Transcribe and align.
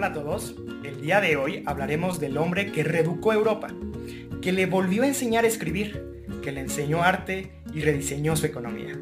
Hola 0.00 0.06
a 0.06 0.12
todos, 0.14 0.54
el 0.82 1.02
día 1.02 1.20
de 1.20 1.36
hoy 1.36 1.62
hablaremos 1.66 2.18
del 2.20 2.38
hombre 2.38 2.72
que 2.72 2.82
reeducó 2.82 3.34
Europa, 3.34 3.68
que 4.40 4.50
le 4.50 4.64
volvió 4.64 5.02
a 5.02 5.06
enseñar 5.06 5.44
a 5.44 5.46
escribir, 5.46 6.24
que 6.42 6.52
le 6.52 6.60
enseñó 6.60 7.02
arte 7.02 7.52
y 7.74 7.82
rediseñó 7.82 8.34
su 8.34 8.46
economía, 8.46 8.98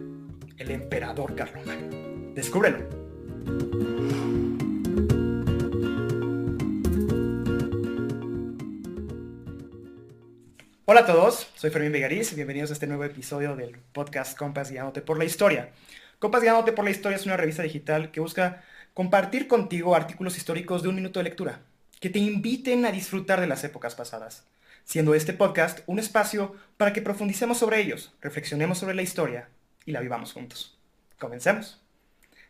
el 0.57 0.71
emperador 0.73 1.37
Carlomagno. 1.37 2.35
Descúbrelo. 2.35 2.79
Hola 10.85 11.01
a 11.03 11.07
todos, 11.07 11.49
soy 11.55 11.71
Fermín 11.71 11.93
Vigariz 11.93 12.33
y 12.33 12.35
bienvenidos 12.35 12.71
a 12.71 12.73
este 12.73 12.89
nuevo 12.89 13.05
episodio 13.05 13.55
del 13.55 13.77
podcast 13.93 14.37
Compas 14.37 14.73
Guiándote 14.73 15.01
por 15.03 15.17
la 15.17 15.27
Historia. 15.27 15.71
Compas 16.19 16.43
Guiándote 16.43 16.73
por 16.73 16.85
la 16.85 16.91
Historia 16.91 17.15
es 17.15 17.25
una 17.25 17.37
revista 17.37 17.63
digital 17.63 18.11
que 18.11 18.19
busca 18.19 18.65
compartir 18.99 19.47
contigo 19.47 19.95
artículos 19.95 20.37
históricos 20.37 20.83
de 20.83 20.89
un 20.89 20.97
minuto 20.97 21.21
de 21.21 21.25
lectura, 21.25 21.61
que 22.01 22.11
te 22.11 22.19
inviten 22.19 22.85
a 22.85 22.91
disfrutar 22.91 23.41
de 23.41 23.47
las 23.47 23.63
épocas 23.63 23.95
pasadas, 23.95 24.45
siendo 24.83 25.15
este 25.15 25.33
podcast 25.33 25.83
un 25.87 26.01
espacio 26.01 26.57
para 26.77 26.93
que 26.93 27.01
profundicemos 27.01 27.59
sobre 27.59 27.81
ellos, 27.81 28.13
reflexionemos 28.21 28.77
sobre 28.77 28.97
la 28.97 29.03
historia 29.03 29.51
y 29.87 29.93
la 29.93 30.01
vivamos 30.01 30.33
juntos. 30.33 30.77
Comencemos. 31.17 31.81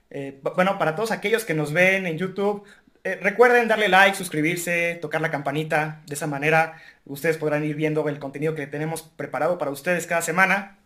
Eh, 0.08 0.40
bueno, 0.56 0.78
para 0.78 0.96
todos 0.96 1.10
aquellos 1.10 1.44
que 1.44 1.52
nos 1.52 1.74
ven 1.74 2.06
en 2.06 2.16
YouTube, 2.16 2.64
eh, 3.04 3.18
recuerden 3.20 3.68
darle 3.68 3.90
like, 3.90 4.16
suscribirse, 4.16 4.94
tocar 5.02 5.20
la 5.20 5.30
campanita. 5.30 6.00
De 6.06 6.14
esa 6.14 6.26
manera 6.26 6.80
ustedes 7.04 7.36
podrán 7.36 7.62
ir 7.62 7.76
viendo 7.76 8.08
el 8.08 8.18
contenido 8.18 8.54
que 8.54 8.66
tenemos 8.66 9.02
preparado 9.02 9.58
para 9.58 9.70
ustedes 9.70 10.06
cada 10.06 10.22
semana. 10.22 10.78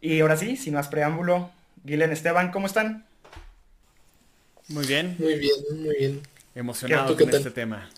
Y 0.00 0.20
ahora 0.20 0.38
sí, 0.38 0.56
sin 0.56 0.72
más 0.72 0.88
preámbulo, 0.88 1.50
Guilén 1.84 2.10
Esteban, 2.10 2.50
¿cómo 2.50 2.66
están? 2.66 3.04
Muy 4.68 4.86
bien. 4.86 5.16
Muy 5.18 5.38
bien, 5.38 5.54
muy 5.82 5.96
bien. 5.96 6.22
Emocionado 6.54 7.16
con 7.16 7.28
este 7.28 7.50
tema. 7.50 7.90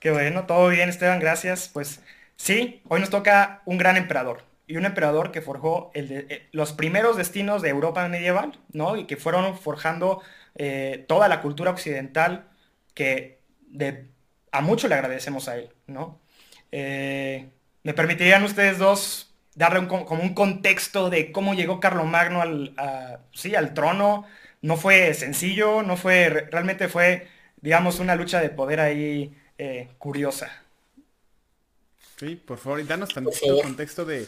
Qué 0.00 0.10
bueno, 0.10 0.44
todo 0.44 0.68
bien 0.68 0.88
Esteban, 0.88 1.18
gracias. 1.18 1.70
Pues 1.72 2.00
sí, 2.36 2.82
hoy 2.88 3.00
nos 3.00 3.10
toca 3.10 3.62
un 3.64 3.78
gran 3.78 3.96
emperador. 3.96 4.42
Y 4.66 4.76
un 4.76 4.86
emperador 4.86 5.30
que 5.30 5.42
forjó 5.42 5.90
eh, 5.94 6.48
los 6.52 6.72
primeros 6.72 7.16
destinos 7.16 7.62
de 7.62 7.68
Europa 7.68 8.06
medieval, 8.08 8.58
¿no? 8.72 8.96
Y 8.96 9.04
que 9.04 9.16
fueron 9.16 9.58
forjando 9.58 10.22
eh, 10.54 11.04
toda 11.06 11.28
la 11.28 11.40
cultura 11.42 11.70
occidental 11.70 12.48
que 12.94 13.40
de, 13.68 14.06
a 14.52 14.60
mucho 14.60 14.88
le 14.88 14.94
agradecemos 14.94 15.48
a 15.48 15.56
él, 15.56 15.70
¿no? 15.86 16.18
Eh, 16.72 17.48
¿Me 17.82 17.94
permitirían 17.94 18.44
ustedes 18.44 18.78
dos 18.78 19.34
darle 19.54 19.86
como 19.86 20.22
un 20.22 20.34
contexto 20.34 21.10
de 21.10 21.30
cómo 21.30 21.54
llegó 21.54 21.80
Carlomagno 21.80 22.40
al, 22.40 22.74
sí, 23.32 23.54
al 23.54 23.74
trono? 23.74 24.26
No 24.64 24.78
fue 24.78 25.12
sencillo, 25.12 25.82
no 25.82 25.98
fue, 25.98 26.30
realmente 26.30 26.88
fue, 26.88 27.28
digamos, 27.60 28.00
una 28.00 28.16
lucha 28.16 28.40
de 28.40 28.48
poder 28.48 28.80
ahí 28.80 29.36
eh, 29.58 29.90
curiosa. 29.98 30.50
Sí, 32.16 32.36
por 32.36 32.56
favor, 32.56 32.80
y 32.80 32.84
danos 32.84 33.10
también 33.12 33.36
el 33.42 33.62
contexto 33.62 34.06
de 34.06 34.26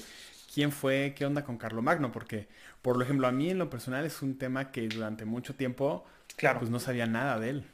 quién 0.53 0.73
fue, 0.73 1.15
qué 1.17 1.25
onda 1.25 1.43
con 1.43 1.57
Carlomagno, 1.57 2.13
porque, 2.13 2.49
por 2.83 3.03
ejemplo, 3.03 3.27
a 3.27 3.33
mí 3.33 3.49
en 3.49 3.57
lo 3.57 3.71
personal 3.71 4.05
es 4.05 4.21
un 4.21 4.37
tema 4.37 4.73
que 4.73 4.87
durante 4.87 5.25
mucho 5.25 5.55
tiempo, 5.55 6.05
claro. 6.37 6.59
pues 6.59 6.71
no 6.71 6.81
sabía 6.81 7.07
nada 7.07 7.41
de 7.41 7.49
él. 7.49 7.65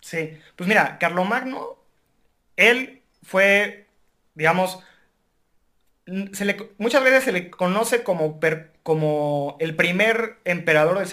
Sí, 0.00 0.38
pues 0.56 0.66
mira, 0.68 0.96
Carlomagno, 0.98 1.76
él 2.56 3.02
fue, 3.22 3.86
digamos, 4.34 4.78
muchas 6.78 7.04
veces 7.04 7.24
se 7.24 7.32
le 7.32 7.50
conoce 7.50 8.02
como, 8.02 8.40
como 8.82 9.56
el 9.60 9.76
primer 9.76 10.38
emperador 10.44 10.98
del, 10.98 11.06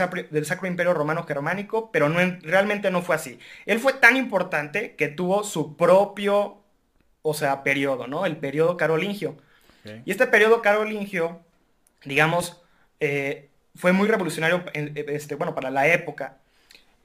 Sacro, 0.46 0.68
Imperio 0.68 0.94
Romano 0.94 1.26
Germánico, 1.26 1.92
pero 1.92 2.10
no, 2.10 2.20
realmente 2.42 2.90
no 2.90 3.02
fue 3.02 3.16
así. 3.16 3.40
Él 3.66 3.80
fue 3.80 3.94
tan 3.94 4.18
importante 4.18 4.96
que 4.96 5.08
tuvo 5.08 5.44
su 5.44 5.78
propio, 5.78 6.64
o 7.22 7.34
sea, 7.34 7.64
periodo, 7.64 8.08
¿no? 8.08 8.26
El 8.26 8.38
periodo 8.38 8.78
carolingio. 8.78 9.38
Y 10.06 10.12
este 10.12 10.28
periodo 10.28 10.62
carolingio, 10.62 11.42
digamos, 12.04 12.62
eh, 13.00 13.50
fue 13.76 13.92
muy 13.92 14.08
revolucionario, 14.08 14.64
este, 14.74 15.36
bueno, 15.36 15.56
para 15.56 15.72
la 15.72 15.88
época, 15.88 16.38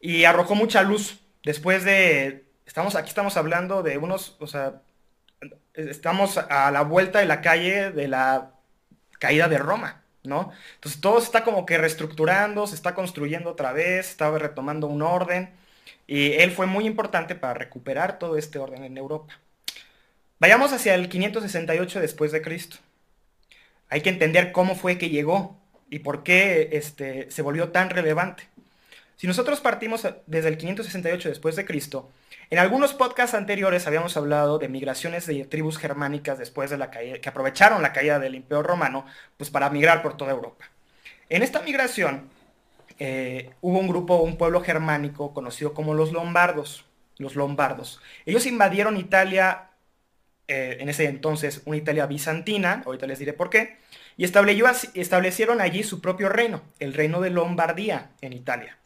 y 0.01 0.25
arrojó 0.25 0.55
mucha 0.55 0.83
luz 0.83 1.21
después 1.45 1.85
de, 1.85 2.45
estamos, 2.67 2.97
aquí 2.97 3.09
estamos 3.09 3.37
hablando 3.37 3.83
de 3.83 3.97
unos, 3.97 4.37
o 4.41 4.47
sea, 4.47 4.83
estamos 5.75 6.37
a 6.39 6.71
la 6.71 6.83
vuelta 6.83 7.21
de 7.21 7.27
la 7.27 7.41
calle 7.41 7.91
de 7.91 8.09
la 8.09 8.53
caída 9.19 9.49
de 9.49 9.59
Roma, 9.59 10.04
¿no? 10.25 10.53
Entonces 10.75 11.01
todo 11.01 11.21
se 11.21 11.27
está 11.27 11.45
como 11.45 11.67
que 11.67 11.79
reestructurando, 11.79 12.67
se 12.67 12.75
está 12.75 12.95
construyendo 12.95 13.51
otra 13.51 13.73
vez, 13.73 14.11
estaba 14.11 14.39
retomando 14.39 14.87
un 14.87 15.03
orden, 15.03 15.51
y 16.07 16.33
él 16.33 16.51
fue 16.51 16.67
muy 16.67 16.87
importante 16.87 17.35
para 17.35 17.55
recuperar 17.55 18.19
todo 18.19 18.37
este 18.37 18.59
orden 18.59 18.85
en 18.85 18.99
Europa. 18.99 19.39
Vayamos 20.39 20.73
hacia 20.73 20.95
el 20.95 21.09
568 21.09 22.01
después 22.01 22.33
de 22.33 22.43
Cristo. 22.43 22.77
Hay 23.89 24.01
que 24.01 24.11
entender 24.11 24.53
cómo 24.53 24.75
fue 24.75 24.99
que 24.99 25.11
llegó 25.11 25.57
y 25.89 26.01
por 26.01 26.23
qué 26.23 26.71
este, 26.73 27.31
se 27.31 27.43
volvió 27.43 27.71
tan 27.71 27.91
relevante. 27.91 28.49
Si 29.17 29.27
nosotros 29.27 29.61
partimos 29.61 30.07
desde 30.27 30.49
el 30.49 30.59
568 30.59 31.29
después 31.29 31.57
de 31.57 31.65
Cristo, 31.65 32.11
en 32.51 32.59
algunos 32.59 32.95
podcasts 32.95 33.35
anteriores 33.35 33.87
habíamos 33.87 34.17
hablado 34.17 34.59
de 34.59 34.69
migraciones 34.69 35.27
de 35.27 35.45
tribus 35.45 35.79
germánicas 35.79 36.39
después 36.39 36.71
de 36.71 36.79
la 36.79 36.91
caída, 36.91 37.21
que 37.21 37.29
aprovecharon 37.29 37.83
la 37.83 37.93
caída 37.93 38.19
del 38.19 38.35
Imperio 38.35 38.63
Romano 38.63 39.07
pues, 39.37 39.51
para 39.51 39.71
migrar 39.71 40.03
por 40.03 40.17
toda 40.17 40.33
Europa. 40.33 40.67
En 41.29 41.43
esta 41.43 41.63
migración 41.63 42.29
eh, 42.99 43.51
hubo 43.61 43.79
un 43.79 43.89
grupo, 43.89 44.17
un 44.17 44.37
pueblo 44.37 44.61
germánico 44.61 45.33
conocido 45.33 45.75
como 45.75 45.95
los 45.95 46.13
lombardos. 46.13 46.85
Los 47.17 47.37
lombardos. 47.37 48.01
Ellos 48.27 48.45
invadieron 48.45 48.97
Italia, 48.97 49.71
eh, 50.49 50.79
en 50.81 50.89
ese 50.89 51.05
entonces 51.05 51.63
una 51.65 51.77
Italia 51.77 52.07
bizantina, 52.07 52.83
ahorita 52.85 53.07
les 53.07 53.21
diré 53.21 53.33
por 53.33 53.51
qué, 53.51 53.79
y 54.17 54.25
establecieron 54.25 55.61
allí 55.61 55.85
su 55.85 56.01
propio 56.01 56.29
reino, 56.29 56.63
el 56.81 56.93
reino 56.93 57.21
de 57.21 57.31
Lombardía 57.31 58.11
en 58.21 58.33
Italia. 58.33 58.79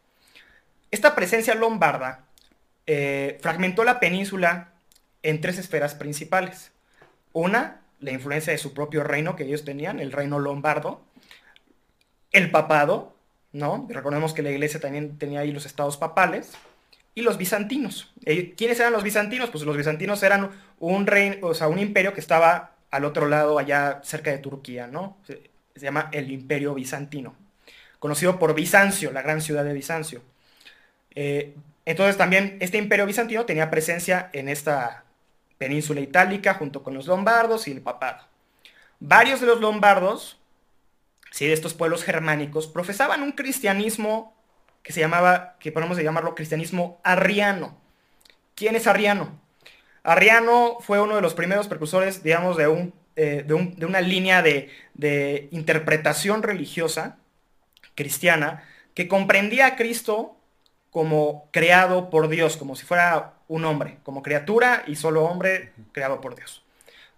Esta 0.91 1.15
presencia 1.15 1.55
lombarda 1.55 2.25
eh, 2.87 3.39
fragmentó 3.41 3.85
la 3.85 4.01
península 4.01 4.73
en 5.23 5.41
tres 5.41 5.59
esferas 5.59 5.95
principales. 5.95 6.73
Una, 7.33 7.83
la 8.01 8.13
influencia 8.13 8.53
de 8.53 8.59
su 8.59 8.73
propio 8.73 9.05
reino 9.05 9.37
que 9.37 9.45
ellos 9.45 9.65
tenían, 9.65 10.01
el 10.01 10.13
reino 10.13 10.39
lombardo. 10.39 11.03
El 12.33 12.51
papado, 12.51 13.15
¿no? 13.53 13.87
Recordemos 13.91 14.33
que 14.33 14.43
la 14.43 14.51
iglesia 14.51 14.81
también 14.81 15.19
tenía 15.19 15.41
ahí 15.41 15.53
los 15.53 15.67
estados 15.67 15.97
papales. 15.97 16.53
Y 17.15 17.23
los 17.23 17.37
bizantinos. 17.37 18.13
¿Quiénes 18.57 18.79
eran 18.79 18.93
los 18.93 19.03
bizantinos? 19.03 19.51
Pues 19.51 19.65
los 19.65 19.77
bizantinos 19.77 20.23
eran 20.23 20.51
un 20.79 21.07
reino, 21.07 21.49
o 21.49 21.55
sea, 21.55 21.67
un 21.67 21.81
imperio 21.81 22.15
que 22.15 22.21
estaba 22.21 22.77
al 22.91 23.05
otro 23.05 23.29
lado, 23.29 23.59
allá 23.59 24.01
cerca 24.05 24.31
de 24.31 24.39
Turquía, 24.39 24.87
¿no? 24.87 25.19
Se, 25.27 25.51
llama 25.75 26.09
el 26.13 26.31
imperio 26.31 26.75
bizantino. 26.75 27.35
Conocido 27.99 28.39
por 28.39 28.55
Bizancio, 28.55 29.13
la 29.13 29.23
gran 29.23 29.41
ciudad 29.41 29.65
de 29.65 29.73
Bizancio. 29.73 30.23
Eh, 31.21 31.53
entonces 31.85 32.17
también 32.17 32.59
este 32.61 32.79
imperio 32.79 33.05
bizantino 33.05 33.45
tenía 33.45 33.73
presencia 33.73 34.31
en 34.33 34.49
esta 34.49 35.03
península 35.59 36.01
itálica 36.01 36.55
junto 36.55 36.85
con 36.85 36.95
los 36.95 37.09
lombardos 37.09 37.67
y 37.67 37.73
el 37.73 37.81
papado. 37.81 38.23
Varios 39.01 39.41
de 39.41 39.49
los 39.49 39.61
lombardos, 39.61 40.39
¿sí? 41.33 41.49
de 41.49 41.55
estos 41.55 41.75
pueblos 41.75 42.05
germánicos, 42.05 42.69
profesaban 42.69 43.25
un 43.25 43.33
cristianismo 43.33 44.33
que 44.85 44.93
se 44.93 45.01
llamaba, 45.01 45.57
que 45.59 45.73
podemos 45.73 45.99
llamarlo 45.99 46.37
cristianismo 46.37 47.01
arriano. 47.03 47.77
¿Quién 48.55 48.77
es 48.77 48.87
Arriano? 48.87 49.41
Arriano 50.05 50.79
fue 50.81 51.01
uno 51.01 51.17
de 51.17 51.23
los 51.23 51.35
primeros 51.35 51.67
precursores, 51.67 52.23
digamos, 52.23 52.57
de, 52.57 52.69
un, 52.69 52.95
eh, 53.17 53.43
de, 53.45 53.55
una 53.55 54.01
línea 54.01 54.41
de, 54.41 54.71
de 54.95 55.49
interpretación 55.51 56.45
religiosa 56.45 57.19
cristiana 57.97 58.63
que 58.95 59.09
comprendía 59.09 59.67
a 59.67 59.77
Cristo 59.77 60.38
como 60.91 61.49
creado 61.53 62.11
por 62.11 62.29
Dios, 62.29 62.57
como 62.57 62.77
si 62.77 62.85
fuera 62.85 63.35
un 63.49 63.65
hombre, 63.65 63.99
como 64.03 64.23
criatura 64.23 64.85
y 64.87 64.97
solo 64.97 65.25
hombre 65.25 65.73
creado 65.93 66.21
por 66.21 66.37
Dios. 66.37 66.63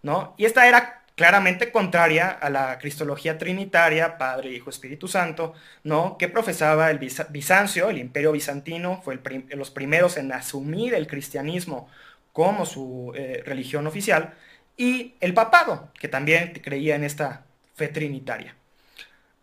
¿no? 0.02 0.34
Y 0.36 0.44
esta 0.44 0.66
era 0.68 1.02
claramente 1.14 1.70
contraria 1.70 2.30
a 2.30 2.48
la 2.48 2.78
cristología 2.78 3.36
trinitaria, 3.36 4.16
Padre, 4.16 4.52
Hijo, 4.52 4.70
Espíritu 4.70 5.06
Santo, 5.06 5.54
¿no? 5.84 6.16
que 6.16 6.28
profesaba 6.28 6.90
el 6.90 6.98
Bizancio, 6.98 7.90
el 7.90 7.98
imperio 7.98 8.32
bizantino, 8.32 9.02
fue 9.02 9.20
los 9.50 9.70
primeros 9.70 10.16
en 10.16 10.32
asumir 10.32 10.94
el 10.94 11.06
cristianismo 11.06 11.88
como 12.32 12.64
su 12.64 13.12
eh, 13.14 13.42
religión 13.44 13.86
oficial, 13.86 14.34
y 14.76 15.14
el 15.20 15.34
papado, 15.34 15.90
que 15.98 16.08
también 16.08 16.54
creía 16.64 16.94
en 16.94 17.04
esta 17.04 17.44
fe 17.74 17.88
trinitaria. 17.88 18.54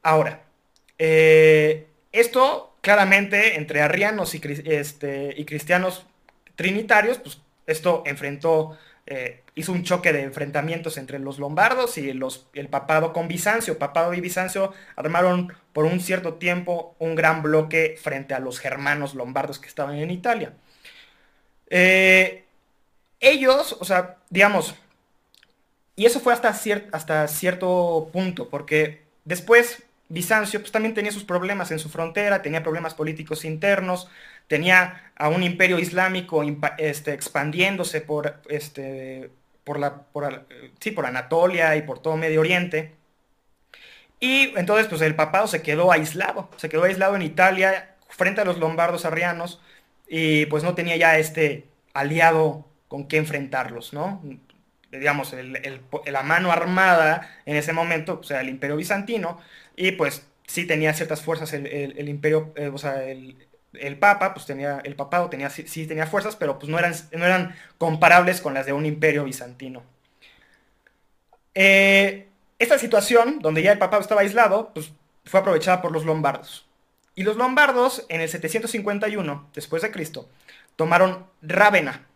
Ahora, 0.02 0.42
eh, 0.98 1.88
esto 2.12 2.77
claramente 2.88 3.58
entre 3.58 3.82
arrianos 3.82 4.34
y, 4.34 4.42
este, 4.64 5.34
y 5.36 5.44
cristianos 5.44 6.06
trinitarios, 6.56 7.18
pues 7.18 7.42
esto 7.66 8.02
enfrentó, 8.06 8.78
eh, 9.06 9.44
hizo 9.56 9.74
un 9.74 9.84
choque 9.84 10.14
de 10.14 10.22
enfrentamientos 10.22 10.98
entre 10.98 11.20
los 11.20 11.38
lombardos 11.38 11.98
y 11.98 12.14
los, 12.14 12.48
el 12.54 12.70
papado 12.70 13.12
con 13.12 13.28
Bizancio. 13.28 13.78
Papado 13.78 14.14
y 14.14 14.22
Bizancio 14.22 14.72
armaron 14.96 15.52
por 15.74 15.84
un 15.84 16.00
cierto 16.00 16.36
tiempo 16.36 16.96
un 16.98 17.16
gran 17.16 17.42
bloque 17.44 18.00
frente 18.02 18.34
a 18.34 18.40
los 18.40 18.58
germanos 18.58 19.16
lombardos 19.16 19.60
que 19.60 19.68
estaban 19.68 19.98
en 19.98 20.10
Italia. 20.10 20.54
Eh, 21.70 22.46
ellos, 23.20 23.76
o 23.82 23.84
sea, 23.84 24.16
digamos, 24.30 24.76
y 25.98 26.06
eso 26.06 26.22
fue 26.22 26.32
hasta 26.32 27.28
cierto 27.28 28.10
punto, 28.14 28.48
porque 28.48 29.02
después 29.26 29.84
Bizancio 30.10 30.60
pues, 30.62 30.72
también 30.72 30.94
tenía 30.94 31.12
sus 31.12 31.24
problemas 31.26 31.72
en 31.72 31.80
su 31.80 31.90
frontera, 31.90 32.42
tenía 32.42 32.64
problemas 32.64 32.94
políticos 32.94 33.44
internos, 33.46 34.10
tenía 34.48 35.12
a 35.18 35.30
un 35.30 35.44
imperio 35.44 35.80
islámico 35.80 36.44
este, 36.78 37.14
expandiéndose 37.14 38.02
por, 38.02 38.42
este, 38.50 39.32
por, 39.64 39.80
la, 39.80 40.06
sí, 40.80 40.92
por 40.92 41.06
Anatolia 41.06 41.76
y 41.76 41.82
por 41.82 42.00
todo 42.00 42.16
Medio 42.18 42.40
Oriente. 42.40 42.96
Y 44.20 44.54
entonces 44.58 44.88
pues 44.88 45.02
el 45.02 45.16
papado 45.16 45.48
se 45.48 45.62
quedó 45.62 45.92
aislado, 45.92 46.50
se 46.58 46.70
quedó 46.70 46.84
aislado 46.86 47.16
en 47.16 47.22
Italia 47.22 47.96
frente 48.10 48.42
a 48.42 48.46
los 48.46 48.58
lombardos 48.58 49.06
arrianos 49.06 49.62
y 50.08 50.46
pues 50.48 50.64
no 50.64 50.74
tenía 50.76 50.96
ya 50.98 51.20
este 51.20 51.68
aliado 51.94 52.66
con 52.88 53.08
qué 53.08 53.18
enfrentarlos, 53.18 53.94
¿no? 53.94 54.22
Digamos, 54.92 55.36
la 56.06 56.24
mano 56.24 56.52
armada 56.52 57.30
en 57.46 57.58
ese 57.58 57.74
momento, 57.74 58.20
o 58.22 58.24
sea, 58.24 58.42
el 58.42 58.50
imperio 58.50 58.78
bizantino, 58.78 59.40
y 59.76 59.92
pues 59.92 60.26
sí 60.48 60.66
tenía 60.66 60.94
ciertas 60.94 61.22
fuerzas 61.22 61.54
el, 61.54 62.10
imperio, 62.10 62.54
eh, 62.56 62.72
o 62.74 62.78
sea, 62.78 63.04
el, 63.04 63.36
papa, 64.00 64.34
pues 64.34 64.46
tenía, 64.46 64.80
el 64.84 64.96
papado 64.96 65.30
tenía, 65.30 65.50
sí, 65.50 65.88
tenía 65.88 66.08
fuerzas, 66.08 66.36
pero 66.36 66.58
pues 66.58 66.70
no 66.70 66.80
eran, 66.80 66.94
no 67.12 67.26
eran 67.26 67.56
comparables 67.78 68.42
con 68.42 68.54
las 68.54 68.66
de 68.66 68.74
un 68.74 68.86
imperio 68.86 69.26
bizantino. 69.26 69.84
Eh, 71.54 72.28
esta 72.60 72.80
situación, 72.80 73.40
donde 73.40 73.62
ya 73.62 73.72
el 73.72 73.78
papado 73.78 74.02
estaba 74.02 74.22
aislado, 74.22 74.72
pues 74.74 74.92
fue 75.26 75.40
aprovechada 75.40 75.82
por 75.82 75.92
los 75.92 76.06
lombardos. 76.06 76.66
Y 77.14 77.24
los 77.24 77.36
lombardos, 77.36 78.06
en 78.10 78.22
el 78.22 78.30
751 78.30 79.50
después 79.54 79.82
de 79.82 79.92
Cristo, 79.92 80.30
tomaron 80.76 81.26
Rávena, 81.42 82.07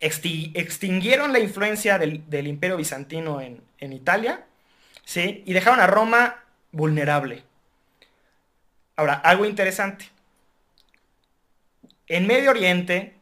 extinguieron 0.00 1.32
la 1.32 1.38
influencia 1.38 1.98
del, 1.98 2.46
imperio 2.46 2.76
bizantino 2.76 3.40
en, 3.40 3.92
Italia, 3.92 4.44
¿sí? 5.04 5.42
Y 5.46 5.52
dejaron 5.52 5.80
a 5.80 5.86
Roma 5.86 6.44
vulnerable. 6.72 7.42
Ahora, 8.96 9.14
algo 9.14 9.44
interesante. 9.44 10.08
En 12.08 12.26
Medio 12.26 12.50
Oriente 12.50 13.14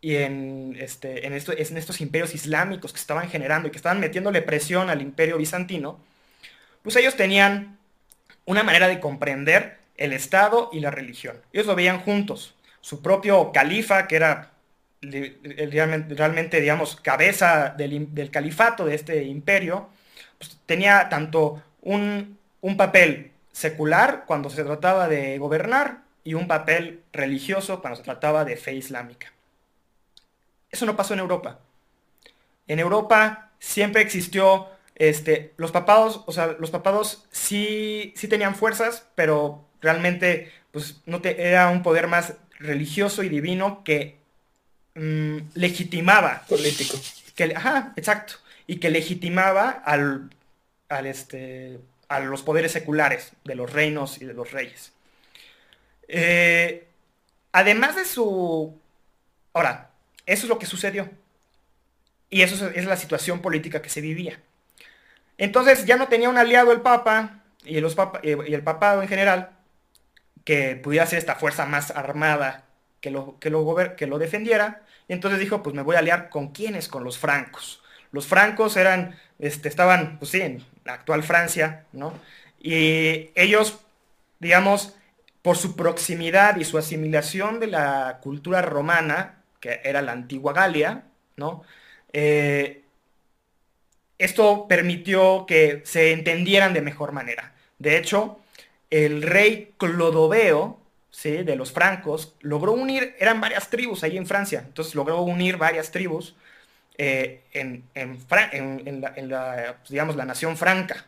y 0.00 0.16
en, 0.16 0.76
este, 0.78 1.26
en 1.26 1.32
estos 1.32 2.00
imperios 2.00 2.34
islámicos 2.34 2.92
que 2.92 2.98
estaban 2.98 3.28
generando 3.28 3.68
y 3.68 3.70
que 3.70 3.76
estaban 3.76 4.00
metiéndole 4.00 4.42
presión 4.42 4.90
al 4.90 5.02
imperio 5.02 5.38
bizantino, 5.38 6.00
pues 6.82 6.96
ellos 6.96 7.16
tenían 7.16 7.78
una 8.44 8.62
manera 8.62 8.88
de 8.88 9.00
comprender 9.00 9.78
el 9.96 10.12
Estado 10.12 10.70
y 10.72 10.80
la 10.80 10.90
religión. 10.90 11.40
Ellos 11.52 11.66
lo 11.66 11.74
veían 11.74 12.00
juntos. 12.00 12.54
Su 12.80 13.02
propio 13.02 13.50
califa, 13.52 14.06
que 14.06 14.16
era 14.16 14.52
realmente, 15.02 16.60
digamos, 16.60 16.96
cabeza 16.96 17.74
del, 17.76 18.30
califato 18.30 18.84
de 18.84 18.94
este 18.94 19.24
imperio, 19.24 19.88
pues, 20.38 20.58
tenía 20.66 21.08
tanto 21.08 21.62
un, 21.82 22.38
un 22.60 22.76
papel 22.76 23.32
secular 23.52 24.24
cuando 24.26 24.50
se 24.50 24.64
trataba 24.64 25.08
de 25.08 25.38
gobernar 25.38 26.02
y 26.24 26.34
un 26.34 26.48
papel 26.48 27.02
religioso 27.12 27.80
cuando 27.80 27.96
se 27.96 28.02
trataba 28.02 28.44
de 28.44 28.56
fe 28.56 28.74
islámica. 28.74 29.32
Eso 30.70 30.84
no 30.84 30.96
pasó 30.96 31.14
en 31.14 31.20
Europa. 31.20 31.60
En 32.66 32.80
Europa 32.80 33.52
siempre 33.58 34.02
existió, 34.02 34.68
este, 34.96 35.54
los 35.56 35.70
papados, 35.72 36.22
o 36.26 36.32
sea, 36.32 36.56
los 36.58 36.70
papados 36.70 37.26
sí, 37.30 38.12
sí 38.16 38.28
tenían 38.28 38.54
fuerzas, 38.54 39.06
pero 39.14 39.64
realmente 39.80 40.50
pues, 40.72 41.00
no 41.06 41.20
era 41.22 41.68
un 41.68 41.82
poder 41.82 42.08
más 42.08 42.34
religioso 42.58 43.22
y 43.22 43.28
divino 43.28 43.84
que 43.84 44.18
mm, 44.96 45.38
legitimaba. 45.54 46.42
Político. 46.48 46.98
Que, 47.34 47.54
ajá, 47.54 47.92
exacto. 47.96 48.34
Y 48.66 48.76
que 48.76 48.90
legitimaba 48.90 49.70
al, 49.70 50.30
al 50.88 51.06
este, 51.06 51.78
a 52.08 52.20
los 52.20 52.42
poderes 52.42 52.72
seculares 52.72 53.32
de 53.44 53.54
los 53.54 53.72
reinos 53.72 54.20
y 54.20 54.24
de 54.24 54.34
los 54.34 54.52
reyes. 54.52 54.92
Eh, 56.08 56.86
además 57.52 57.96
de 57.96 58.04
su... 58.04 58.78
Ahora, 59.52 59.90
eso 60.24 60.44
es 60.44 60.48
lo 60.48 60.58
que 60.58 60.66
sucedió. 60.66 61.08
Y 62.28 62.42
eso 62.42 62.68
es 62.68 62.84
la 62.84 62.96
situación 62.96 63.40
política 63.40 63.82
que 63.82 63.88
se 63.88 64.00
vivía. 64.00 64.40
Entonces 65.38 65.86
ya 65.86 65.96
no 65.96 66.08
tenía 66.08 66.28
un 66.28 66.38
aliado 66.38 66.72
el 66.72 66.80
Papa 66.80 67.42
y, 67.64 67.80
los 67.80 67.96
y 68.22 68.54
el 68.54 68.62
papado 68.62 69.02
en 69.02 69.08
general 69.08 69.50
que 70.44 70.76
pudiera 70.76 71.06
ser 71.06 71.18
esta 71.18 71.34
fuerza 71.34 71.66
más 71.66 71.90
armada 71.90 72.64
que 73.00 73.10
lo, 73.10 73.38
que 73.38 73.50
lo, 73.50 73.76
que 73.96 74.06
lo 74.06 74.18
defendiera. 74.18 74.82
Y 75.08 75.12
entonces 75.12 75.40
dijo, 75.40 75.62
pues 75.62 75.74
me 75.74 75.82
voy 75.82 75.96
a 75.96 76.00
aliar 76.00 76.28
con 76.28 76.48
quiénes, 76.48 76.88
con 76.88 77.04
los 77.04 77.18
francos. 77.18 77.82
Los 78.12 78.26
francos 78.26 78.76
eran, 78.76 79.16
este, 79.38 79.68
estaban, 79.68 80.18
pues 80.18 80.30
sí, 80.30 80.40
en 80.40 80.64
la 80.84 80.94
actual 80.94 81.22
Francia, 81.22 81.84
¿no? 81.92 82.14
Y 82.60 83.30
ellos, 83.34 83.78
digamos, 84.40 84.94
por 85.42 85.56
su 85.56 85.76
proximidad 85.76 86.56
y 86.56 86.64
su 86.64 86.78
asimilación 86.78 87.60
de 87.60 87.68
la 87.68 88.18
cultura 88.22 88.62
romana, 88.62 89.42
que 89.60 89.80
era 89.84 90.02
la 90.02 90.12
antigua 90.12 90.52
Galia, 90.52 91.04
¿no? 91.36 91.62
Eh, 92.12 92.82
esto 94.18 94.66
permitió 94.68 95.44
que 95.46 95.82
se 95.84 96.12
entendieran 96.12 96.72
de 96.72 96.80
mejor 96.80 97.12
manera. 97.12 97.54
De 97.78 97.98
hecho, 97.98 98.40
el 98.90 99.22
rey 99.22 99.74
Clodoveo, 99.76 100.80
¿sí? 101.16 101.42
de 101.42 101.56
los 101.56 101.72
francos, 101.72 102.34
logró 102.40 102.72
unir, 102.72 103.16
eran 103.18 103.40
varias 103.40 103.70
tribus 103.70 104.04
ahí 104.04 104.18
en 104.18 104.26
Francia, 104.26 104.62
entonces 104.66 104.94
logró 104.94 105.22
unir 105.22 105.56
varias 105.56 105.90
tribus 105.90 106.36
eh, 106.98 107.42
en, 107.52 107.84
la, 109.00 109.76
pues, 109.78 109.90
digamos, 109.90 110.16
la 110.16 110.26
nación 110.26 110.56
franca. 110.56 111.06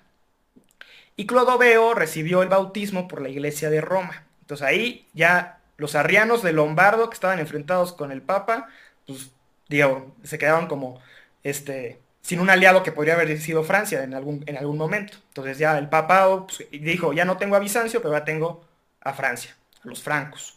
Y 1.16 1.26
Clodoveo 1.26 1.94
recibió 1.94 2.42
el 2.42 2.48
bautismo 2.48 3.08
por 3.08 3.20
la 3.20 3.28
iglesia 3.28 3.70
de 3.70 3.80
Roma. 3.80 4.24
Entonces 4.40 4.66
ahí 4.66 5.06
ya 5.12 5.60
los 5.76 5.94
arrianos 5.94 6.42
de 6.42 6.52
Lombardo 6.52 7.10
que 7.10 7.14
estaban 7.14 7.38
enfrentados 7.38 7.92
con 7.92 8.10
el 8.10 8.22
Papa, 8.22 8.68
pues, 9.06 9.30
digo, 9.68 10.14
se 10.22 10.38
quedaban 10.38 10.68
como, 10.68 11.00
este, 11.42 12.00
sin 12.22 12.40
un 12.40 12.50
aliado 12.50 12.82
que 12.82 12.92
podría 12.92 13.14
haber 13.14 13.38
sido 13.38 13.62
Francia 13.62 14.02
en 14.04 14.14
algún, 14.14 14.42
en 14.46 14.56
algún 14.56 14.78
momento. 14.78 15.18
Entonces 15.28 15.58
ya 15.58 15.76
el 15.76 15.88
Papa 15.90 16.46
pues, 16.46 16.64
dijo, 16.70 17.12
ya 17.12 17.24
no 17.26 17.36
tengo 17.36 17.56
a 17.56 17.58
Bizancio, 17.58 18.00
pero 18.00 18.14
ya 18.14 18.24
tengo 18.24 18.64
a 19.00 19.12
Francia, 19.12 19.56
los 19.82 20.02
francos. 20.02 20.56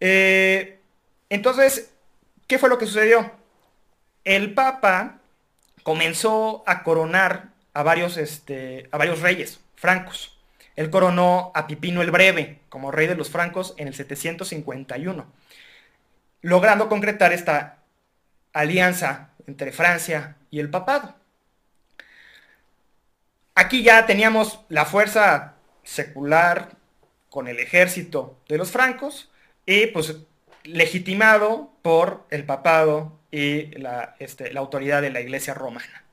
Eh, 0.00 0.80
entonces, 1.28 1.92
¿qué 2.46 2.58
fue 2.58 2.68
lo 2.68 2.78
que 2.78 2.86
sucedió? 2.86 3.32
El 4.24 4.54
Papa 4.54 5.18
comenzó 5.82 6.62
a 6.66 6.82
coronar 6.82 7.50
a 7.74 7.82
varios, 7.82 8.16
este, 8.16 8.88
a 8.92 8.98
varios 8.98 9.20
reyes 9.20 9.60
francos. 9.74 10.38
Él 10.76 10.90
coronó 10.90 11.52
a 11.54 11.66
Pipino 11.66 12.02
el 12.02 12.10
Breve 12.10 12.60
como 12.68 12.90
rey 12.90 13.06
de 13.06 13.14
los 13.14 13.30
francos 13.30 13.74
en 13.76 13.88
el 13.88 13.94
751, 13.94 15.26
logrando 16.40 16.88
concretar 16.88 17.32
esta 17.32 17.78
alianza 18.52 19.30
entre 19.46 19.72
Francia 19.72 20.36
y 20.50 20.60
el 20.60 20.70
papado. 20.70 21.14
Aquí 23.54 23.82
ya 23.82 24.06
teníamos 24.06 24.60
la 24.68 24.86
fuerza 24.86 25.54
secular 25.82 26.76
con 27.32 27.48
el 27.48 27.58
ejército 27.60 28.38
de 28.46 28.58
los 28.58 28.70
francos 28.70 29.30
y 29.64 29.86
pues 29.86 30.16
legitimado 30.64 31.72
por 31.80 32.26
el 32.28 32.44
papado 32.44 33.18
y 33.30 33.68
la, 33.78 34.16
este, 34.18 34.56
autoridad 34.58 35.00
de 35.00 35.08
la 35.08 35.22
iglesia 35.22 35.54
romana. 35.54 36.04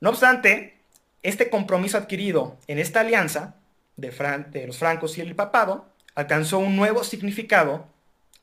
No 0.00 0.10
obstante, 0.10 0.76
este 1.22 1.48
compromiso 1.48 1.96
adquirido 1.96 2.58
en 2.66 2.78
esta 2.78 3.00
alianza 3.00 3.56
de, 3.96 4.10
de 4.50 4.66
los 4.66 4.76
francos 4.76 5.16
y 5.16 5.22
el 5.22 5.34
papado 5.34 5.88
alcanzó 6.14 6.58
un 6.58 6.76
nuevo 6.76 7.04
significado 7.04 7.86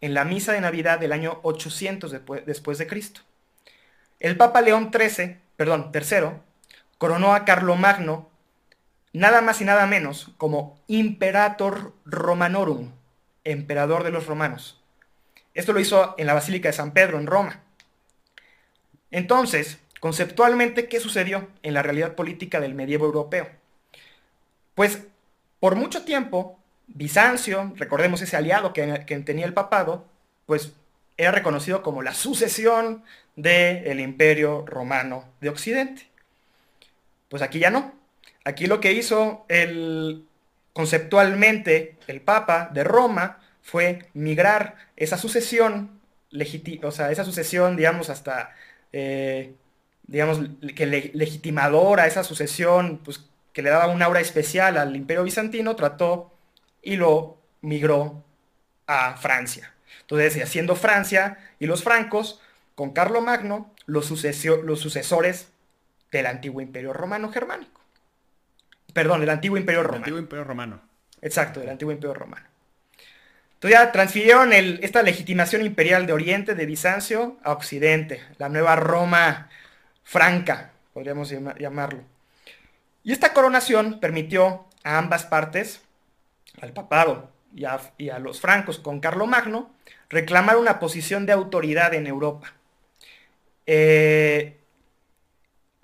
en 0.02 0.16
la 0.16 0.26
misa 0.26 0.54
de 0.54 0.62
Navidad 0.62 1.00
del 1.00 1.12
año 1.12 1.40
800 1.44 2.12
después 2.48 2.78
de 2.80 2.88
Cristo. 2.88 3.22
El 4.20 4.38
Papa 4.38 4.62
León 4.62 4.92
XIII, 4.92 5.38
perdón, 5.56 5.92
III, 5.94 6.30
coronó 6.98 7.36
a 7.36 7.46
Carlomagno 7.46 8.32
nada 9.16 9.42
más 9.42 9.62
y 9.62 9.66
nada 9.66 9.86
menos 9.86 10.32
como 10.38 10.80
Imperator 10.88 11.94
Romanorum, 12.06 12.92
emperador 13.44 14.04
de 14.04 14.12
los 14.12 14.28
romanos. 14.28 14.82
Esto 15.54 15.74
lo 15.74 15.80
hizo 15.80 16.16
en 16.18 16.28
la 16.28 16.34
Basílica 16.34 16.70
de 16.70 16.74
San 16.74 16.92
Pedro, 16.92 17.18
en 17.18 17.28
Roma. 17.28 17.62
Entonces, 19.12 19.80
conceptualmente, 20.00 20.90
¿qué 20.90 21.00
sucedió 21.00 21.48
en 21.64 21.74
la 21.74 21.82
realidad 21.82 22.16
política 22.16 22.60
del 22.60 22.76
medievo 22.76 23.06
europeo? 23.06 23.50
Pues, 24.76 25.04
por 25.60 25.76
mucho 25.76 26.04
tiempo, 26.04 26.60
Bizancio, 26.88 27.74
recordemos 27.78 28.22
ese 28.22 28.36
aliado 28.36 28.74
que, 28.74 28.84
tenía 29.26 29.46
el 29.46 29.54
papado, 29.54 30.06
pues 30.46 30.74
era 31.18 31.32
reconocido 31.32 31.82
como 31.82 32.02
la 32.02 32.14
sucesión 32.14 33.04
del 33.36 34.00
imperio 34.00 34.66
romano 34.66 35.26
de 35.42 35.50
Occidente. 35.50 36.08
Pues 37.30 37.42
aquí 37.42 37.60
ya 37.60 37.70
no. 37.70 37.94
Aquí 38.46 38.68
lo 38.68 38.80
que 38.80 38.94
hizo 38.94 39.46
el, 39.50 40.26
conceptualmente 40.72 41.98
el 42.08 42.22
Papa 42.22 42.70
de 42.74 42.84
Roma 42.84 43.40
fue 43.62 44.08
migrar 44.14 44.76
esa 44.96 45.18
sucesión, 45.18 46.00
o 46.84 46.92
sea, 46.92 47.12
esa 47.12 47.26
sucesión, 47.26 47.76
digamos, 47.76 48.10
hasta, 48.10 48.56
eh, 48.94 49.56
digamos, 50.06 50.42
que 50.76 50.86
legitimadora, 50.86 52.06
esa 52.06 52.24
sucesión, 52.24 53.02
pues, 53.04 53.26
que 53.52 53.64
le 53.64 53.72
daba 53.72 53.88
un 53.88 54.02
aura 54.04 54.20
especial 54.20 54.78
al 54.78 54.96
imperio 54.96 55.24
bizantino, 55.24 55.76
trató 55.76 56.32
y 56.84 56.98
lo 56.98 57.38
migró 57.62 58.24
a 58.86 59.18
Francia. 59.18 59.74
Entonces, 60.02 60.44
haciendo 60.44 60.76
Francia 60.76 61.40
y 61.58 61.66
los 61.66 61.84
francos, 61.84 62.42
con 62.76 62.92
Carlo 62.92 63.22
Magno, 63.22 63.74
los, 63.88 64.12
los 64.64 64.80
sucesores 64.80 65.48
del 66.12 66.26
antiguo 66.28 66.62
imperio 66.62 66.94
romano 66.94 67.32
germánico. 67.32 67.85
Perdón, 68.96 69.20
del 69.20 69.30
antiguo 69.30 69.58
imperio 69.58 69.84
romano. 69.84 69.98
El 69.98 70.04
antiguo 70.04 70.20
imperio 70.20 70.44
romano. 70.46 70.82
Exacto, 71.22 71.60
del 71.60 71.68
antiguo 71.68 71.92
imperio 71.92 72.14
romano. 72.14 72.46
Entonces 73.56 73.78
ya 73.78 73.92
transfirieron 73.92 74.54
esta 74.54 75.04
legitimación 75.04 75.66
imperial 75.66 76.06
de 76.08 76.14
Oriente, 76.14 76.56
de 76.56 76.66
Bizancio, 76.66 77.36
a 77.44 77.52
Occidente, 77.52 78.24
la 78.38 78.48
nueva 78.48 78.78
Roma 78.78 79.50
franca, 80.06 80.72
podríamos 80.94 81.30
llamarlo. 81.60 82.04
Y 83.04 83.12
esta 83.12 83.34
coronación 83.34 84.00
permitió 84.00 84.66
a 84.86 84.98
ambas 84.98 85.26
partes, 85.26 85.82
al 86.62 86.72
papado 86.72 87.30
y 87.54 87.66
a, 87.66 88.20
los 88.20 88.40
francos 88.40 88.80
con 88.80 89.02
Carlomagno, 89.02 89.76
reclamar 90.08 90.56
una 90.56 90.80
posición 90.80 91.26
de 91.26 91.34
autoridad 91.34 91.94
en 91.96 92.08
Europa. 92.08 92.54
Eh, 93.66 94.58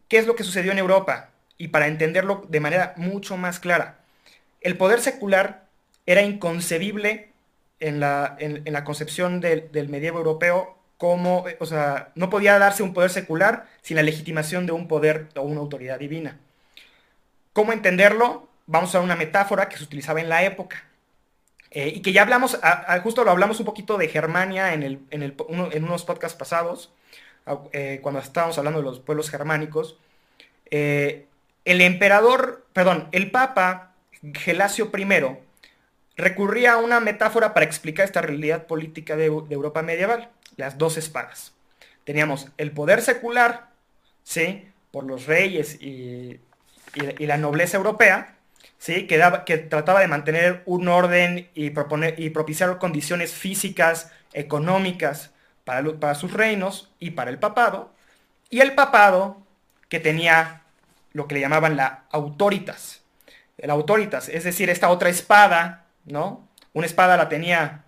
¿Qué 0.07 0.17
es 0.17 0.25
lo 0.25 0.37
que 0.37 0.45
sucedió 0.45 0.71
en 0.71 0.79
Europa? 0.79 1.30
Y 1.61 1.67
para 1.67 1.85
entenderlo 1.85 2.43
de 2.49 2.59
manera 2.59 2.95
mucho 2.97 3.37
más 3.37 3.59
clara, 3.59 3.99
el 4.61 4.77
poder 4.77 4.99
secular 4.99 5.65
era 6.07 6.23
inconcebible 6.23 7.29
en 7.79 7.99
la, 7.99 8.35
en, 8.39 8.63
la 8.65 8.83
concepción 8.83 9.41
del, 9.41 9.69
medievo 9.87 10.17
europeo 10.17 10.75
como, 10.97 11.45
o 11.59 11.65
sea, 11.67 12.09
no 12.15 12.31
podía 12.31 12.57
darse 12.57 12.81
un 12.81 12.95
poder 12.95 13.11
secular 13.11 13.67
sin 13.83 13.95
la 13.97 14.01
legitimación 14.01 14.65
de 14.65 14.71
un 14.71 14.87
poder 14.87 15.27
o 15.35 15.43
una 15.43 15.59
autoridad 15.59 15.99
divina. 15.99 16.39
¿Cómo 17.53 17.73
entenderlo? 17.73 18.47
Vamos 18.65 18.95
a 18.95 18.99
una 18.99 19.15
metáfora 19.15 19.69
que 19.69 19.77
se 19.77 19.83
utilizaba 19.83 20.19
en 20.19 20.29
la 20.29 20.43
época. 20.43 20.85
Eh, 21.69 21.93
y 21.93 22.01
que 22.01 22.11
ya 22.11 22.23
hablamos, 22.23 22.59
justo 23.03 23.23
lo 23.23 23.29
hablamos 23.29 23.59
un 23.59 23.67
poquito 23.67 23.99
de 23.99 24.07
Germania 24.07 24.73
en, 24.73 24.81
el, 24.81 24.99
en, 25.11 25.21
el, 25.21 25.35
en 25.73 25.83
unos 25.83 26.05
podcasts 26.05 26.39
pasados, 26.39 26.91
eh, 27.71 27.99
cuando 28.01 28.19
estábamos 28.19 28.57
hablando 28.57 28.79
de 28.79 28.85
los 28.85 28.99
pueblos 28.99 29.29
germánicos. 29.29 29.99
Eh, 30.71 31.27
el 31.65 31.81
emperador, 31.81 32.65
perdón, 32.73 33.07
el 33.11 33.31
papa 33.31 33.93
Gelasio 34.33 34.91
I 34.95 35.05
recurría 36.15 36.73
a 36.73 36.77
una 36.77 36.99
metáfora 36.99 37.53
para 37.53 37.65
explicar 37.65 38.05
esta 38.05 38.21
realidad 38.21 38.67
política 38.67 39.15
de, 39.15 39.25
Europa 39.25 39.81
medieval, 39.81 40.29
las 40.57 40.77
dos 40.77 40.97
espadas. 40.97 41.53
Teníamos 42.03 42.47
el 42.57 42.71
poder 42.71 43.01
secular, 43.01 43.69
¿sí? 44.23 44.67
por 44.91 45.05
los 45.05 45.25
reyes 45.25 45.81
y, 45.81 46.39
la 47.19 47.37
nobleza 47.37 47.77
europea, 47.77 48.35
¿sí? 48.77 49.07
que, 49.07 49.23
que, 49.45 49.57
trataba 49.57 50.01
de 50.01 50.07
mantener 50.07 50.61
un 50.65 50.87
orden 50.89 51.49
y, 51.53 51.69
proponer, 51.69 52.19
y 52.19 52.31
propiciar 52.31 52.77
condiciones 52.79 53.33
físicas, 53.33 54.11
económicas 54.33 55.31
para, 55.63 55.83
para 55.99 56.15
sus 56.15 56.33
reinos 56.33 56.91
y 56.99 57.11
para 57.11 57.31
el 57.31 57.39
papado, 57.39 57.93
y 58.49 58.59
el 58.59 58.73
papado 58.73 59.41
que 59.87 59.99
tenía 59.99 60.60
lo 61.13 61.27
que 61.27 61.35
le 61.35 61.41
llamaban 61.41 61.75
la 61.75 62.03
autoritas, 62.11 63.01
el 63.57 63.69
autoritas, 63.69 64.29
es 64.29 64.43
decir, 64.43 64.69
esta 64.69 64.89
otra 64.89 65.09
espada 65.09 65.85
¿no? 66.05 66.47
Una 66.73 66.85
espada 66.85 67.17
la 67.17 67.29
tenía 67.29 67.83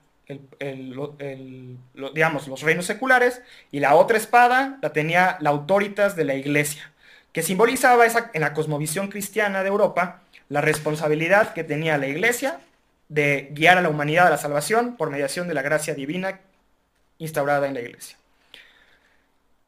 digamos, 2.13 2.47
los 2.47 2.61
reinos 2.61 2.85
seculares 2.85 3.41
y 3.71 3.81
la 3.81 3.93
otra 3.95 4.17
espada 4.17 4.79
la 4.81 4.93
tenía 4.93 5.37
la 5.41 5.49
autoritas 5.49 6.15
de 6.15 6.23
la 6.23 6.33
iglesia, 6.33 6.91
que 7.33 7.43
simbolizaba 7.43 8.05
en 8.05 8.41
la 8.41 8.53
cosmovisión 8.53 9.09
cristiana 9.09 9.63
de 9.63 9.69
Europa 9.69 10.21
la 10.49 10.61
responsabilidad 10.61 11.53
que 11.53 11.63
tenía 11.63 11.97
la 11.97 12.07
iglesia 12.07 12.59
de 13.09 13.49
guiar 13.51 13.77
a 13.77 13.81
la 13.81 13.89
humanidad 13.89 14.27
a 14.27 14.31
la 14.31 14.37
salvación 14.37 14.95
por 14.95 15.09
mediación 15.09 15.47
de 15.47 15.53
la 15.53 15.61
gracia 15.61 15.93
divina 15.93 16.39
instaurada 17.17 17.67
en 17.67 17.73
la 17.73 17.81
iglesia. 17.81 18.17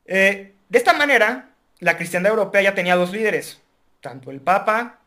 Eh, 0.05 0.53
de 0.69 0.77
esta 0.77 0.93
manera, 0.93 1.50
la 1.79 1.98
cristiandad 1.98 2.32
europea 2.32 2.62
ya 2.62 2.75
tenía 2.75 2.96
dos 2.96 3.12
líderes, 3.12 3.62
tanto 4.01 4.32
el 4.32 4.41
Papa 4.41 5.00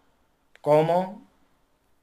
como 0.60 1.28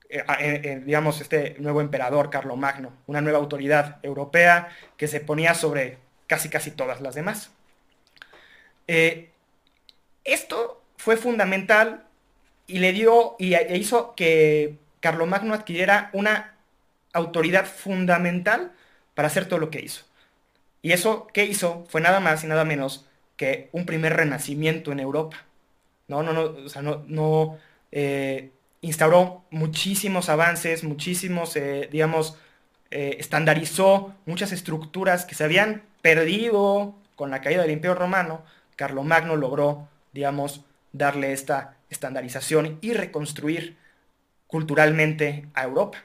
eh, 0.10 0.24
eh, 0.40 0.62
eh, 0.64 0.82
digamos, 0.86 1.20
este 1.20 1.56
nuevo 1.60 1.82
emperador 1.82 2.30
Carlomagno, 2.30 2.94
una 3.08 3.22
nueva 3.22 3.40
autoridad 3.40 3.98
europea 4.04 4.70
que 4.98 5.08
se 5.08 5.20
ponía 5.20 5.56
sobre 5.56 5.98
casi 6.28 6.50
casi 6.50 6.72
todas 6.72 7.02
las 7.02 7.16
demás. 7.16 7.52
esto 10.24 10.82
fue 10.98 11.18
fundamental 11.18 12.06
y 12.68 12.80
le 12.80 12.94
dio 12.94 13.36
y 13.40 13.56
e 13.56 13.78
hizo 13.78 14.16
que 14.16 14.78
Carlomagno 15.00 15.54
adquiriera 15.54 16.10
una 16.14 16.56
autoridad 17.14 17.66
fundamental 17.66 18.72
para 19.16 19.28
hacer 19.28 19.48
todo 19.48 19.60
lo 19.60 19.70
que 19.70 19.82
hizo. 19.82 20.06
Y 20.82 20.92
eso 20.94 21.28
que 21.34 21.46
hizo 21.46 21.86
fue 21.90 22.02
nada 22.02 22.20
más 22.20 22.44
y 22.44 22.48
nada 22.48 22.66
menos 22.66 23.08
que 23.38 23.70
un 23.72 23.86
primer 23.86 24.14
renacimiento 24.16 24.92
en 24.92 25.00
Europa. 25.00 25.46
No, 26.08 26.24
no, 26.24 26.34
no, 26.34 26.44
o 26.44 26.70
sea, 26.70 26.82
no, 26.82 27.04
no 27.08 27.58
instauró 28.86 29.44
muchísimos 29.50 30.30
avances, 30.30 30.84
muchísimos, 30.84 31.56
eh, 31.56 31.90
digamos, 31.92 32.38
eh, 32.92 33.18
estandarizó 33.20 34.16
muchas 34.26 34.52
estructuras 34.52 35.26
que 35.26 35.36
se 35.36 35.44
habían 35.44 35.84
perdido 36.02 36.96
con 37.16 37.32
la 37.32 37.42
caída 37.42 37.64
del 37.64 37.72
Imperio 37.72 37.96
Romano. 37.96 38.44
Carlomagno 38.76 39.36
logró, 39.36 39.88
digamos, 40.14 40.64
darle 40.92 41.34
esta 41.34 41.78
estandarización 41.90 42.78
y 42.82 42.94
reconstruir 42.94 43.78
culturalmente 44.48 45.48
a 45.56 45.64
Europa. 45.64 46.04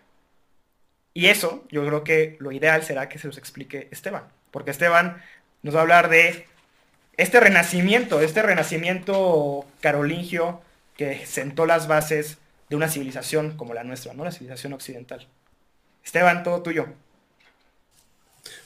Y 1.13 1.27
eso, 1.27 1.65
yo 1.71 1.85
creo 1.85 2.03
que 2.03 2.37
lo 2.41 2.51
ideal 2.53 2.83
será 2.83 3.09
que 3.09 3.19
se 3.19 3.27
los 3.27 3.37
explique 3.37 3.89
Esteban, 3.91 4.25
porque 4.51 4.71
Esteban 4.71 5.23
nos 5.63 5.75
va 5.75 5.81
a 5.81 5.83
hablar 5.83 6.09
de 6.09 6.47
este 7.21 7.39
renacimiento, 7.39 8.21
este 8.21 8.41
renacimiento 8.43 9.67
carolingio 9.81 10.63
que 10.97 11.27
sentó 11.27 11.67
las 11.67 11.87
bases 11.87 12.39
de 12.71 12.77
una 12.77 12.89
civilización 12.89 13.57
como 13.57 13.75
la 13.75 13.85
nuestra, 13.85 14.15
¿no? 14.15 14.25
La 14.25 14.33
civilización 14.33 14.73
occidental. 14.73 15.27
Esteban, 16.05 16.43
todo 16.43 16.63
tuyo. 16.63 16.87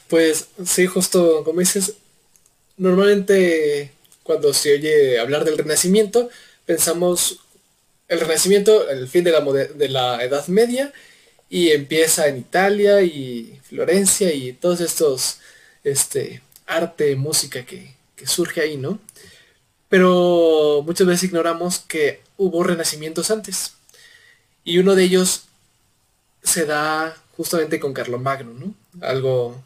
Pues 0.09 0.49
sí, 0.65 0.87
justo 0.87 1.43
como 1.43 1.61
dices, 1.61 1.95
normalmente 2.77 3.91
cuando 4.23 4.55
se 4.55 4.75
oye 4.75 5.19
hablar 5.19 5.45
del 5.45 5.59
Renacimiento, 5.59 6.31
pensamos 6.65 7.41
el 8.09 8.21
Renacimiento, 8.21 8.89
el 8.89 9.09
fin 9.09 9.25
de 9.25 9.89
la, 9.89 10.23
Edad 10.23 10.47
Media, 10.47 10.93
y 11.49 11.71
empieza 11.71 12.29
en 12.29 12.39
Italia 12.39 13.03
y 13.03 13.59
Florencia 13.65 14.33
y 14.33 14.53
todos 14.53 14.81
estos, 14.81 15.39
este, 15.83 16.43
arte, 16.67 17.17
música 17.17 17.65
que, 17.65 17.94
que 18.17 18.27
surge 18.27 18.61
ahí, 18.61 18.77
¿no? 18.77 18.99
Pero 19.89 20.83
muchas 20.85 21.07
veces 21.07 21.25
ignoramos 21.25 21.81
que 21.81 22.23
hubo 22.37 22.65
renacimientos 22.65 23.31
antes. 23.31 23.75
Y 24.65 24.79
uno 24.79 24.95
de 24.95 25.05
ellos 25.05 25.45
se 26.43 26.67
da 26.67 27.17
justamente 27.37 27.81
con 27.81 27.93
Carlomagno, 27.93 28.53
¿no? 28.55 28.75
Algo 29.07 29.63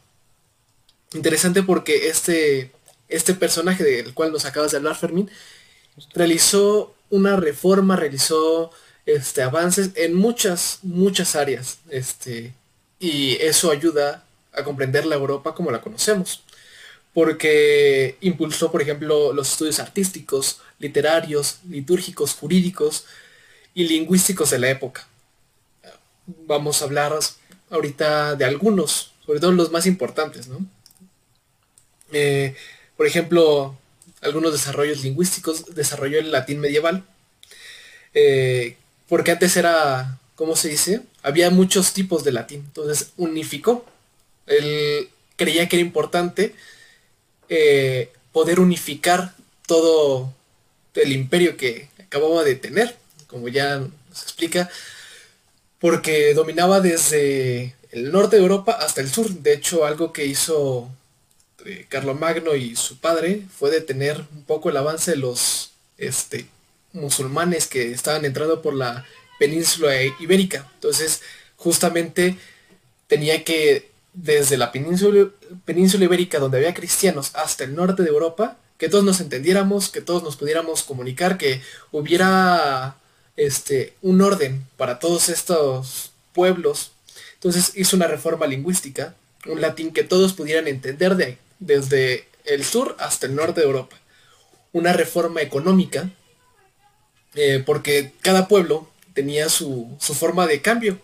interesante 1.15 1.63
porque 1.63 2.09
este, 2.09 2.73
este 3.09 3.35
personaje 3.35 3.85
del 3.85 4.15
cual 4.15 4.33
nos 4.33 4.45
acabas 4.45 4.71
de 4.71 4.79
hablar, 4.79 4.97
Fermín, 4.97 5.31
realizó 6.15 6.95
una 7.11 7.37
reforma, 7.37 7.97
realizó 7.97 8.71
este, 9.07 9.43
avances 9.43 9.91
en 9.95 10.15
muchas, 10.15 10.81
muchas 10.83 11.37
áreas. 11.37 11.79
Este, 11.91 12.53
y 12.99 13.37
eso 13.37 13.71
ayuda 13.71 14.25
a 14.53 14.65
comprender 14.65 15.07
la 15.07 15.15
Europa 15.15 15.55
como 15.55 15.71
la 15.71 15.81
conocemos. 15.81 16.43
Porque 17.15 18.17
impulsó, 18.21 18.71
por 18.71 18.83
ejemplo, 18.83 19.33
los 19.33 19.53
estudios 19.53 19.81
artísticos, 19.81 20.61
literarios, 20.79 21.59
litúrgicos, 21.69 22.35
jurídicos, 22.35 23.05
y 23.79 23.87
lingüísticos 23.87 24.51
de 24.51 24.59
la 24.59 24.71
época. 24.71 25.07
Vamos 26.47 26.83
a 26.83 26.85
hablar 26.85 27.17
ahorita 27.71 28.35
de 28.35 28.45
algunos, 28.45 29.13
sobre 29.25 29.39
todo 29.39 29.53
los 29.53 29.71
más 29.71 29.87
importantes, 29.87 30.49
¿no? 30.49 30.67
Eh, 32.11 32.57
por 32.97 33.07
ejemplo, 33.07 33.79
algunos 34.21 34.51
desarrollos 34.51 35.05
lingüísticos 35.05 35.77
desarrolló 35.77 36.19
el 36.19 36.33
latín 36.33 36.59
medieval, 36.59 37.05
eh, 38.15 38.77
porque 39.09 39.31
antes 39.31 39.57
era, 39.57 40.19
¿cómo 40.35 40.57
se 40.57 40.71
dice? 40.71 41.03
Había 41.23 41.51
muchos 41.51 41.93
tipos 41.93 42.25
de 42.25 42.33
latín, 42.33 42.65
entonces 42.67 43.13
unificó. 43.17 43.87
Él 44.47 45.09
creía 45.37 45.69
que 45.69 45.77
era 45.77 45.87
importante 45.87 46.57
eh, 47.49 48.11
poder 48.33 48.61
unificar 48.61 49.35
todo 49.67 50.33
el 50.95 51.13
imperio 51.13 51.57
que 51.57 51.89
acababa 51.99 52.43
de 52.45 52.55
tener 52.55 52.97
como 53.29 53.49
ya 53.49 53.79
nos 53.79 54.23
explica, 54.23 54.69
porque 55.79 56.35
dominaba 56.35 56.81
desde 56.81 57.77
el 57.93 58.11
norte 58.11 58.37
de 58.37 58.43
Europa 58.43 58.73
hasta 58.73 59.01
el 59.01 59.09
sur. 59.09 59.29
De 59.29 59.53
hecho, 59.53 59.85
algo 59.85 60.13
que 60.13 60.27
hizo 60.27 60.91
de 61.65 61.87
Carlomagno 61.87 62.57
y 62.57 62.75
su 62.75 62.99
padre 62.99 63.43
fue 63.57 63.71
detener 63.71 64.25
un 64.33 64.43
poco 64.45 64.71
el 64.71 64.77
avance 64.77 65.13
de 65.13 65.19
los 65.19 65.71
este, 65.99 66.47
musulmanes 66.93 67.67
que 67.67 67.93
estaban 67.93 68.25
entrando 68.25 68.61
por 68.61 68.75
la 68.75 69.05
península 69.39 69.95
ibérica. 70.19 70.69
Entonces, 70.75 71.21
justamente 71.57 72.37
tenía 73.07 73.45
que, 73.45 73.88
desde 74.23 74.57
la 74.57 74.73
península, 74.73 75.29
península 75.65 76.05
ibérica, 76.05 76.41
donde 76.41 76.59
había 76.59 76.75
cristianos, 76.75 77.31
hasta 77.35 77.65
el 77.65 77.77
norte 77.77 78.03
de 78.03 78.09
Europa, 78.09 78.57
que 78.77 78.89
todos 78.89 79.05
nos 79.05 79.21
entendiéramos, 79.21 79.91
que 79.91 80.01
todos 80.01 80.23
nos 80.25 80.37
pudiéramos 80.37 80.83
comunicar, 80.83 81.39
que 81.39 81.63
hubiera 81.93 82.97
este, 83.37 83.95
un 84.03 84.21
orden 84.21 84.67
para 84.77 84.99
todos 84.99 85.29
estos 85.29 86.11
pueblos. 86.33 86.91
Entonces 87.35 87.73
hizo 87.77 87.97
una 87.97 88.09
reforma 88.09 88.47
lingüística, 88.47 89.15
un 89.47 89.61
latín 89.61 89.93
que 89.93 90.03
todos 90.03 90.33
pudieran 90.33 90.67
entender 90.67 91.15
de, 91.15 91.39
desde 91.61 92.27
el 92.45 92.65
sur 92.65 92.97
hasta 92.99 93.27
el 93.27 93.37
norte 93.37 93.61
de 93.61 93.67
Europa. 93.67 93.97
Una 94.73 94.93
reforma 94.93 95.43
económica, 95.43 96.11
eh, 97.37 97.63
porque 97.65 98.13
cada 98.21 98.49
pueblo 98.49 98.91
tenía 99.15 99.49
su, 99.49 99.97
su, 100.01 100.15
forma 100.15 100.47
de 100.49 100.61
cambio, 100.61 100.99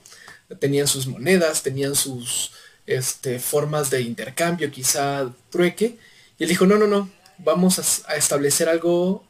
tenían 0.58 0.88
sus 0.88 1.06
monedas, 1.06 1.62
tenían 1.62 1.94
sus 1.94 2.52
este, 2.86 3.38
formas 3.38 3.90
de 3.90 4.02
intercambio, 4.02 4.70
quizá 4.70 5.32
trueque, 5.50 5.96
y 6.38 6.42
él 6.44 6.48
dijo, 6.48 6.66
no, 6.66 6.76
no, 6.76 6.86
no, 6.86 7.10
vamos 7.38 8.04
a, 8.08 8.16
establecer 8.16 8.68
algo 8.68 9.24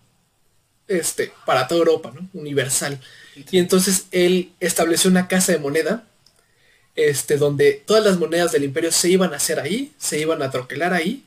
este, 0.89 1.33
para 1.47 1.69
toda 1.69 1.81
Europa, 1.81 2.13
¿no? 2.15 2.29
Universal. 2.35 3.01
Y 3.51 3.59
entonces 3.59 4.07
él 4.11 4.53
estableció 4.61 5.11
una 5.11 5.29
casa 5.29 5.53
de 5.53 5.59
moneda, 5.59 6.05
este, 6.97 7.37
donde 7.37 7.83
todas 7.85 8.05
las 8.05 8.19
monedas 8.19 8.53
del 8.53 8.65
imperio 8.65 8.93
se 8.93 9.11
iban 9.11 9.33
a 9.33 9.37
hacer 9.37 9.61
ahí, 9.61 9.93
se 9.99 10.19
iban 10.19 10.43
a 10.43 10.51
troquelar 10.51 10.93
ahí, 10.93 11.25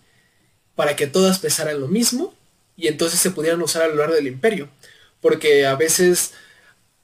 para 0.75 0.95
que 0.95 1.07
todas 1.07 1.39
pesaran 1.39 1.79
lo 1.79 1.87
mismo, 1.87 2.35
y 2.75 2.87
entonces 2.87 3.19
se 3.19 3.31
pudieran 3.31 3.61
usar 3.61 3.83
a 3.83 3.87
lo 3.87 3.95
largo 3.95 4.15
del 4.15 4.27
imperio. 4.27 4.69
Porque 5.21 5.65
a 5.65 5.75
veces 5.75 6.33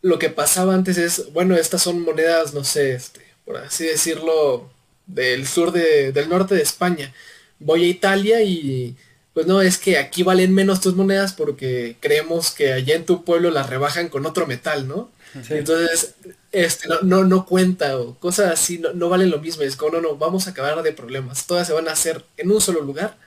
lo 0.01 0.19
que 0.19 0.29
pasaba 0.29 0.75
antes 0.75 0.97
es, 0.97 1.31
bueno, 1.33 1.55
estas 1.55 1.81
son 1.81 2.01
monedas, 2.01 2.53
no 2.53 2.63
sé, 2.63 2.93
este, 2.93 3.21
por 3.45 3.57
así 3.57 3.85
decirlo, 3.85 4.71
del 5.05 5.47
sur 5.47 5.71
del 5.71 6.29
norte 6.29 6.55
de 6.55 6.61
España. 6.61 7.13
Voy 7.59 7.83
a 7.85 7.87
Italia 7.87 8.41
y 8.43 8.95
pues 9.33 9.47
no, 9.47 9.61
es 9.61 9.77
que 9.77 9.97
aquí 9.97 10.23
valen 10.23 10.53
menos 10.53 10.81
tus 10.81 10.95
monedas 10.95 11.33
porque 11.33 11.97
creemos 11.99 12.51
que 12.51 12.73
allá 12.73 12.95
en 12.95 13.05
tu 13.05 13.23
pueblo 13.23 13.49
las 13.49 13.69
rebajan 13.69 14.09
con 14.09 14.25
otro 14.25 14.45
metal, 14.45 14.87
¿no? 14.87 15.11
Entonces, 15.49 16.13
este, 16.51 16.87
no, 17.01 17.23
no, 17.23 17.45
cuenta 17.47 17.97
o 17.97 18.15
cosas 18.19 18.51
así, 18.51 18.77
no, 18.77 19.09
valen 19.09 19.31
lo 19.31 19.39
mismo. 19.39 19.63
Es 19.63 19.75
como, 19.75 19.93
no, 19.93 20.01
no, 20.01 20.17
vamos 20.17 20.45
a 20.45 20.51
acabar 20.51 20.83
de 20.83 20.93
problemas. 20.93 21.47
Todas 21.47 21.65
se 21.65 21.73
van 21.73 21.87
a 21.87 21.93
hacer 21.93 22.23
en 22.37 22.51
un 22.51 22.61
solo 22.61 22.81
lugar 22.81 23.17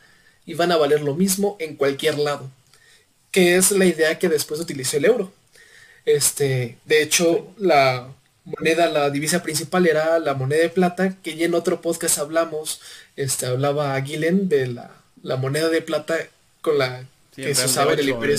y 0.45 0.55
van 0.55 0.71
a 0.71 0.77
valer 0.77 1.03
lo 1.03 1.17
mismo 1.17 1.57
en 1.59 1.75
cualquier 1.75 2.19
lado. 2.19 2.49
Que 3.33 3.57
es 3.57 3.73
la 3.73 3.87
idea 3.87 4.19
que 4.21 4.29
después 4.29 4.61
utilizó 4.61 4.97
el 4.97 5.07
euro. 5.07 5.33
Este, 6.05 6.79
de 6.85 7.03
hecho, 7.03 7.53
la 7.59 8.09
moneda, 8.47 8.89
la 8.89 9.11
divisa 9.11 9.43
principal 9.43 9.87
era 9.87 10.19
la 10.19 10.35
moneda 10.35 10.63
de 10.63 10.71
plata, 10.71 11.17
que 11.23 11.37
ya 11.37 11.45
en 11.45 11.55
otro 11.55 11.81
podcast 11.83 12.19
hablamos, 12.19 12.81
este, 13.17 13.47
hablaba 13.47 13.99
Guilen 14.01 14.49
de 14.49 14.69
la 14.69 14.91
la 15.27 15.37
moneda 15.37 15.69
de 15.69 15.83
plata 15.83 16.17
con 16.63 16.79
la 16.79 17.05
que 17.35 17.55
se 17.55 17.67
usaba 17.67 17.93
en 17.93 17.99
el 17.99 18.09
Imperio 18.09 18.37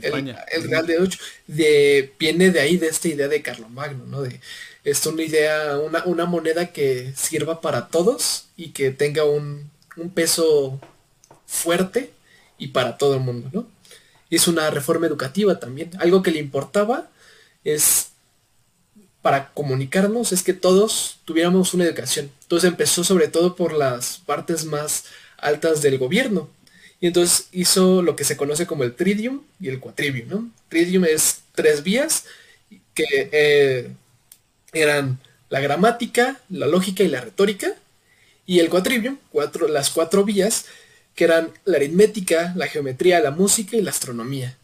el, 0.00 0.70
Real 0.70 0.86
de 0.86 0.98
8, 0.98 1.18
de, 1.48 2.14
viene 2.18 2.50
de 2.50 2.60
ahí, 2.60 2.78
de 2.78 2.86
esta 2.86 3.08
idea 3.08 3.28
de 3.28 3.42
Carlomagno, 3.42 4.06
¿no? 4.06 4.22
De, 4.22 4.40
es 4.84 5.04
una 5.04 5.22
idea, 5.22 5.76
una, 5.78 6.04
una 6.04 6.24
moneda 6.24 6.72
que 6.72 7.12
sirva 7.14 7.60
para 7.60 7.88
todos 7.88 8.46
y 8.56 8.70
que 8.70 8.90
tenga 8.90 9.24
un, 9.24 9.70
un 9.96 10.10
peso 10.10 10.80
fuerte 11.46 12.10
y 12.56 12.68
para 12.68 12.96
todo 12.96 13.14
el 13.14 13.20
mundo, 13.20 13.50
¿no? 13.52 13.68
es 14.30 14.46
una 14.46 14.70
reforma 14.70 15.06
educativa 15.06 15.58
también. 15.58 15.90
Algo 15.98 16.22
que 16.22 16.30
le 16.30 16.38
importaba 16.38 17.08
es 17.64 18.10
para 19.22 19.50
comunicarnos 19.52 20.32
es 20.32 20.42
que 20.42 20.54
todos 20.54 21.18
tuviéramos 21.24 21.74
una 21.74 21.84
educación. 21.84 22.30
Entonces 22.42 22.68
empezó 22.68 23.04
sobre 23.04 23.28
todo 23.28 23.56
por 23.56 23.72
las 23.72 24.18
partes 24.18 24.64
más 24.64 25.04
altas 25.36 25.82
del 25.82 25.98
gobierno. 25.98 26.48
Y 27.00 27.06
entonces 27.06 27.48
hizo 27.52 28.02
lo 28.02 28.16
que 28.16 28.24
se 28.24 28.36
conoce 28.36 28.66
como 28.66 28.84
el 28.84 28.94
tridium 28.94 29.42
y 29.60 29.68
el 29.68 29.80
quatrivium, 29.80 30.28
¿no? 30.28 30.50
Tridium 30.68 31.04
es 31.04 31.42
tres 31.54 31.82
vías 31.82 32.24
que 32.94 33.04
eh, 33.32 33.90
eran 34.72 35.18
la 35.48 35.60
gramática, 35.60 36.40
la 36.48 36.66
lógica 36.66 37.02
y 37.04 37.08
la 37.08 37.20
retórica. 37.20 37.74
Y 38.46 38.60
el 38.60 38.70
quatrivium, 38.70 39.18
cuatro, 39.30 39.68
las 39.68 39.90
cuatro 39.90 40.24
vías, 40.24 40.64
que 41.14 41.24
eran 41.24 41.50
la 41.64 41.76
aritmética, 41.76 42.52
la 42.56 42.66
geometría, 42.66 43.20
la 43.20 43.30
música 43.30 43.76
y 43.76 43.82
la 43.82 43.90
astronomía. 43.90 44.56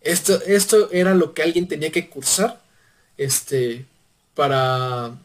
Esto, 0.00 0.42
esto 0.42 0.90
era 0.92 1.14
lo 1.14 1.32
que 1.32 1.42
alguien 1.42 1.66
tenía 1.68 1.90
que 1.90 2.08
cursar 2.08 2.60
este, 3.16 3.84
para 4.34 5.18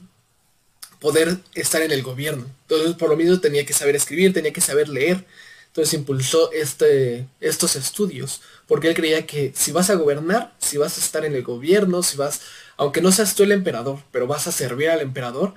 poder 1.00 1.38
estar 1.54 1.82
en 1.82 1.91
el 1.91 2.04
gobierno. 2.04 2.46
Entonces, 2.63 2.96
por 2.96 3.10
lo 3.10 3.17
mismo 3.17 3.39
tenía 3.39 3.65
que 3.65 3.74
saber 3.74 3.96
escribir, 3.96 4.34
tenía 4.34 4.54
que 4.54 4.62
saber 4.62 4.89
leer. 4.89 5.26
Entonces 5.67 5.93
impulsó 5.93 6.52
este, 6.54 7.28
estos 7.39 7.76
estudios, 7.76 8.41
porque 8.67 8.88
él 8.88 8.96
creía 8.96 9.28
que 9.28 9.54
si 9.56 9.72
vas 9.72 9.91
a 9.91 9.96
gobernar, 9.96 10.56
si 10.58 10.78
vas 10.78 10.98
a 10.98 11.02
estar 11.02 11.24
en 11.24 11.36
el 11.36 11.43
gobierno, 11.43 12.02
si 12.02 12.17
vas, 12.17 12.41
aunque 12.78 13.00
no 13.00 13.12
seas 13.12 13.36
tú 13.36 13.43
el 13.43 13.52
emperador, 13.52 14.00
pero 14.12 14.26
vas 14.26 14.48
a 14.48 14.52
servir 14.52 14.89
al 14.89 15.02
emperador, 15.02 15.54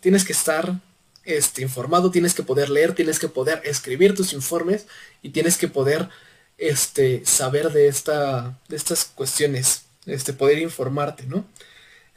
tienes 0.00 0.24
que 0.24 0.32
estar 0.32 0.80
este, 1.24 1.60
informado, 1.60 2.10
tienes 2.10 2.32
que 2.32 2.42
poder 2.42 2.70
leer, 2.70 2.94
tienes 2.94 3.18
que 3.18 3.28
poder 3.28 3.60
escribir 3.64 4.14
tus 4.14 4.32
informes 4.32 4.86
y 5.20 5.28
tienes 5.28 5.58
que 5.58 5.68
poder 5.68 6.08
este, 6.56 7.26
saber 7.26 7.70
de, 7.70 7.88
esta, 7.88 8.58
de 8.68 8.76
estas 8.76 9.04
cuestiones, 9.04 9.82
este, 10.06 10.32
poder 10.32 10.58
informarte, 10.58 11.24
¿no? 11.26 11.44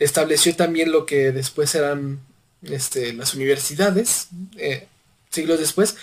Estableció 0.03 0.53
también 0.55 0.91
lo 0.91 1.05
que 1.05 1.31
después 1.31 1.73
eran 1.75 2.19
este, 2.61 3.13
las 3.13 3.33
universidades, 3.33 4.27
eh, 4.57 4.87
siglos 5.29 5.59
después, 5.59 5.95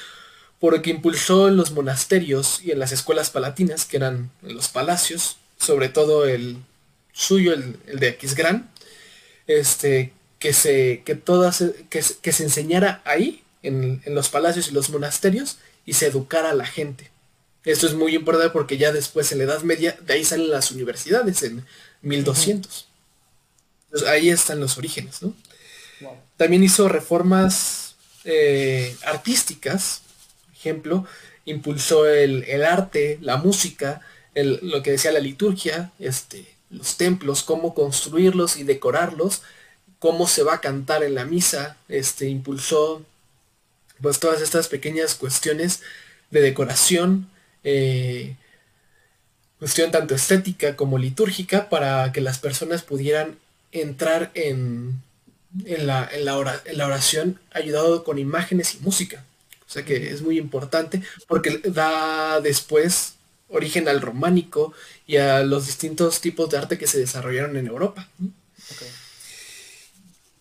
porque 0.59 0.89
impulsó 0.89 1.49
en 1.49 1.57
los 1.57 1.73
monasterios 1.73 2.63
y 2.63 2.71
en 2.71 2.79
las 2.79 2.93
escuelas 2.93 3.29
palatinas, 3.29 3.85
que 3.85 3.99
eran 3.99 4.31
los 4.41 4.69
palacios, 4.69 5.37
sobre 5.59 5.91
todo 5.91 6.27
el 6.27 6.57
suyo, 7.13 7.53
el, 7.53 7.79
de 8.01 8.09
Aquisgrán, 8.09 8.71
este, 9.47 10.13
que 10.39 10.55
se, 10.55 11.03
que 11.05 11.15
todas, 11.15 11.63
que, 11.91 12.03
se 12.33 12.43
enseñara 12.43 13.03
ahí, 13.05 13.43
en, 13.63 14.03
los 14.07 14.31
palacios 14.31 14.69
y 14.69 14.73
los 14.73 14.89
monasterios, 14.89 15.59
y 15.85 15.93
se 15.93 16.07
educara 16.07 16.51
a 16.51 16.55
la 16.55 16.65
gente. 16.65 17.11
Esto 17.65 17.87
es 17.87 17.93
muy 17.93 18.15
importante 18.15 18.49
porque 18.51 18.79
ya 18.79 18.93
después 18.93 19.31
en 19.33 19.39
la 19.39 19.45
Edad 19.45 19.61
Media, 19.61 19.95
de 20.01 20.15
ahí 20.15 20.25
salen 20.25 20.49
las 20.49 20.71
universidades, 20.71 21.43
en 21.43 21.67
1200. 22.01 22.90
Ahí 24.07 24.31
están 24.31 24.61
los 24.61 24.79
orígenes, 24.79 25.23
¿no? 25.23 25.35
También 26.37 26.65
hizo 26.65 26.89
reformas 26.89 27.95
eh, 28.25 28.97
artísticas, 29.05 30.03
ejemplo, 30.55 31.07
impulsó 31.45 32.07
el, 32.07 32.65
arte, 32.65 33.19
la 33.21 33.37
música, 33.37 34.01
lo 34.35 34.83
que 34.83 34.93
decía 34.93 35.13
la 35.13 35.21
liturgia, 35.21 35.93
este, 35.99 36.47
los 36.71 36.97
templos, 36.97 37.43
cómo 37.43 37.75
construirlos 37.75 38.57
y 38.57 38.65
decorarlos, 38.65 39.43
cómo 39.99 40.27
se 40.27 40.43
va 40.43 40.55
a 40.55 40.61
cantar 40.61 41.03
en 41.03 41.15
la 41.15 41.25
misa, 41.25 41.77
este, 41.89 42.29
impulsó 42.29 43.05
pues 44.01 44.19
todas 44.19 44.41
estas 44.41 44.69
pequeñas 44.69 45.15
cuestiones 45.15 45.83
de 46.31 46.41
decoración, 46.41 47.29
eh, 47.65 48.37
cuestión 49.59 49.91
tanto 49.91 50.15
estética 50.15 50.75
como 50.77 50.97
litúrgica 50.97 51.69
para 51.69 52.13
que 52.13 52.23
las 52.23 52.39
personas 52.39 52.83
pudieran 52.83 53.37
entrar 53.73 54.31
en, 54.35 55.03
en 55.65 55.87
la, 55.87 56.09
en 56.13 56.25
la, 56.25 56.87
oración 56.87 57.41
ayudado 57.53 58.05
con 58.05 58.19
imágenes 58.19 58.75
y 58.75 58.79
música. 58.79 59.25
O 59.67 59.73
sea 59.73 59.85
que 59.85 60.11
es 60.11 60.23
muy 60.23 60.39
importante 60.39 61.03
porque 61.29 61.59
da 61.65 62.41
después 62.41 63.15
origen 63.49 63.89
al 63.89 64.01
románico 64.01 64.73
y 65.07 65.17
a 65.17 65.43
los 65.43 65.67
distintos 65.67 66.21
tipos 66.21 66.51
de 66.51 66.59
arte 66.59 66.79
que 66.79 66.87
se 66.87 66.99
desarrollaron 66.99 67.57
en 67.57 67.67
Europa. 67.67 68.09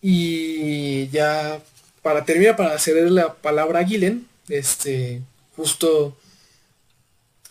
Y 0.00 1.08
ya 1.08 1.60
para 2.02 2.24
terminar, 2.24 2.56
para 2.56 2.78
ceder 2.78 3.10
la 3.10 3.34
palabra 3.34 3.80
a 3.80 3.84
Gillen, 3.84 4.26
este, 4.48 5.22
justo 5.54 6.16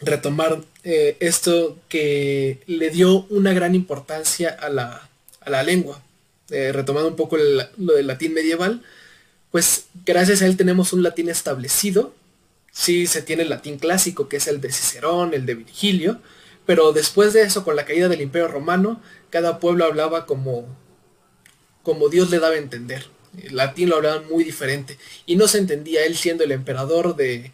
retomar 0.01 0.61
eh, 0.83 1.17
esto 1.19 1.77
que 1.89 2.61
le 2.65 2.89
dio 2.89 3.25
una 3.29 3.53
gran 3.53 3.75
importancia 3.75 4.49
a 4.49 4.69
la, 4.69 5.08
la 5.49 5.63
lengua. 5.63 6.01
Eh, 6.51 6.71
retomando 6.71 7.09
un 7.09 7.15
poco 7.15 7.37
lo 7.37 7.93
del 7.93 8.07
latín 8.07 8.33
medieval, 8.33 8.81
pues 9.51 9.85
gracias 10.05 10.41
a 10.41 10.45
él 10.45 10.57
tenemos 10.57 10.93
un 10.93 11.03
latín 11.03 11.29
establecido. 11.29 12.13
Sí 12.71 13.07
se 13.07 13.21
tiene 13.21 13.43
el 13.43 13.49
latín 13.49 13.77
clásico, 13.77 14.27
que 14.29 14.37
es 14.37 14.47
el 14.47 14.61
de 14.61 14.71
Cicerón, 14.71 15.33
el 15.33 15.45
de 15.45 15.55
Virgilio, 15.55 16.19
pero 16.65 16.91
después 16.91 17.33
de 17.33 17.41
eso, 17.41 17.63
con 17.63 17.75
la 17.75 17.85
caída 17.85 18.09
del 18.09 18.21
Imperio 18.21 18.47
Romano, 18.47 19.01
cada 19.29 19.59
pueblo 19.59 19.85
hablaba 19.85 20.25
como, 20.25 20.67
como 21.83 22.09
Dios 22.09 22.29
le 22.29 22.39
daba 22.39 22.55
a 22.55 22.59
entender. 22.59 23.05
El 23.41 23.55
latín 23.55 23.89
lo 23.89 23.97
hablaban 23.97 24.27
muy 24.27 24.43
diferente 24.43 24.97
y 25.25 25.35
no 25.35 25.47
se 25.47 25.59
entendía 25.59 26.05
él 26.05 26.15
siendo 26.15 26.43
el 26.43 26.51
emperador 26.51 27.15
de, 27.15 27.51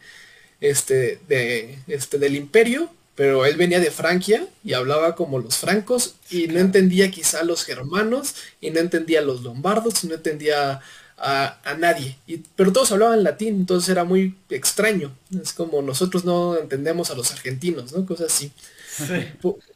este, 0.61 1.19
de, 1.27 1.79
este, 1.87 2.17
del 2.17 2.35
imperio, 2.35 2.89
pero 3.15 3.45
él 3.45 3.55
venía 3.55 3.79
de 3.79 3.91
Francia 3.91 4.47
y 4.63 4.73
hablaba 4.73 5.15
como 5.15 5.39
los 5.39 5.57
francos 5.57 6.15
y 6.29 6.47
no 6.47 6.59
entendía 6.59 7.09
quizá 7.11 7.39
a 7.39 7.43
los 7.43 7.63
germanos 7.63 8.35
y 8.61 8.71
no 8.71 8.79
entendía 8.79 9.19
a 9.19 9.23
los 9.23 9.41
lombardos 9.41 10.03
y 10.03 10.07
no 10.07 10.15
entendía 10.15 10.81
a, 11.17 11.77
nadie. 11.79 12.17
Y, 12.27 12.37
pero 12.55 12.73
todos 12.73 12.91
hablaban 12.91 13.23
latín, 13.23 13.55
entonces 13.55 13.89
era 13.89 14.03
muy 14.03 14.35
extraño. 14.49 15.15
Es 15.41 15.53
como 15.53 15.81
nosotros 15.81 16.25
no 16.25 16.57
entendemos 16.57 17.09
a 17.09 17.15
los 17.15 17.31
argentinos, 17.31 17.93
¿no? 17.93 18.05
Cosas 18.05 18.33
así. 18.33 18.51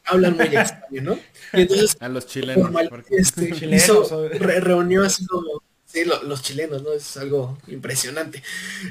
Hablan 0.04 0.36
muy 0.36 0.46
extraño, 0.46 1.02
¿no? 1.02 1.18
Y 1.52 1.62
entonces 1.62 1.96
a 2.00 2.08
los 2.08 2.26
chilenos. 2.26 2.70
Este, 3.10 3.52
reunió 4.60 5.04
así 5.04 5.26
como 5.26 5.62
Sí, 5.92 6.04
los 6.04 6.42
chilenos, 6.42 6.84
¿no? 6.84 6.92
Es 6.92 7.16
algo 7.16 7.58
impresionante. 7.66 8.44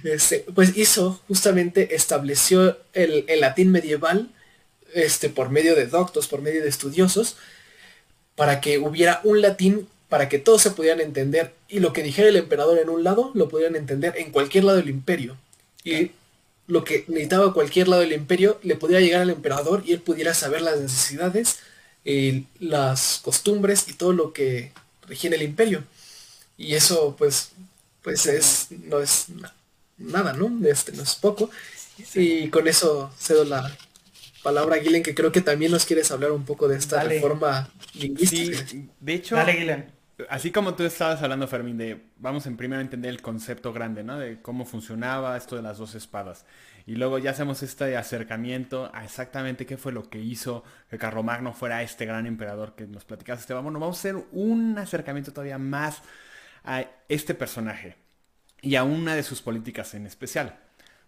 Este, 0.04 0.46
pues 0.54 0.76
hizo, 0.76 1.22
justamente 1.30 1.96
estableció 1.96 2.78
el, 2.92 3.26
latín 3.40 3.72
medieval 3.72 4.30
este, 4.93 5.30
por 5.30 5.49
medio 5.49 5.75
de 5.75 5.88
doctos, 5.88 6.28
por 6.28 6.41
medio 6.41 6.62
de 6.62 6.69
estudiosos, 6.69 7.38
para 8.36 8.62
que 8.62 8.78
hubiera 8.78 9.21
un 9.23 9.41
latín 9.41 9.88
para 10.08 10.28
que 10.28 10.39
todos 10.39 10.63
se 10.63 10.71
pudieran 10.71 11.02
entender 11.02 11.54
y 11.67 11.80
lo 11.82 11.93
que 11.93 12.02
dijera 12.02 12.30
el 12.30 12.36
emperador 12.36 12.80
en 12.80 12.89
un 12.89 13.04
lado 13.04 13.32
lo 13.36 13.47
pudieran 13.47 13.75
entender 13.75 14.15
en 14.17 14.32
cualquier 14.32 14.63
lado 14.63 14.78
del 14.78 14.89
imperio. 14.89 15.38
Y 15.84 16.12
lo 16.65 16.84
que 16.84 17.06
necesitaba 17.08 17.54
cualquier 17.54 17.88
lado 17.88 18.02
del 18.02 18.13
imperio 18.13 18.60
le 18.63 18.75
pudiera 18.75 19.02
llegar 19.02 19.21
al 19.21 19.30
emperador 19.30 19.84
y 19.86 19.93
él 19.93 20.02
pudiera 20.02 20.34
saber 20.34 20.62
las 20.62 20.80
necesidades, 20.80 21.60
y 22.04 22.45
las 22.60 23.19
costumbres 23.23 23.88
y 23.88 23.93
todo 23.93 24.13
lo 24.13 24.34
que 24.34 24.71
regía 25.08 25.30
el 25.32 25.41
imperio. 25.41 25.84
Y 26.58 26.75
eso 26.75 27.15
pues, 27.17 27.52
pues 28.02 28.25
es, 28.25 28.67
no 28.71 28.99
es 28.99 29.28
nada, 29.97 30.34
¿no? 30.34 30.67
Este 30.67 30.91
no 30.93 31.04
es 31.04 31.15
poco. 31.15 31.49
Y 32.15 32.49
con 32.49 32.67
eso 32.67 33.12
cedo 33.19 33.43
la 33.43 33.78
palabra 34.50 34.78
a 34.78 34.80
Gilen, 34.80 35.04
que 35.04 35.14
creo 35.14 35.32
que 35.32 35.42
también 35.42 35.72
nos 35.72 35.86
quieres 35.86 36.10
hablar 36.12 36.32
un 36.32 36.44
poco 36.44 36.68
de 36.68 36.78
esta 36.78 37.04
reforma 37.04 37.70
lingüística. 37.94 38.66
de 39.00 39.14
hecho, 39.14 39.38
así 40.30 40.52
como 40.52 40.74
tú 40.74 40.84
estabas 40.84 41.22
hablando, 41.22 41.48
Fermín, 41.48 41.78
de 41.78 42.02
vamos 42.18 42.46
en 42.48 42.58
primero 42.58 42.80
a 42.80 42.84
entender 42.84 43.12
el 43.12 43.22
concepto 43.22 43.72
grande, 43.72 44.04
¿no? 44.04 44.18
De 44.18 44.42
cómo 44.42 44.66
funcionaba 44.66 45.38
esto 45.38 45.56
de 45.56 45.62
las 45.62 45.78
dos 45.78 45.96
espadas. 45.96 46.46
Y 46.88 46.96
luego 46.96 47.20
ya 47.20 47.32
hacemos 47.32 47.62
este 47.62 47.96
acercamiento 47.96 48.90
a 48.94 49.06
exactamente 49.06 49.68
qué 49.68 49.78
fue 49.78 49.92
lo 49.92 50.10
que 50.10 50.20
hizo 50.20 50.64
que 50.90 50.98
Carlomagno 50.98 51.54
fuera 51.54 51.84
este 51.84 52.06
gran 52.06 52.26
emperador 52.26 52.74
que 52.76 52.88
nos 52.88 53.06
platicaste, 53.06 53.42
Esteban. 53.42 53.64
Bueno, 53.64 53.80
vamos 53.80 53.98
a 53.98 54.00
hacer 54.00 54.16
un 54.32 54.78
acercamiento 54.80 55.32
todavía 55.32 55.60
más 55.60 56.02
a 56.64 56.86
este 57.08 57.36
personaje 57.36 57.96
y 58.62 58.76
a 58.76 58.84
una 58.84 59.16
de 59.16 59.22
sus 59.24 59.42
políticas 59.42 59.94
en 59.94 60.08
especial. 60.08 60.58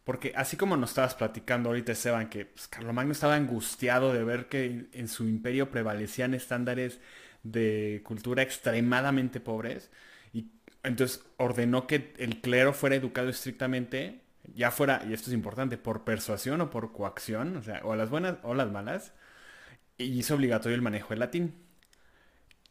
Porque 0.04 0.34
así 0.36 0.58
como 0.58 0.78
nos 0.78 0.92
estabas 0.92 1.16
platicando 1.16 1.70
ahorita, 1.70 1.92
Esteban, 1.92 2.30
que 2.30 2.46
pues, 2.46 2.68
Carlomagno 2.68 3.12
estaba 3.12 3.36
angustiado 3.36 4.14
de 4.14 4.24
ver 4.24 4.48
que 4.48 4.88
en 4.94 5.08
su 5.08 5.28
imperio 5.28 5.70
prevalecían 5.70 6.34
estándares 6.34 7.00
de 7.44 8.02
cultura 8.04 8.42
extremadamente 8.42 9.40
pobres, 9.40 9.92
y 10.34 10.52
entonces 10.84 11.24
ordenó 11.38 11.88
que 11.88 12.14
el 12.18 12.42
clero 12.42 12.74
fuera 12.74 12.96
educado 12.96 13.30
estrictamente, 13.30 14.22
ya 14.56 14.72
fuera, 14.72 15.04
y 15.08 15.14
esto 15.14 15.30
es 15.30 15.36
importante, 15.36 15.78
por 15.78 16.04
persuasión 16.04 16.62
o 16.62 16.70
por 16.72 16.94
coacción, 16.94 17.58
o 17.58 17.64
sea, 17.64 17.82
o 17.84 17.96
las 17.96 18.10
buenas 18.10 18.38
o 18.44 18.56
las 18.56 18.72
malas, 18.72 19.14
y 19.98 20.06
hizo 20.06 20.36
obligatorio 20.36 20.76
el 20.76 20.82
manejo 20.82 21.10
del 21.10 21.20
latín. 21.20 21.54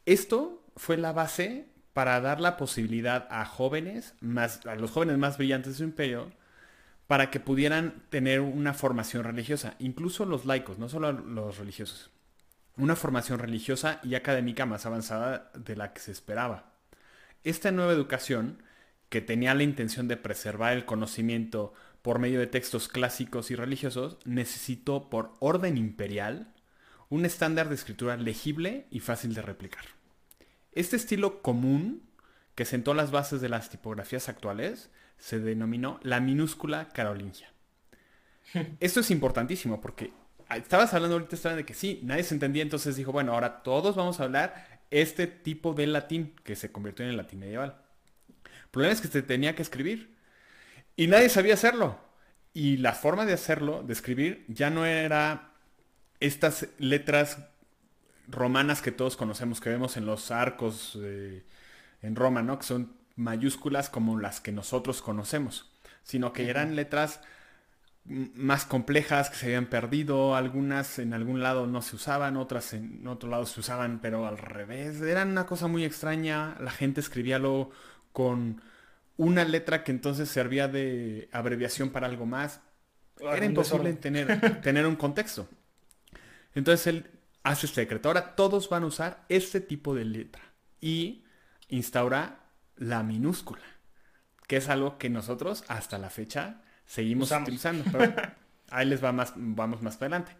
Esto 0.04 0.64
fue 0.76 0.96
la 0.96 1.12
base 1.12 1.66
para 1.92 2.20
dar 2.20 2.40
la 2.40 2.56
posibilidad 2.56 3.28
a 3.30 3.44
jóvenes, 3.44 4.14
más, 4.20 4.66
a 4.66 4.74
los 4.74 4.90
jóvenes 4.90 5.18
más 5.18 5.38
brillantes 5.38 5.74
de 5.74 5.78
su 5.78 5.84
imperio, 5.84 6.32
para 7.10 7.28
que 7.28 7.40
pudieran 7.40 8.04
tener 8.08 8.40
una 8.40 8.72
formación 8.72 9.24
religiosa, 9.24 9.74
incluso 9.80 10.24
los 10.26 10.46
laicos, 10.46 10.78
no 10.78 10.88
solo 10.88 11.10
los 11.10 11.58
religiosos, 11.58 12.08
una 12.76 12.94
formación 12.94 13.40
religiosa 13.40 13.98
y 14.04 14.14
académica 14.14 14.64
más 14.64 14.86
avanzada 14.86 15.50
de 15.56 15.74
la 15.74 15.92
que 15.92 15.98
se 15.98 16.12
esperaba. 16.12 16.72
Esta 17.42 17.72
nueva 17.72 17.92
educación, 17.94 18.62
que 19.08 19.20
tenía 19.20 19.56
la 19.56 19.64
intención 19.64 20.06
de 20.06 20.18
preservar 20.18 20.72
el 20.72 20.84
conocimiento 20.84 21.74
por 22.00 22.20
medio 22.20 22.38
de 22.38 22.46
textos 22.46 22.86
clásicos 22.86 23.50
y 23.50 23.56
religiosos, 23.56 24.18
necesitó 24.24 25.10
por 25.10 25.34
orden 25.40 25.78
imperial 25.78 26.54
un 27.08 27.24
estándar 27.24 27.70
de 27.70 27.74
escritura 27.74 28.16
legible 28.18 28.86
y 28.92 29.00
fácil 29.00 29.34
de 29.34 29.42
replicar. 29.42 29.84
Este 30.70 30.94
estilo 30.94 31.42
común, 31.42 32.04
que 32.54 32.64
sentó 32.64 32.94
las 32.94 33.10
bases 33.10 33.40
de 33.40 33.48
las 33.48 33.68
tipografías 33.68 34.28
actuales, 34.28 34.90
se 35.20 35.38
denominó 35.38 36.00
la 36.02 36.18
minúscula 36.18 36.88
carolingia. 36.88 37.52
Esto 38.80 38.98
es 39.00 39.10
importantísimo 39.12 39.80
porque 39.80 40.12
estabas 40.50 40.92
hablando 40.94 41.16
ahorita 41.16 41.54
de 41.54 41.64
que 41.64 41.74
sí, 41.74 42.00
nadie 42.02 42.24
se 42.24 42.34
entendía, 42.34 42.62
entonces 42.62 42.96
dijo, 42.96 43.12
bueno, 43.12 43.32
ahora 43.32 43.62
todos 43.62 43.94
vamos 43.94 44.18
a 44.18 44.24
hablar 44.24 44.80
este 44.90 45.28
tipo 45.28 45.74
de 45.74 45.86
latín 45.86 46.34
que 46.42 46.56
se 46.56 46.72
convirtió 46.72 47.04
en 47.04 47.12
el 47.12 47.16
latín 47.16 47.38
medieval. 47.38 47.76
El 48.44 48.70
problema 48.72 48.92
es 48.92 49.00
que 49.00 49.08
se 49.08 49.22
tenía 49.22 49.54
que 49.54 49.62
escribir 49.62 50.16
y 50.96 51.06
nadie 51.06 51.28
sabía 51.28 51.54
hacerlo. 51.54 52.00
Y 52.52 52.78
la 52.78 52.94
forma 52.94 53.26
de 53.26 53.34
hacerlo, 53.34 53.84
de 53.84 53.92
escribir, 53.92 54.44
ya 54.48 54.70
no 54.70 54.84
era 54.84 55.52
estas 56.18 56.66
letras 56.78 57.38
romanas 58.26 58.82
que 58.82 58.90
todos 58.90 59.16
conocemos, 59.16 59.60
que 59.60 59.70
vemos 59.70 59.96
en 59.96 60.06
los 60.06 60.32
arcos 60.32 60.98
en 62.02 62.16
Roma, 62.16 62.42
¿no? 62.42 62.58
Que 62.58 62.66
son 62.66 62.96
mayúsculas 63.20 63.90
como 63.90 64.18
las 64.18 64.40
que 64.40 64.50
nosotros 64.50 65.02
conocemos, 65.02 65.70
sino 66.02 66.32
que 66.32 66.48
eran 66.48 66.74
letras 66.74 67.20
más 68.04 68.64
complejas 68.64 69.28
que 69.28 69.36
se 69.36 69.46
habían 69.46 69.66
perdido, 69.66 70.34
algunas 70.34 70.98
en 70.98 71.12
algún 71.12 71.42
lado 71.42 71.66
no 71.66 71.82
se 71.82 71.96
usaban, 71.96 72.38
otras 72.38 72.72
en 72.72 73.06
otro 73.06 73.28
lado 73.28 73.44
se 73.44 73.60
usaban, 73.60 74.00
pero 74.00 74.26
al 74.26 74.38
revés. 74.38 75.00
Era 75.02 75.24
una 75.24 75.46
cosa 75.46 75.68
muy 75.68 75.84
extraña, 75.84 76.56
la 76.60 76.70
gente 76.70 77.00
escribíalo 77.00 77.70
con 78.12 78.62
una 79.16 79.44
letra 79.44 79.84
que 79.84 79.92
entonces 79.92 80.28
servía 80.30 80.66
de 80.66 81.28
abreviación 81.30 81.90
para 81.90 82.06
algo 82.06 82.24
más. 82.24 82.60
Era 83.20 83.44
imposible 83.44 83.92
tener, 83.92 84.60
tener 84.62 84.86
un 84.86 84.96
contexto. 84.96 85.46
Entonces 86.54 86.86
él 86.86 87.10
hace 87.42 87.66
este 87.66 87.82
decreto. 87.82 88.08
Ahora 88.08 88.34
todos 88.34 88.70
van 88.70 88.84
a 88.84 88.86
usar 88.86 89.24
este 89.28 89.60
tipo 89.60 89.94
de 89.94 90.06
letra 90.06 90.42
y 90.80 91.24
instaura 91.68 92.39
la 92.80 93.04
minúscula, 93.04 93.62
que 94.48 94.56
es 94.56 94.68
algo 94.68 94.98
que 94.98 95.10
nosotros 95.10 95.64
hasta 95.68 95.98
la 95.98 96.10
fecha 96.10 96.62
seguimos 96.86 97.30
utilizando. 97.30 97.84
ahí 98.70 98.86
les 98.86 99.04
va 99.04 99.12
más, 99.12 99.34
vamos 99.36 99.82
más 99.82 99.96
adelante. 99.96 100.32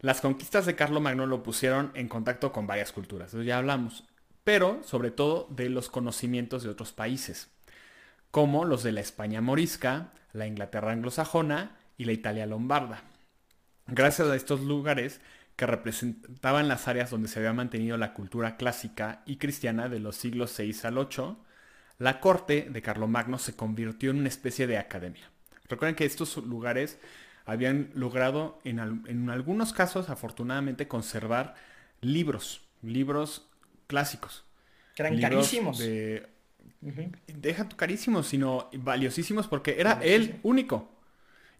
Las 0.00 0.20
conquistas 0.20 0.66
de 0.66 0.76
Magno 1.00 1.26
lo 1.26 1.42
pusieron 1.42 1.90
en 1.94 2.08
contacto 2.08 2.52
con 2.52 2.66
varias 2.66 2.92
culturas, 2.92 3.28
eso 3.28 3.42
ya 3.42 3.58
hablamos, 3.58 4.04
pero 4.44 4.82
sobre 4.84 5.10
todo 5.10 5.48
de 5.50 5.70
los 5.70 5.88
conocimientos 5.88 6.62
de 6.62 6.68
otros 6.68 6.92
países, 6.92 7.48
como 8.30 8.64
los 8.64 8.82
de 8.82 8.92
la 8.92 9.00
España 9.00 9.40
morisca, 9.40 10.12
la 10.32 10.46
Inglaterra 10.46 10.92
anglosajona 10.92 11.78
y 11.96 12.04
la 12.04 12.12
Italia 12.12 12.46
lombarda. 12.46 13.02
Gracias 13.86 14.28
a 14.28 14.36
estos 14.36 14.60
lugares 14.60 15.20
que 15.56 15.66
representaban 15.66 16.68
las 16.68 16.86
áreas 16.86 17.10
donde 17.10 17.28
se 17.28 17.38
había 17.38 17.52
mantenido 17.52 17.96
la 17.96 18.14
cultura 18.14 18.56
clásica 18.56 19.22
y 19.26 19.36
cristiana 19.36 19.88
de 19.88 19.98
los 19.98 20.16
siglos 20.16 20.50
6 20.52 20.84
al 20.84 20.98
8, 20.98 21.44
la 21.98 22.20
corte 22.20 22.68
de 22.70 22.82
Carlomagno 22.82 23.38
se 23.38 23.56
convirtió 23.56 24.10
en 24.10 24.18
una 24.18 24.28
especie 24.28 24.66
de 24.66 24.78
academia. 24.78 25.30
Recuerden 25.68 25.96
que 25.96 26.04
estos 26.04 26.36
lugares 26.38 26.98
habían 27.44 27.90
logrado 27.94 28.58
en, 28.64 29.30
algunos 29.30 29.72
casos, 29.72 30.10
afortunadamente, 30.10 30.86
conservar 30.86 31.54
libros, 32.00 32.62
libros 32.82 33.48
clásicos. 33.86 34.44
Que 34.94 35.02
eran 35.02 35.20
carísimos. 35.20 35.82
Deja 37.26 37.68
tu 37.68 37.76
carísimos, 37.76 38.28
sino 38.28 38.70
valiosísimos 38.74 39.48
porque 39.48 39.80
era 39.80 40.00
el 40.02 40.38
único. 40.42 40.90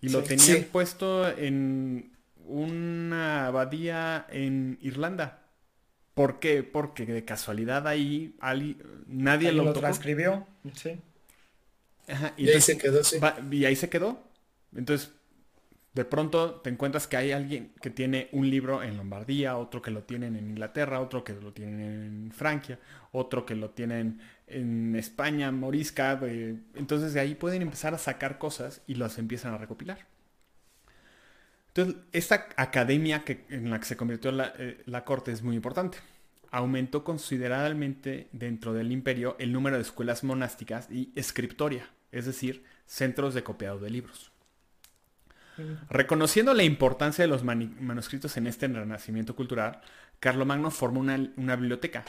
Y 0.00 0.10
lo 0.10 0.22
tenían 0.22 0.64
puesto 0.64 1.28
en 1.28 2.12
una 2.46 3.46
abadía 3.46 4.26
en 4.30 4.78
Irlanda. 4.80 5.47
¿Por 6.18 6.40
qué? 6.40 6.64
Porque 6.64 7.06
de 7.06 7.24
casualidad 7.24 7.86
ahí 7.86 8.34
nadie 9.06 9.52
lo, 9.52 9.72
transcribió. 9.72 10.48
Sí. 10.74 10.98
y, 12.36 12.48
ahí 12.48 12.60
se 12.60 12.76
quedó, 12.76 13.00
y 13.52 13.64
ahí 13.64 13.76
se 13.76 13.88
quedó. 13.88 14.20
Entonces, 14.74 15.12
de 15.94 16.04
pronto 16.04 16.56
te 16.56 16.70
encuentras 16.70 17.06
que 17.06 17.16
hay 17.16 17.30
alguien 17.30 17.72
que 17.80 17.90
tiene 17.90 18.28
un 18.32 18.50
libro 18.50 18.82
en 18.82 18.96
Lombardía, 18.96 19.56
otro 19.56 19.80
que 19.80 19.92
lo 19.92 20.02
tienen 20.02 20.34
en 20.34 20.48
Inglaterra, 20.48 21.00
otro 21.00 21.22
que 21.22 21.34
lo 21.34 21.52
tienen 21.52 21.80
en 21.80 22.32
Francia, 22.32 22.80
otro 23.12 23.46
que 23.46 23.54
lo 23.54 23.70
tienen 23.70 24.20
en 24.48 24.96
España, 24.96 25.52
Morisca. 25.52 26.18
Entonces 26.74 27.14
de 27.14 27.20
ahí 27.20 27.36
pueden 27.36 27.62
empezar 27.62 27.94
a 27.94 27.98
sacar 27.98 28.38
cosas 28.38 28.82
y 28.88 28.96
las 28.96 29.18
empiezan 29.18 29.54
a 29.54 29.58
recopilar. 29.58 30.04
Entonces, 31.78 32.02
esta 32.12 32.48
academia 32.56 33.22
que, 33.22 33.44
en 33.50 33.70
la 33.70 33.78
que 33.78 33.86
se 33.86 33.96
convirtió 33.96 34.32
eh, 34.58 34.82
la, 34.86 35.04
corte 35.04 35.30
es 35.30 35.42
muy 35.42 35.54
importante. 35.54 35.98
Aumentó 36.50 37.04
considerablemente 37.04 38.28
dentro 38.32 38.72
del 38.72 38.90
imperio 38.90 39.36
el 39.38 39.52
número 39.52 39.76
de 39.76 39.82
escuelas 39.82 40.24
monásticas 40.24 40.90
y 40.90 41.12
escriptoria, 41.14 41.88
es 42.10 42.26
decir, 42.26 42.64
centros 42.84 43.32
de 43.32 43.44
copiado 43.44 43.78
de 43.78 43.90
libros. 43.90 44.32
Reconociendo 45.88 46.52
la 46.52 46.64
importancia 46.64 47.22
de 47.22 47.28
los 47.28 47.44
manuscritos 47.44 48.36
en 48.36 48.48
este 48.48 48.66
renacimiento 48.66 49.36
cultural, 49.36 49.80
Carlomagno 50.18 50.72
formó 50.72 50.98
una, 51.00 51.56
biblioteca, 51.56 52.04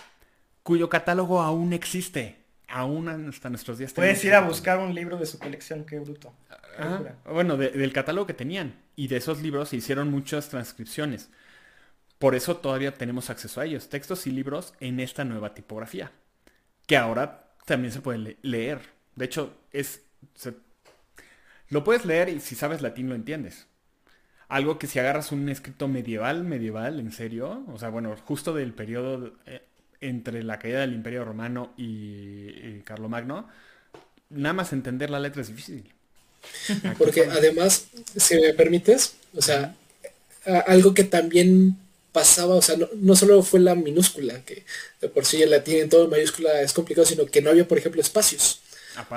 cuyo 0.64 0.90
catálogo 0.90 1.42
aún 1.42 1.74
existe. 1.74 2.38
Aún 2.72 3.10
hasta 3.10 3.50
nuestros 3.50 3.80
días. 3.80 3.94
Puedes 3.94 4.24
ir 4.24 4.36
a 4.36 4.42
buscar 4.42 4.78
un 4.78 4.94
libro 4.94 5.18
de 5.18 5.26
su 5.26 5.40
colección, 5.40 5.86
qué 5.86 5.98
bruto. 5.98 6.32
Bueno, 7.26 7.58
del 7.58 7.94
catálogo 7.94 8.28
que 8.28 8.34
tenían. 8.34 8.82
Y 8.96 9.08
de 9.08 9.18
esos 9.18 9.42
libros 9.42 9.70
se 9.70 9.78
hicieron 9.78 10.10
muchas 10.10 10.50
transcripciones. 10.50 11.30
Por 12.18 12.36
eso 12.36 12.58
todavía 12.58 12.94
tenemos 12.94 13.30
acceso 13.30 13.62
a 13.62 13.66
ellos, 13.66 13.90
textos 13.90 14.28
y 14.28 14.32
libros 14.32 14.74
en 14.80 15.00
esta 15.00 15.24
nueva 15.24 15.54
tipografía, 15.54 16.12
que 16.86 16.98
ahora 16.98 17.54
también 17.66 17.94
se 17.94 18.02
puede 18.02 18.38
leer. 18.42 18.82
De 19.16 19.26
hecho, 19.26 19.54
es 19.72 20.02
lo 21.70 21.84
puedes 21.84 22.06
leer 22.06 22.30
y 22.30 22.40
si 22.40 22.56
sabes 22.56 22.82
latín 22.82 23.10
lo 23.10 23.16
entiendes. 23.16 23.68
Algo 24.48 24.80
que 24.80 24.88
si 24.88 24.98
agarras 25.00 25.32
un 25.32 25.48
escrito 25.50 25.88
medieval, 25.88 26.44
medieval, 26.44 27.00
en 27.00 27.12
serio, 27.12 27.64
o 27.68 27.78
sea, 27.78 27.90
bueno, 27.90 28.16
justo 28.26 28.54
del 28.54 28.74
periodo 28.74 29.34
eh, 29.46 29.62
entre 30.02 30.44
la 30.44 30.58
caída 30.58 30.80
del 30.82 30.94
Imperio 30.94 31.24
Romano 31.24 31.74
y, 31.78 32.80
Carlomagno, 32.82 33.48
nada 34.30 34.54
más 34.54 34.74
entender 34.74 35.12
la 35.12 35.20
letra 35.20 35.44
es 35.44 35.50
difícil. 35.50 35.94
Porque 36.98 37.24
además, 37.24 37.86
si 38.16 38.36
me 38.36 38.54
permites, 38.54 39.14
o 39.36 39.42
sea, 39.42 39.76
algo 40.68 40.94
que 40.94 41.04
también 41.04 41.78
pasaba, 42.12 42.56
o 42.56 42.62
sea, 42.62 42.76
no, 42.96 43.16
solo 43.16 43.44
fue 43.44 43.60
la 43.60 43.76
minúscula, 43.76 44.44
que 44.44 44.66
de 45.02 45.10
por 45.10 45.26
sí 45.26 45.42
el 45.42 45.52
latín 45.52 45.78
en 45.78 45.90
todo 45.90 46.08
mayúscula 46.08 46.62
es 46.62 46.74
complicado, 46.74 47.06
sino 47.06 47.26
que 47.26 47.42
no 47.42 47.50
había, 47.50 47.68
por 47.68 47.78
ejemplo, 47.78 48.02
espacios. 48.02 48.62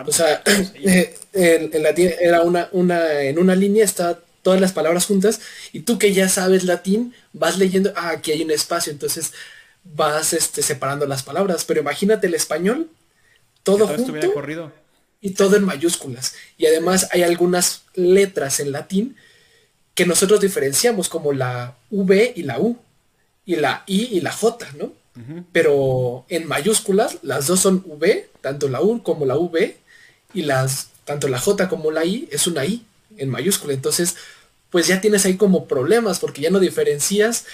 O 0.06 0.12
sea, 0.12 0.42
en, 0.44 1.70
latín 1.82 2.10
era 2.20 2.42
una, 2.42 2.68
una, 2.72 3.22
en 3.22 3.38
una 3.38 3.54
línea 3.54 3.84
está 3.84 4.20
todas 4.42 4.60
las 4.60 4.72
palabras 4.72 5.06
juntas 5.06 5.40
y 5.72 5.80
tú 5.80 5.98
que 5.98 6.12
ya 6.12 6.28
sabes 6.28 6.64
latín 6.64 7.14
vas 7.32 7.58
leyendo, 7.58 7.92
ah, 7.96 8.10
aquí 8.10 8.32
hay 8.32 8.42
un 8.42 8.50
espacio, 8.50 8.92
entonces 8.92 9.32
vas 9.84 10.32
este, 10.32 10.62
separando 10.62 11.06
las 11.06 11.22
palabras. 11.22 11.64
Pero 11.64 11.80
imagínate 11.80 12.26
el 12.26 12.34
español, 12.34 12.88
todo, 13.62 13.86
junto 13.86 14.32
corrido. 14.32 14.72
Y 15.22 15.30
todo 15.30 15.56
en 15.56 15.64
mayúsculas. 15.64 16.34
Y 16.58 16.66
además 16.66 17.08
hay 17.12 17.22
algunas 17.22 17.84
letras 17.94 18.60
en 18.60 18.72
latín 18.72 19.16
que 19.94 20.04
nosotros 20.04 20.40
diferenciamos 20.40 21.08
como 21.08 21.32
la 21.32 21.76
V 21.90 22.32
y 22.36 22.42
la 22.42 22.58
U, 22.60 22.76
y 23.46 23.56
la 23.56 23.84
I 23.86 24.08
y 24.12 24.20
la 24.20 24.32
J, 24.32 24.66
¿no? 24.78 24.92
Pero 25.52 26.24
en 26.28 26.46
mayúsculas, 26.46 27.18
las 27.22 27.46
dos 27.46 27.60
son 27.60 27.84
V, 27.86 28.30
tanto 28.40 28.68
la 28.68 28.80
U 28.80 29.02
como 29.02 29.26
la 29.26 29.36
V, 29.36 29.76
y 30.34 30.42
las, 30.42 30.88
tanto 31.04 31.28
la 31.28 31.38
J 31.38 31.68
como 31.68 31.90
la 31.90 32.04
I 32.04 32.28
es 32.32 32.46
una 32.46 32.64
I 32.64 32.84
en 33.18 33.28
mayúscula. 33.28 33.74
Entonces, 33.74 34.16
pues 34.70 34.86
ya 34.86 35.00
tienes 35.00 35.24
ahí 35.26 35.36
como 35.36 35.66
problemas, 35.66 36.18
porque 36.18 36.40
ya 36.40 36.50
no 36.50 36.58
diferencias 36.58 37.44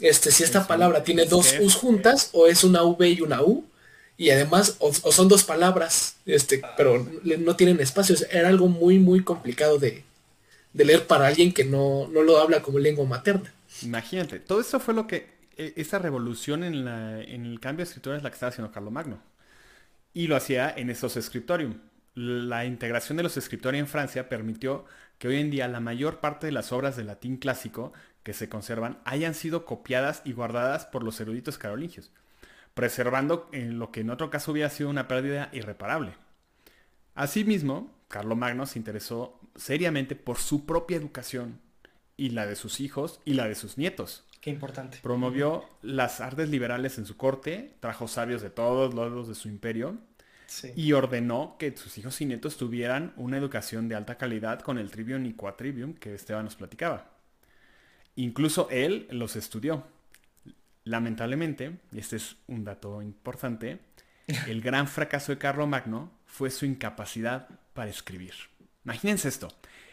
este, 0.00 0.30
si 0.30 0.44
esta 0.44 0.68
palabra 0.68 1.02
tiene 1.02 1.24
dos 1.24 1.54
U's 1.60 1.74
juntas, 1.74 2.30
o 2.32 2.46
es 2.46 2.62
una 2.62 2.84
V 2.84 3.08
y 3.08 3.20
una 3.20 3.42
U, 3.42 3.64
y 4.18 4.30
además, 4.30 4.76
o, 4.80 4.92
son 4.92 5.28
dos 5.28 5.44
palabras, 5.44 6.16
este, 6.26 6.60
pero 6.76 7.06
no 7.22 7.54
tienen 7.54 7.80
espacios. 7.80 8.26
Era 8.32 8.48
algo 8.48 8.66
muy, 8.66 8.98
muy 8.98 9.22
complicado 9.22 9.78
de, 9.78 10.02
de 10.72 10.84
leer 10.84 11.06
para 11.06 11.28
alguien 11.28 11.52
que 11.52 11.64
no, 11.64 12.08
no 12.08 12.22
lo 12.22 12.38
habla 12.38 12.60
como 12.60 12.80
lengua 12.80 13.06
materna. 13.06 13.54
Imagínate, 13.82 14.40
todo 14.40 14.60
eso 14.60 14.80
fue 14.80 14.92
lo 14.92 15.06
que 15.06 15.28
e, 15.56 15.72
esa 15.76 16.00
revolución 16.00 16.64
en, 16.64 16.88
el 16.88 17.60
cambio 17.60 17.84
de 17.84 17.88
escritura 17.90 18.16
es 18.16 18.24
la 18.24 18.30
que 18.30 18.34
estaba 18.34 18.50
haciendo 18.50 18.72
Carlos 18.72 18.92
Magno. 18.92 19.22
Y 20.12 20.26
lo 20.26 20.34
hacía 20.34 20.68
en 20.76 20.90
esos 20.90 21.14
scriptorium. 21.14 21.78
La 22.16 22.64
integración 22.64 23.16
de 23.18 23.22
los 23.22 23.34
scriptorium 23.34 23.84
en 23.84 23.88
Francia 23.88 24.28
permitió 24.28 24.84
que 25.18 25.28
hoy 25.28 25.36
en 25.36 25.50
día 25.52 25.68
la 25.68 25.78
mayor 25.78 26.18
parte 26.18 26.46
de 26.46 26.52
las 26.52 26.72
obras 26.72 26.96
de 26.96 27.04
latín 27.04 27.36
clásico 27.36 27.92
que 28.24 28.32
se 28.32 28.48
conservan 28.48 28.98
hayan 29.04 29.34
sido 29.34 29.64
copiadas 29.64 30.22
y 30.24 30.32
guardadas 30.32 30.86
por 30.86 31.04
los 31.04 31.20
eruditos 31.20 31.56
carolingios, 31.56 32.10
preservando 32.78 33.48
en 33.50 33.80
lo 33.80 33.90
que 33.90 34.02
en 34.02 34.10
otro 34.10 34.30
caso 34.30 34.52
hubiera 34.52 34.70
sido 34.70 34.88
una 34.88 35.08
pérdida 35.08 35.48
irreparable. 35.52 36.12
Asimismo, 37.16 37.92
Magno 38.36 38.66
se 38.66 38.78
interesó 38.78 39.40
seriamente 39.56 40.14
por 40.14 40.38
su 40.38 40.64
propia 40.64 40.96
educación 40.96 41.60
y 42.16 42.30
la 42.30 42.46
de 42.46 42.54
sus 42.54 42.78
hijos 42.78 43.20
y 43.24 43.34
la 43.34 43.48
de 43.48 43.56
sus 43.56 43.78
nietos. 43.78 44.24
Qué 44.40 44.50
importante. 44.50 45.00
Promovió 45.02 45.64
las 45.82 46.20
artes 46.20 46.50
liberales 46.50 46.98
en 46.98 47.06
su 47.06 47.16
corte, 47.16 47.74
trajo 47.80 48.06
sabios 48.06 48.42
de 48.42 48.50
todos 48.50 48.94
lados 48.94 49.26
de 49.26 49.34
su 49.34 49.48
imperio 49.48 49.98
y 50.76 50.92
ordenó 50.92 51.56
que 51.58 51.76
sus 51.76 51.98
hijos 51.98 52.20
y 52.20 52.26
nietos 52.26 52.58
tuvieran 52.58 53.12
una 53.16 53.38
educación 53.38 53.88
de 53.88 53.96
alta 53.96 54.18
calidad 54.18 54.60
con 54.60 54.78
el 54.78 54.92
trivium 54.92 55.26
y 55.26 55.32
quatrivium 55.32 55.94
que 55.94 56.14
Esteban 56.14 56.44
nos 56.44 56.54
platicaba. 56.54 57.10
Incluso 58.14 58.68
él 58.70 59.08
los 59.10 59.34
estudió. 59.34 59.82
Lamentablemente, 60.88 61.78
y 61.92 61.98
este 61.98 62.16
es 62.16 62.36
un 62.46 62.64
dato 62.64 63.02
importante, 63.02 63.80
el 64.46 64.62
gran 64.62 64.88
fracaso 64.88 65.32
de 65.32 65.38
Carlomagno 65.38 66.10
fue 66.24 66.50
su 66.50 66.64
incapacidad 66.64 67.48
para 67.74 67.90
escribir. 67.90 68.32
Imagínense 68.84 69.28
esto, 69.28 69.48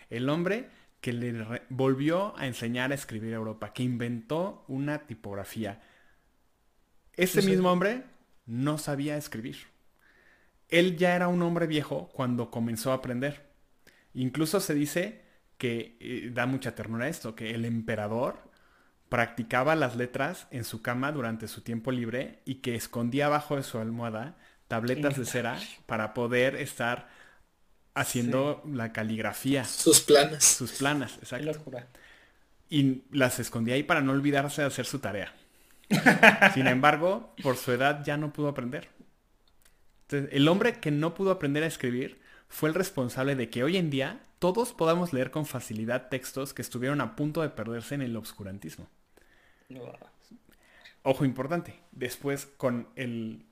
el 0.09 0.29
hombre 0.29 0.69
que 1.01 1.11
le 1.11 1.61
volvió 1.69 2.37
a 2.37 2.47
enseñar 2.47 2.91
a 2.91 2.95
escribir 2.95 3.33
a 3.33 3.37
Europa, 3.37 3.73
que 3.73 3.83
inventó 3.83 4.63
una 4.67 4.99
tipografía. 4.99 5.81
Ese 7.13 7.41
mismo 7.41 7.71
hombre 7.71 8.05
no 8.45 8.77
sabía 8.77 9.17
escribir. 9.17 9.57
Él 10.69 10.97
ya 10.97 11.15
era 11.15 11.27
un 11.27 11.41
hombre 11.41 11.67
viejo 11.67 12.09
cuando 12.13 12.49
comenzó 12.49 12.91
a 12.91 12.95
aprender. 12.95 13.51
Incluso 14.13 14.59
se 14.59 14.73
dice 14.73 15.21
que 15.57 15.97
eh, 15.99 16.31
da 16.33 16.45
mucha 16.45 16.73
ternura 16.73 17.07
esto, 17.07 17.35
que 17.35 17.53
el 17.53 17.65
emperador 17.65 18.44
practicaba 19.09 19.75
las 19.75 19.95
letras 19.95 20.47
en 20.51 20.63
su 20.63 20.81
cama 20.81 21.11
durante 21.11 21.47
su 21.47 21.61
tiempo 21.61 21.91
libre 21.91 22.39
y 22.45 22.55
que 22.55 22.75
escondía 22.75 23.27
abajo 23.27 23.55
de 23.55 23.63
su 23.63 23.77
almohada 23.77 24.35
tabletas 24.67 25.17
de 25.17 25.25
cera 25.25 25.59
para 25.85 26.13
poder 26.13 26.55
estar 26.55 27.07
haciendo 27.93 28.63
la 28.71 28.91
caligrafía. 28.91 29.63
Sus 29.63 30.01
planas. 30.01 30.43
Sus 30.43 30.71
planas, 30.73 31.17
exacto. 31.17 31.71
Y 32.69 33.03
las 33.11 33.39
escondía 33.39 33.75
ahí 33.75 33.83
para 33.83 34.01
no 34.01 34.11
olvidarse 34.11 34.61
de 34.61 34.67
hacer 34.67 34.85
su 34.85 34.99
tarea. 34.99 35.33
Sin 36.53 36.67
embargo, 36.67 37.33
por 37.43 37.57
su 37.57 37.71
edad 37.71 38.03
ya 38.03 38.17
no 38.17 38.33
pudo 38.33 38.49
aprender. 38.49 38.89
el 40.09 40.47
hombre 40.47 40.79
que 40.79 40.91
no 40.91 41.13
pudo 41.13 41.31
aprender 41.31 41.63
a 41.63 41.67
escribir 41.67 42.19
fue 42.49 42.69
el 42.69 42.75
responsable 42.75 43.35
de 43.35 43.49
que 43.49 43.63
hoy 43.63 43.77
en 43.77 43.89
día 43.89 44.19
todos 44.53 44.73
podamos 44.73 45.13
leer 45.13 45.31
con 45.31 45.45
facilidad 45.45 46.09
textos 46.09 46.53
que 46.53 46.61
estuvieron 46.61 47.01
a 47.01 47.15
punto 47.15 47.41
de 47.41 47.49
perderse 47.49 47.95
en 47.95 48.01
el 48.01 48.15
obscurantismo. 48.15 48.87
Ojo 51.03 51.25
importante, 51.25 51.79
después 51.91 52.45
con 52.45 52.87
el... 52.95 53.45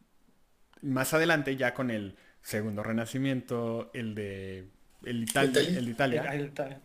Más 0.82 1.14
adelante 1.14 1.56
ya 1.56 1.74
con 1.74 1.90
el 1.90 2.18
segundo 2.42 2.84
renacimiento, 2.84 3.90
el 3.94 4.16
de 4.16 4.68
el, 5.04 5.24
Italia, 5.24 5.62
el 5.62 5.86
de 5.86 5.92
Italia. 5.92 6.82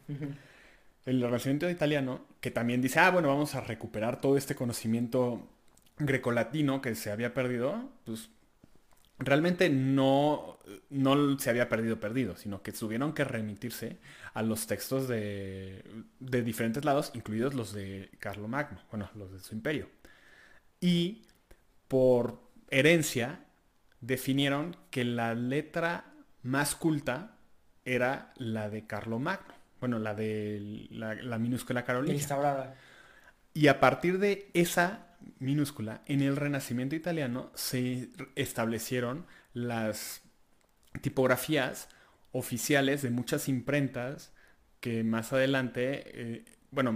El, 1.04 1.22
renacimiento 1.22 1.68
italiano, 1.68 2.24
que 2.40 2.50
también 2.50 2.80
dice, 2.80 3.00
ah, 3.00 3.10
bueno, 3.10 3.28
vamos 3.28 3.54
a 3.54 3.60
recuperar 3.60 4.20
todo 4.20 4.36
este 4.36 4.54
conocimiento 4.54 5.48
grecolatino 5.98 6.80
que 6.80 6.94
se 6.94 7.10
había 7.10 7.34
perdido, 7.34 7.90
pues 8.04 8.30
realmente 9.18 9.68
no, 9.68 10.58
no 10.90 11.38
se 11.38 11.50
había 11.50 11.68
perdido 11.68 11.98
perdido, 12.00 12.36
sino 12.36 12.62
que 12.62 12.72
tuvieron 12.72 13.12
que 13.12 13.24
remitirse 13.24 13.98
a 14.34 14.42
los 14.42 14.66
textos 14.66 15.08
de, 15.08 15.84
de 16.20 16.42
diferentes 16.42 16.84
lados, 16.84 17.10
incluidos 17.14 17.54
los 17.54 17.72
de 17.72 18.10
Carlomagno, 18.18 18.80
bueno, 18.90 19.10
los 19.14 19.32
de 19.32 19.40
su 19.40 19.54
imperio. 19.54 19.88
Y 20.80 21.26
por 21.88 22.40
herencia, 22.70 23.40
definieron 24.00 24.76
que 24.90 25.04
la 25.04 25.34
letra 25.34 26.12
más 26.42 26.74
culta 26.74 27.36
era 27.84 28.32
la 28.36 28.68
de 28.70 28.86
Carlomagno. 28.86 29.54
Bueno, 29.80 29.98
la 29.98 30.14
de 30.14 30.88
la, 30.90 31.38
minúscula 31.38 31.84
carolina. 31.84 32.14
Y 33.54 33.68
a 33.68 33.80
partir 33.80 34.18
de 34.18 34.50
esa 34.54 35.07
minúscula, 35.38 36.02
en 36.06 36.22
el 36.22 36.36
Renacimiento 36.36 36.96
italiano 36.96 37.50
se 37.54 38.10
establecieron 38.34 39.26
las 39.52 40.22
tipografías 41.00 41.88
oficiales 42.32 43.02
de 43.02 43.10
muchas 43.10 43.48
imprentas 43.48 44.32
que 44.80 45.04
más 45.04 45.32
adelante, 45.32 46.02
eh, 46.06 46.44
bueno, 46.70 46.90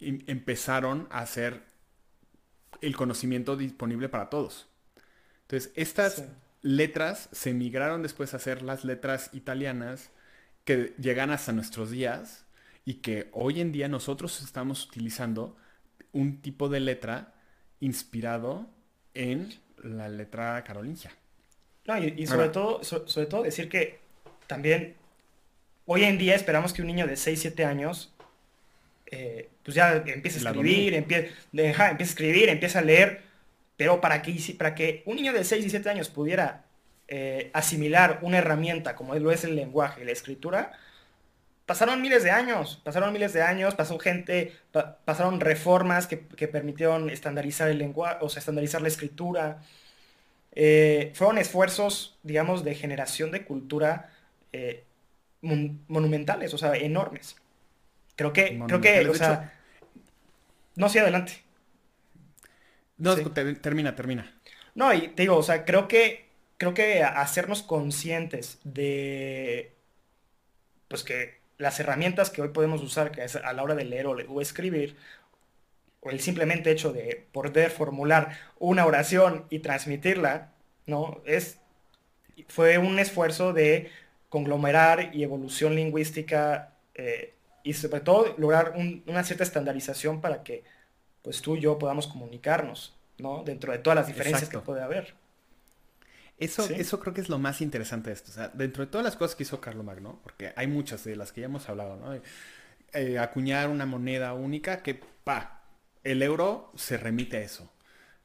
em, 0.00 0.20
empezaron 0.26 1.08
a 1.10 1.20
hacer 1.20 1.62
el 2.80 2.96
conocimiento 2.96 3.56
disponible 3.56 4.08
para 4.08 4.28
todos. 4.28 4.68
Entonces, 5.42 5.72
estas 5.76 6.24
letras 6.62 7.28
se 7.32 7.54
migraron 7.54 8.02
después 8.02 8.34
a 8.34 8.38
ser 8.38 8.62
las 8.62 8.84
letras 8.84 9.30
italianas 9.32 10.10
que 10.64 10.94
llegan 10.98 11.30
hasta 11.30 11.52
nuestros 11.52 11.90
días 11.90 12.44
y 12.84 12.94
que 12.94 13.28
hoy 13.32 13.60
en 13.60 13.72
día 13.72 13.88
nosotros 13.88 14.42
estamos 14.42 14.86
utilizando 14.86 15.56
un 16.12 16.40
tipo 16.42 16.68
de 16.68 16.80
letra 16.80 17.34
inspirado 17.80 18.66
en 19.14 19.54
la 19.82 20.08
letra 20.08 20.62
carolingia. 20.64 21.10
No, 21.86 21.96
y, 21.98 22.26
sobre, 22.26 22.48
todo, 22.48 22.82
sobre 22.82 23.26
todo 23.26 23.42
decir 23.42 23.68
que 23.68 24.00
también 24.46 24.94
hoy 25.84 26.04
en 26.04 26.18
día 26.18 26.34
esperamos 26.34 26.72
que 26.72 26.82
un 26.82 26.88
niño 26.88 27.06
de 27.06 27.16
6, 27.16 27.40
7 27.40 27.64
años 27.64 28.12
eh, 29.06 29.50
pues 29.62 29.76
ya 29.76 30.02
empieza 30.06 30.38
a 30.38 30.50
escribir, 30.50 30.94
empieza, 30.94 31.32
empieza 31.52 31.84
a 31.86 32.02
escribir, 32.02 32.48
empieza 32.48 32.78
a 32.80 32.82
leer, 32.82 33.22
pero 33.76 34.00
para 34.00 34.20
que, 34.20 34.36
para 34.58 34.74
que 34.74 35.02
un 35.06 35.16
niño 35.16 35.32
de 35.32 35.44
6 35.44 35.64
y 35.64 35.70
7 35.70 35.88
años 35.88 36.08
pudiera 36.08 36.64
eh, 37.06 37.50
asimilar 37.52 38.18
una 38.22 38.38
herramienta 38.38 38.96
como 38.96 39.14
lo 39.14 39.30
es 39.30 39.44
el 39.44 39.54
lenguaje 39.54 40.02
y 40.02 40.04
la 40.04 40.12
escritura, 40.12 40.72
pasaron 41.66 42.00
miles 42.00 42.22
de 42.22 42.30
años, 42.30 42.80
pasaron 42.84 43.12
miles 43.12 43.32
de 43.32 43.42
años, 43.42 43.74
pasó 43.74 43.98
gente, 43.98 44.56
pasaron 45.04 45.40
reformas 45.40 46.06
que, 46.06 46.16
permitieron 46.16 47.10
estandarizar 47.10 47.68
el 47.68 47.78
lenguaje, 47.78 48.18
o 48.20 48.28
sea, 48.28 48.38
estandarizar 48.38 48.80
la 48.80 48.88
escritura. 48.88 49.62
Eh, 50.52 51.12
fueron 51.14 51.38
esfuerzos, 51.38 52.18
digamos, 52.22 52.64
de 52.64 52.74
generación 52.76 53.32
de 53.32 53.44
cultura 53.44 54.10
eh, 54.52 54.84
monumentales, 55.42 56.54
o 56.54 56.58
sea, 56.58 56.76
enormes. 56.76 57.36
Creo 58.14 58.32
que, 58.32 58.62
creo 58.66 58.80
que, 58.80 59.08
o 59.08 59.14
sea, 59.14 59.52
no, 60.76 60.88
sí, 60.88 60.98
adelante. 60.98 61.42
No, 62.96 63.14
termina, 63.16 63.94
termina. 63.94 64.34
No, 64.74 64.94
y 64.94 65.08
te 65.08 65.22
digo, 65.22 65.36
o 65.36 65.42
sea, 65.42 65.64
creo 65.64 65.88
que, 65.88 66.28
creo 66.58 66.72
que 66.74 67.02
hacernos 67.02 67.62
conscientes 67.62 68.58
de, 68.64 69.74
pues 70.88 71.02
que 71.02 71.45
las 71.58 71.80
herramientas 71.80 72.30
que 72.30 72.42
hoy 72.42 72.48
podemos 72.48 72.82
usar, 72.82 73.10
que 73.10 73.24
es 73.24 73.36
a 73.36 73.52
la 73.52 73.62
hora 73.62 73.74
de 73.74 73.84
leer 73.84 74.06
o, 74.06 74.40
escribir, 74.40 74.96
o 76.00 76.10
el 76.10 76.20
simplemente 76.20 76.70
hecho 76.70 76.92
de 76.92 77.26
poder 77.32 77.70
formular 77.70 78.38
una 78.58 78.86
oración 78.86 79.46
y 79.50 79.60
transmitirla, 79.60 80.52
¿no? 80.86 81.22
Es, 81.24 81.58
fue 82.48 82.78
un 82.78 82.98
esfuerzo 82.98 83.52
de 83.52 83.90
conglomerar 84.28 85.14
y 85.14 85.22
evolución 85.22 85.74
lingüística 85.74 86.74
eh, 86.94 87.34
y 87.62 87.72
sobre 87.72 88.00
todo 88.00 88.34
lograr 88.38 88.74
una 89.06 89.24
cierta 89.24 89.44
estandarización 89.44 90.20
para 90.20 90.42
que 90.42 90.64
pues 91.22 91.42
tú 91.42 91.56
y 91.56 91.60
yo 91.60 91.78
podamos 91.78 92.06
comunicarnos, 92.06 92.94
¿no? 93.18 93.42
Dentro 93.42 93.72
de 93.72 93.78
todas 93.78 93.96
las 93.96 94.06
diferencias 94.06 94.48
que 94.48 94.58
puede 94.58 94.82
haber. 94.82 95.14
Eso, 96.38 96.64
eso 96.64 97.00
creo 97.00 97.14
que 97.14 97.22
es 97.22 97.28
lo 97.28 97.38
más 97.38 97.60
interesante 97.60 98.10
de 98.10 98.14
esto. 98.14 98.30
O 98.30 98.34
sea, 98.34 98.48
dentro 98.48 98.84
de 98.84 98.90
todas 98.90 99.04
las 99.04 99.16
cosas 99.16 99.34
que 99.34 99.44
hizo 99.44 99.60
Magno, 99.82 100.20
porque 100.22 100.52
hay 100.54 100.66
muchas 100.66 101.04
de 101.04 101.16
las 101.16 101.32
que 101.32 101.40
ya 101.40 101.46
hemos 101.46 101.68
hablado, 101.68 101.96
¿no? 101.96 102.20
Eh, 102.92 103.18
acuñar 103.18 103.68
una 103.68 103.86
moneda 103.86 104.34
única 104.34 104.82
que, 104.82 104.94
pa, 104.94 105.62
el 106.04 106.22
euro 106.22 106.72
se 106.76 106.98
remite 106.98 107.38
a 107.38 107.40
eso. 107.40 107.72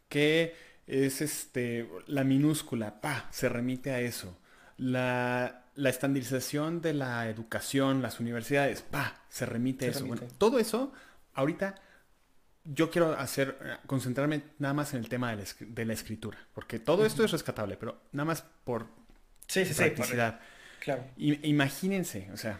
Que 0.10 0.56
es 0.88 1.21
este, 1.21 1.89
la 2.08 2.24
minúscula, 2.26 3.00
pa, 3.00 3.28
se 3.32 3.47
remite 3.47 3.91
a 3.91 4.02
eso. 4.02 4.38
La, 4.78 5.65
la 5.76 5.89
estandarización 5.89 6.82
de 6.82 6.93
la 6.93 7.30
educación, 7.30 8.02
las 8.02 8.19
universidades, 8.19 8.82
pa, 8.82 9.21
se 9.30 9.45
remite 9.45 9.86
a 9.86 9.89
eso. 9.89 10.06
Bueno, 10.06 10.24
todo 10.38 10.60
eso, 10.60 10.91
ahorita 11.34 11.76
yo 12.63 12.89
quiero 12.89 13.13
hacer, 13.13 13.58
eh, 13.63 13.78
concentrarme 13.86 14.43
nada 14.60 14.74
más 14.74 14.93
en 14.93 15.00
el 15.00 15.10
tema 15.10 15.36
de 15.36 15.86
la, 15.86 15.93
escritura, 15.93 16.38
porque 16.54 16.80
todo 16.80 17.06
esto 17.06 17.24
es 17.24 17.32
rescatable, 17.32 17.78
pero 17.78 18.02
nada 18.12 18.26
más 18.26 18.43
por 18.63 18.88
sí, 19.47 19.65
sí, 19.65 19.74
practicidad. 19.74 20.39
claro. 20.80 21.04
imagínense, 21.17 22.30
o 22.34 22.38
sea, 22.38 22.60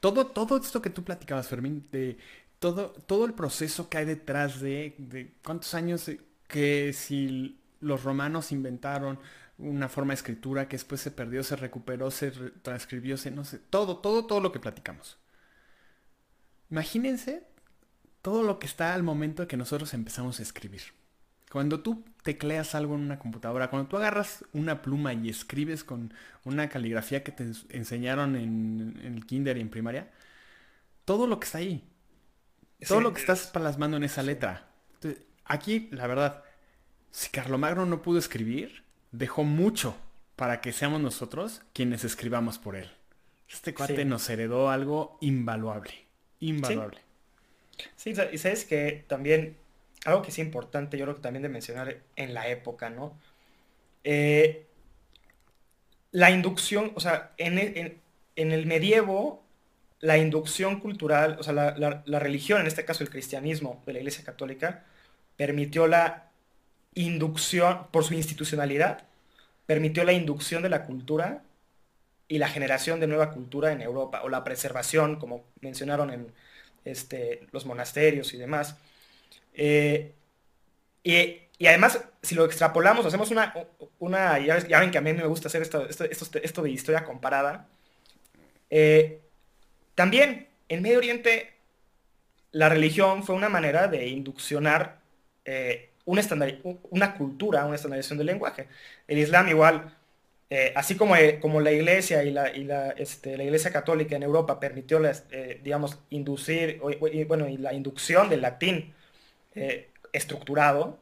todo, 0.00 0.26
todo 0.26 0.58
esto 0.58 0.82
que 0.82 0.90
tú 0.90 1.02
platicabas, 1.04 1.48
Fermín, 1.48 1.86
de 1.90 2.18
todo, 2.58 2.90
todo 3.06 3.24
el 3.24 3.34
proceso 3.34 3.88
que 3.88 3.98
hay 3.98 4.04
detrás 4.04 4.60
de, 4.60 4.94
de 4.98 5.32
cuántos 5.44 5.74
años 5.74 6.10
que 6.46 6.92
si 6.92 7.58
los 7.80 8.02
romanos 8.02 8.52
inventaron 8.52 9.18
una 9.58 9.88
forma 9.88 10.12
de 10.12 10.16
escritura 10.16 10.68
que 10.68 10.76
después 10.76 11.00
se 11.00 11.10
perdió, 11.10 11.42
se 11.42 11.56
recuperó, 11.56 12.10
se 12.10 12.30
transcribió, 12.30 13.16
se 13.16 13.30
no 13.30 13.44
sé, 13.44 13.58
todo, 13.58 13.98
todo, 13.98 14.26
todo 14.26 14.40
lo 14.40 14.52
que 14.52 14.60
platicamos. 14.60 15.18
Imagínense 16.70 17.42
todo 18.22 18.42
lo 18.42 18.58
que 18.58 18.66
está 18.66 18.94
al 18.94 19.02
momento 19.02 19.48
que 19.48 19.56
nosotros 19.56 19.94
empezamos 19.94 20.40
a 20.40 20.42
escribir. 20.42 20.82
Cuando 21.50 21.80
tú 21.80 22.04
tecleas 22.22 22.74
algo 22.74 22.94
en 22.94 23.00
una 23.00 23.18
computadora, 23.18 23.70
cuando 23.70 23.88
tú 23.88 23.96
agarras 23.96 24.44
una 24.52 24.82
pluma 24.82 25.14
y 25.14 25.30
escribes 25.30 25.82
con 25.82 26.12
una 26.44 26.68
caligrafía 26.68 27.24
que 27.24 27.32
te 27.32 27.50
enseñaron 27.70 28.36
en, 28.36 29.00
el 29.02 29.24
kinder 29.24 29.56
y 29.56 29.62
en 29.62 29.70
primaria, 29.70 30.10
todo 31.04 31.26
lo 31.26 31.40
que 31.40 31.46
está 31.46 31.58
ahí, 31.58 31.82
todo 32.86 33.00
lo 33.00 33.14
que 33.14 33.20
estás 33.20 33.46
plasmando 33.46 33.96
en 33.96 34.04
esa 34.04 34.22
letra. 34.22 34.68
aquí, 35.44 35.88
la 35.90 36.06
verdad, 36.06 36.44
si 37.10 37.30
Carlomagno 37.30 37.86
no 37.86 38.02
pudo 38.02 38.18
escribir, 38.18 38.84
dejó 39.10 39.44
mucho 39.44 39.96
para 40.36 40.60
que 40.60 40.72
seamos 40.72 41.00
nosotros 41.00 41.62
quienes 41.72 42.04
escribamos 42.04 42.58
por 42.58 42.76
él. 42.76 42.90
Este 43.48 43.72
cuate 43.72 44.04
nos 44.04 44.28
heredó 44.28 44.68
algo 44.68 45.16
invaluable, 45.22 46.06
invaluable. 46.40 46.98
Sí, 46.98 47.04
y 48.04 48.38
sabes 48.38 48.64
que 48.64 49.04
también, 49.06 49.56
algo 50.04 50.22
que 50.22 50.30
es 50.30 50.38
importante, 50.38 50.98
yo 50.98 51.04
creo 51.04 51.16
que 51.16 51.22
también 51.22 51.42
de 51.42 51.48
mencionar 51.48 51.98
en 52.16 52.34
la 52.34 52.48
época, 52.48 52.90
¿no? 52.90 53.16
Eh, 54.04 54.66
la 56.12 56.30
inducción, 56.30 56.92
o 56.94 57.00
sea, 57.00 57.32
en, 57.36 58.00
el 58.36 58.66
medievo, 58.66 59.44
la 60.00 60.18
inducción 60.18 60.80
cultural, 60.80 61.36
o 61.38 61.42
sea, 61.42 61.52
la, 61.52 62.18
religión, 62.18 62.60
en 62.60 62.66
este 62.66 62.84
caso 62.84 63.04
el 63.04 63.10
cristianismo 63.10 63.82
de 63.86 63.92
la 63.92 63.98
Iglesia 63.98 64.24
Católica, 64.24 64.84
permitió 65.36 65.86
la 65.86 66.30
inducción, 66.94 67.88
por 67.90 68.04
su 68.04 68.14
institucionalidad, 68.14 69.04
permitió 69.66 70.04
la 70.04 70.12
inducción 70.12 70.62
de 70.62 70.70
la 70.70 70.84
cultura 70.84 71.42
y 72.28 72.38
la 72.38 72.48
generación 72.48 73.00
de 73.00 73.06
nueva 73.06 73.30
cultura 73.32 73.72
en 73.72 73.82
Europa, 73.82 74.22
o 74.22 74.28
la 74.28 74.44
preservación, 74.44 75.16
como 75.16 75.44
mencionaron 75.60 76.10
en, 76.10 76.32
este, 76.84 77.46
los 77.52 77.66
monasterios 77.66 78.34
y 78.34 78.38
demás. 78.38 78.76
Eh, 79.54 80.14
y, 81.02 81.66
además, 81.66 82.04
si 82.22 82.34
lo 82.34 82.44
extrapolamos, 82.44 83.04
hacemos 83.06 83.30
una, 83.30 83.54
una 83.98 84.38
ya, 84.38 84.80
ven 84.80 84.90
que 84.90 84.98
a 84.98 85.00
mí 85.00 85.12
me 85.12 85.26
gusta 85.26 85.48
hacer 85.48 85.62
esto, 85.62 85.88
esto, 85.88 86.62
de 86.62 86.70
historia 86.70 87.04
comparada. 87.04 87.66
Eh, 88.70 89.20
también 89.94 90.48
en 90.68 90.82
Medio 90.82 90.98
Oriente 90.98 91.54
la 92.52 92.68
religión 92.68 93.24
fue 93.24 93.34
una 93.34 93.48
manera 93.48 93.88
de 93.88 94.06
induccionar 94.06 95.00
eh, 95.44 95.90
una, 96.04 96.22
una 96.90 97.14
cultura, 97.14 97.66
una 97.66 97.76
estandarización 97.76 98.18
del 98.18 98.28
lenguaje. 98.28 98.68
El 99.06 99.18
Islam 99.18 99.48
igual 99.48 99.97
eh, 100.50 100.72
así 100.76 100.96
como, 100.96 101.14
eh, 101.16 101.40
como 101.40 101.60
la 101.60 101.72
iglesia 101.72 102.24
y 102.24 102.30
la, 102.30 102.54
y 102.54 102.64
la, 102.64 102.90
este, 102.92 103.36
la 103.36 103.44
iglesia 103.44 103.70
católica 103.70 104.16
en 104.16 104.22
Europa 104.22 104.58
permitió, 104.60 105.00
eh, 105.04 105.60
digamos, 105.62 105.98
inducir, 106.10 106.80
bueno, 107.28 107.46
la 107.58 107.74
inducción 107.74 108.28
del 108.30 108.42
latín 108.42 108.94
estructurado, 110.12 110.98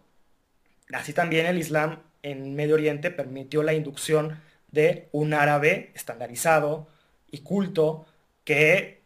así 0.93 1.13
también 1.13 1.47
el 1.47 1.59
Islam 1.59 2.03
en 2.23 2.55
Medio 2.55 2.75
Oriente 2.75 3.11
permitió 3.11 3.63
la 3.63 3.75
inducción 3.75 4.41
de 4.71 5.09
un 5.13 5.35
árabe 5.35 5.93
estandarizado 5.95 6.89
y 7.31 7.41
culto 7.41 8.07
que 8.45 9.03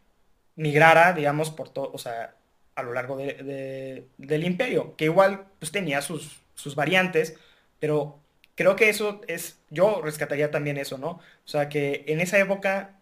migrara, 0.55 1.13
digamos, 1.13 1.51
por 1.51 1.69
todo, 1.69 1.91
o 1.93 1.97
sea, 1.97 2.35
a 2.75 2.83
lo 2.83 2.93
largo 2.93 3.17
del 3.17 4.43
imperio, 4.43 4.95
que 4.95 5.05
igual 5.05 5.47
pues, 5.59 5.71
tenía 5.71 6.01
sus, 6.01 6.41
sus 6.55 6.75
variantes, 6.75 7.37
pero 7.79 8.19
creo 8.55 8.75
que 8.75 8.89
eso 8.89 9.21
es, 9.27 9.60
yo 9.71 10.01
rescataría 10.03 10.51
también 10.51 10.77
eso, 10.77 10.97
¿no? 10.99 11.09
O 11.09 11.47
sea, 11.47 11.69
que 11.69 12.03
en 12.07 12.21
esa 12.21 12.37
época 12.39 12.99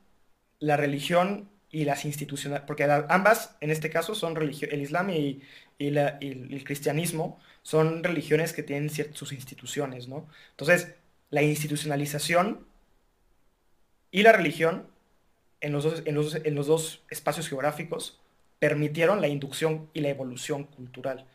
la 0.60 0.78
religión 0.78 1.50
y 1.72 1.84
las 1.84 2.06
instituciones, 2.06 2.62
porque 2.62 2.84
ambas 2.86 3.58
en 3.62 3.72
este 3.72 3.90
caso 3.90 4.16
son 4.16 4.36
religión, 4.36 4.72
el 4.74 4.82
Islam 4.82 5.10
y, 5.10 5.42
el 5.80 6.64
cristianismo 6.66 7.40
son 7.64 8.04
religiones 8.04 8.52
que 8.54 8.64
tienen 8.64 8.90
sus 8.90 9.32
instituciones, 9.32 10.08
¿no? 10.10 10.28
Entonces, 10.52 10.96
la 11.30 11.42
institucionalización 11.42 12.66
y 14.12 14.24
la 14.24 14.34
religión 14.34 14.88
en 15.62 15.72
los 15.74 15.84
dos, 15.84 16.04
en 16.06 16.16
los, 16.16 16.36
en 16.36 16.56
los 16.56 16.68
dos 16.68 17.04
espacios 17.10 17.48
geográficos 17.48 18.20
permitieron 18.60 19.22
la 19.22 19.28
inducción 19.28 19.90
y 19.94 20.02
la 20.02 20.10
evolución 20.10 20.66
cultural. 20.66 21.26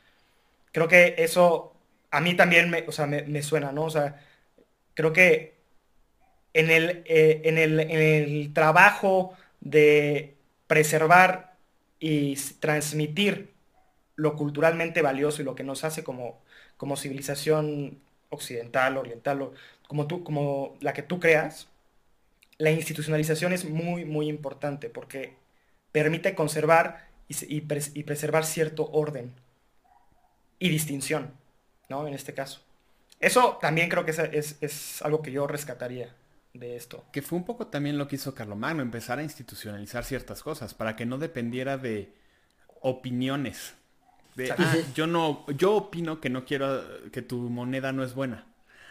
Creo 0.72 0.88
que 0.88 1.14
eso 1.18 1.74
a 2.10 2.20
mí 2.20 2.34
también 2.34 2.70
me, 2.70 2.84
o 2.86 2.92
sea, 2.92 3.06
me, 3.06 3.42
suena, 3.42 3.72
¿no? 3.72 3.84
O 3.84 3.90
sea, 3.90 4.20
creo 4.94 5.12
que 5.12 5.54
en 6.52 6.70
el, 6.70 7.02
eh, 7.06 7.42
en, 7.44 7.58
el, 7.58 8.52
trabajo 8.52 9.36
de 9.60 10.36
preservar 10.66 11.56
y 11.98 12.36
transmitir 12.60 13.52
lo 14.16 14.36
culturalmente 14.36 15.02
valioso 15.02 15.42
y 15.42 15.44
lo 15.44 15.54
que 15.54 15.64
nos 15.64 15.84
hace 15.84 16.04
como, 16.04 16.42
como 16.76 16.96
civilización 16.96 18.00
occidental, 18.30 18.96
oriental, 18.96 19.50
como, 19.88 20.06
tú, 20.06 20.22
como 20.22 20.76
la 20.80 20.92
que 20.92 21.02
tú 21.02 21.18
creas, 21.18 21.68
la 22.58 22.70
institucionalización 22.70 23.52
es 23.52 23.64
muy, 23.64 24.04
muy 24.04 24.28
importante 24.28 24.88
porque 24.88 25.34
permite 25.92 26.34
conservar 26.34 27.08
y 27.28 27.62
preservar 27.62 28.44
cierto 28.44 28.90
orden 28.92 29.32
y 30.58 30.68
distinción. 30.68 31.32
¿no? 31.88 32.06
En 32.06 32.14
este 32.14 32.34
caso. 32.34 32.60
Eso 33.24 33.58
también 33.60 33.88
creo 33.88 34.04
que 34.04 34.12
es, 34.12 35.02
algo 35.02 35.22
que 35.22 35.32
yo 35.32 35.46
rescataría 35.46 36.14
de 36.52 36.76
esto. 36.76 37.04
Que 37.10 37.22
fue 37.22 37.38
un 37.38 37.44
poco 37.44 37.68
también 37.68 37.96
lo 37.96 38.06
que 38.06 38.16
hizo 38.16 38.34
Carlomagno, 38.34 38.82
empezar 38.82 39.18
a 39.18 39.22
institucionalizar 39.22 40.04
ciertas 40.04 40.42
cosas 40.42 40.74
para 40.74 40.94
que 40.94 41.06
no 41.06 41.18
dependiera 41.18 41.78
de 41.78 42.12
opiniones. 42.80 43.74
Ah, 44.58 44.76
yo 44.94 45.06
no, 45.06 45.46
yo 45.56 45.74
opino 45.74 46.20
que 46.20 46.28
no 46.28 46.44
quiero, 46.44 47.10
que 47.10 47.22
tu 47.22 47.38
moneda 47.38 47.92
no 47.92 48.04
es 48.04 48.14
buena. 48.14 48.46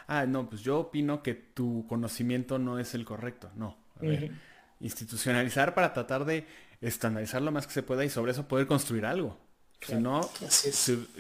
Ah, 0.07 0.25
no, 0.25 0.49
pues 0.49 0.61
yo 0.61 0.79
opino 0.79 1.21
que 1.21 1.35
tu 1.35 1.85
conocimiento 1.87 2.57
no 2.57 2.79
es 2.79 2.95
el 2.95 3.05
correcto. 3.05 3.51
No, 3.55 3.77
a 3.97 4.01
ver, 4.01 4.31
institucionalizar 4.79 5.75
para 5.75 5.93
tratar 5.93 6.25
de 6.25 6.47
estandarizar 6.81 7.41
lo 7.41 7.51
más 7.51 7.67
que 7.67 7.73
se 7.73 7.83
pueda 7.83 8.03
y 8.03 8.09
sobre 8.09 8.31
eso 8.31 8.47
poder 8.47 8.67
construir 8.67 9.05
algo. 9.05 9.37
Si 9.79 9.95
no, 9.95 10.29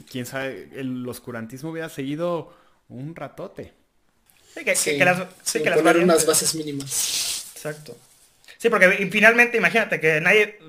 quién 0.09 0.25
sabe, 0.25 0.69
el 0.73 1.07
oscurantismo 1.07 1.69
hubiera 1.69 1.89
seguido 1.89 2.62
un 2.89 3.15
ratote. 3.15 3.73
Sí, 4.53 4.63
que, 4.63 4.73
que, 4.73 5.05
las, 5.05 5.27
sí, 5.43 5.63
que 5.63 5.69
las 5.69 5.79
unas 5.79 6.25
bases 6.25 6.53
mínimas. 6.55 7.51
Exacto. 7.55 7.97
Sí, 8.57 8.69
porque 8.69 9.09
finalmente 9.11 9.57
imagínate 9.57 9.99
que 9.99 10.21
nadie, 10.21 10.59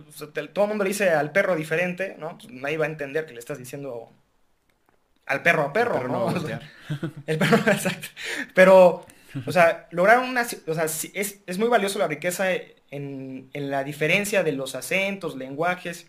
todo 0.52 0.64
el 0.64 0.68
mundo 0.68 0.84
le 0.84 0.90
dice 0.90 1.10
al 1.10 1.30
perro 1.30 1.54
diferente, 1.54 2.16
¿no? 2.18 2.38
Pues 2.38 2.52
nadie 2.52 2.76
va 2.76 2.86
a 2.86 2.88
entender 2.88 3.24
que 3.26 3.34
le 3.34 3.38
estás 3.38 3.58
diciendo 3.58 4.10
al 5.26 5.42
perro 5.42 5.62
a 5.62 5.72
perro, 5.72 6.08
¿no? 6.08 6.28
el 7.26 7.38
perro, 7.38 7.56
exacto. 7.70 8.08
Pero, 8.54 9.06
o 9.46 9.52
sea, 9.52 9.86
lograr 9.90 10.18
una, 10.18 10.46
o 10.66 10.74
sea, 10.74 10.84
es, 10.84 11.40
es 11.46 11.58
muy 11.58 11.68
valioso 11.68 11.98
la 11.98 12.08
riqueza 12.08 12.52
en, 12.52 13.48
en, 13.52 13.70
la 13.70 13.84
diferencia 13.84 14.42
de 14.42 14.52
los 14.52 14.74
acentos, 14.74 15.36
lenguajes, 15.36 16.08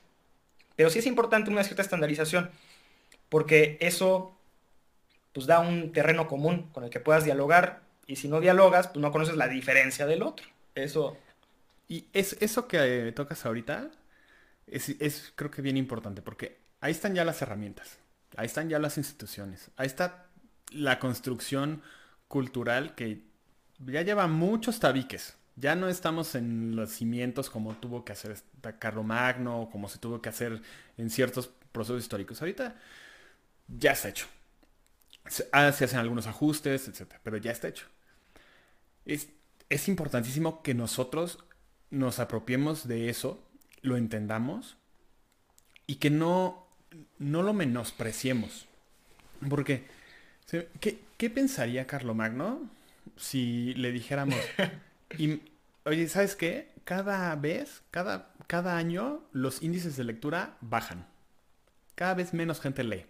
pero 0.75 0.89
sí 0.89 0.99
es 0.99 1.05
importante 1.05 1.51
una 1.51 1.63
cierta 1.63 1.81
estandarización, 1.81 2.49
porque 3.29 3.77
eso, 3.79 4.34
pues 5.35 5.45
da 5.45 5.59
un 5.59 5.91
terreno 5.91 6.27
común 6.27 6.71
con 6.71 6.83
el 6.83 6.89
que 6.89 6.99
puedas 6.99 7.25
dialogar, 7.25 7.81
y 8.07 8.15
si 8.15 8.27
no 8.27 8.39
dialogas, 8.39 8.87
pues 8.87 9.01
no 9.01 9.11
conoces 9.11 9.35
la 9.35 9.47
diferencia 9.47 10.07
del 10.07 10.23
otro. 10.23 10.47
Eso 10.73 11.15
y 11.87 12.07
es, 12.13 12.37
eso 12.39 12.67
que 12.67 13.07
eh, 13.07 13.11
tocas 13.11 13.45
ahorita 13.45 13.91
es, 14.67 15.33
creo 15.35 15.51
que 15.51 15.61
bien 15.61 15.77
importante, 15.77 16.21
porque 16.21 16.57
ahí 16.81 16.91
están 16.91 17.13
ya 17.13 17.23
las 17.23 17.41
herramientas, 17.41 17.99
ahí 18.35 18.47
están 18.47 18.69
ya 18.69 18.79
las 18.79 18.97
instituciones, 18.97 19.69
ahí 19.77 19.85
está 19.85 20.25
la 20.71 20.99
construcción 20.99 21.83
cultural 22.27 22.95
que 22.95 23.21
ya 23.79 24.01
lleva 24.01 24.27
muchos 24.27 24.79
tabiques. 24.79 25.37
Ya 25.57 25.75
no 25.75 25.87
estamos 25.87 26.35
en 26.35 26.75
los 26.75 26.89
cimientos 26.89 27.49
como 27.49 27.75
tuvo 27.75 28.03
que 28.03 28.11
hacer 28.11 28.35
Magno 29.03 29.61
o 29.61 29.69
como 29.69 29.87
se 29.87 29.99
tuvo 29.99 30.21
que 30.21 30.27
hacer 30.27 30.61
en 30.97 31.09
ciertos 31.09 31.49
procesos 31.71 32.01
históricos. 32.01 32.41
Ahorita 32.41 32.75
ya 33.69 33.91
está 33.91 34.09
hecho. 34.09 34.27
Se, 35.27 35.47
ah, 35.51 35.71
se 35.71 35.85
hacen 35.85 35.99
algunos 35.99 36.27
ajustes, 36.27 36.87
etc. 36.87 37.15
Pero 37.23 37.37
ya 37.37 37.51
está 37.51 37.67
hecho. 37.67 37.87
Es, 39.05 39.29
es 39.69 39.87
importantísimo 39.87 40.61
que 40.61 40.73
nosotros 40.73 41.39
nos 41.89 42.19
apropiemos 42.19 42.87
de 42.87 43.09
eso, 43.09 43.43
lo 43.81 43.97
entendamos 43.97 44.77
y 45.87 45.95
que 45.95 46.09
no, 46.09 46.67
no 47.19 47.43
lo 47.43 47.53
menospreciemos. 47.53 48.67
Porque, 49.49 49.85
¿qué, 50.79 50.99
¿qué 51.17 51.29
pensaría 51.29 51.87
Magno 52.13 52.69
si 53.17 53.73
le 53.75 53.91
dijéramos, 53.91 54.39
y, 55.17 55.41
oye, 55.85 56.07
¿sabes 56.07 56.35
qué? 56.35 56.71
Cada 56.83 57.35
vez, 57.35 57.83
cada, 57.91 58.33
cada 58.47 58.77
año, 58.77 59.21
los 59.31 59.61
índices 59.61 59.95
de 59.95 60.03
lectura 60.03 60.57
bajan. 60.61 61.07
Cada 61.95 62.13
vez 62.13 62.33
menos 62.33 62.59
gente 62.59 62.83
lee. 62.83 63.05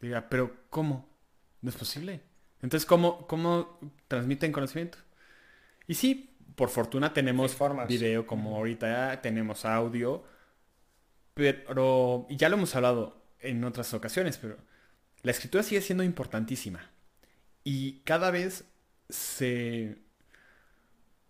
Diga, 0.00 0.28
pero 0.28 0.54
¿cómo? 0.70 1.08
No 1.66 1.70
es 1.70 1.76
posible. 1.76 2.20
Entonces, 2.62 2.86
¿cómo, 2.86 3.26
cómo 3.26 3.80
transmiten 4.06 4.52
conocimiento? 4.52 4.98
Y 5.88 5.94
sí, 5.94 6.30
por 6.54 6.68
fortuna 6.68 7.12
tenemos 7.12 7.58
video 7.88 8.24
como 8.24 8.54
ahorita, 8.54 9.20
tenemos 9.20 9.64
audio, 9.64 10.22
pero 11.34 12.24
ya 12.30 12.48
lo 12.48 12.54
hemos 12.54 12.72
hablado 12.76 13.20
en 13.40 13.64
otras 13.64 13.92
ocasiones, 13.94 14.38
pero 14.38 14.58
la 15.24 15.32
escritura 15.32 15.64
sigue 15.64 15.80
siendo 15.80 16.04
importantísima 16.04 16.88
y 17.64 17.98
cada 18.04 18.30
vez 18.30 18.62
se, 19.08 19.98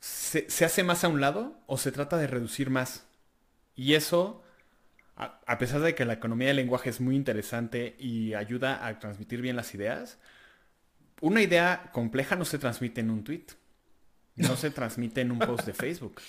se, 0.00 0.66
hace 0.66 0.84
más 0.84 1.02
a 1.02 1.08
un 1.08 1.22
lado 1.22 1.58
o 1.66 1.78
se 1.78 1.92
trata 1.92 2.18
de 2.18 2.26
reducir 2.26 2.68
más. 2.68 3.06
Y 3.74 3.94
eso, 3.94 4.42
a, 5.16 5.40
a, 5.46 5.58
pesar 5.58 5.80
de 5.80 5.94
que 5.94 6.04
la 6.04 6.14
economía 6.14 6.48
del 6.48 6.56
lenguaje 6.56 6.90
es 6.90 7.00
muy 7.00 7.16
interesante 7.16 7.96
y 7.98 8.34
ayuda 8.34 8.86
a 8.86 8.98
transmitir 8.98 9.40
bien 9.40 9.56
las 9.56 9.74
ideas, 9.74 10.18
una 11.20 11.42
idea 11.42 11.90
compleja 11.92 12.36
no 12.36 12.44
se 12.44 12.58
transmite 12.58 13.00
en 13.00 13.10
un 13.10 13.24
tweet 13.24 13.46
no 14.36 14.56
se 14.56 14.70
transmite 14.70 15.22
en 15.22 15.32
un 15.32 15.38
post 15.38 15.66
de 15.66 15.74
Facebook. 15.74 16.20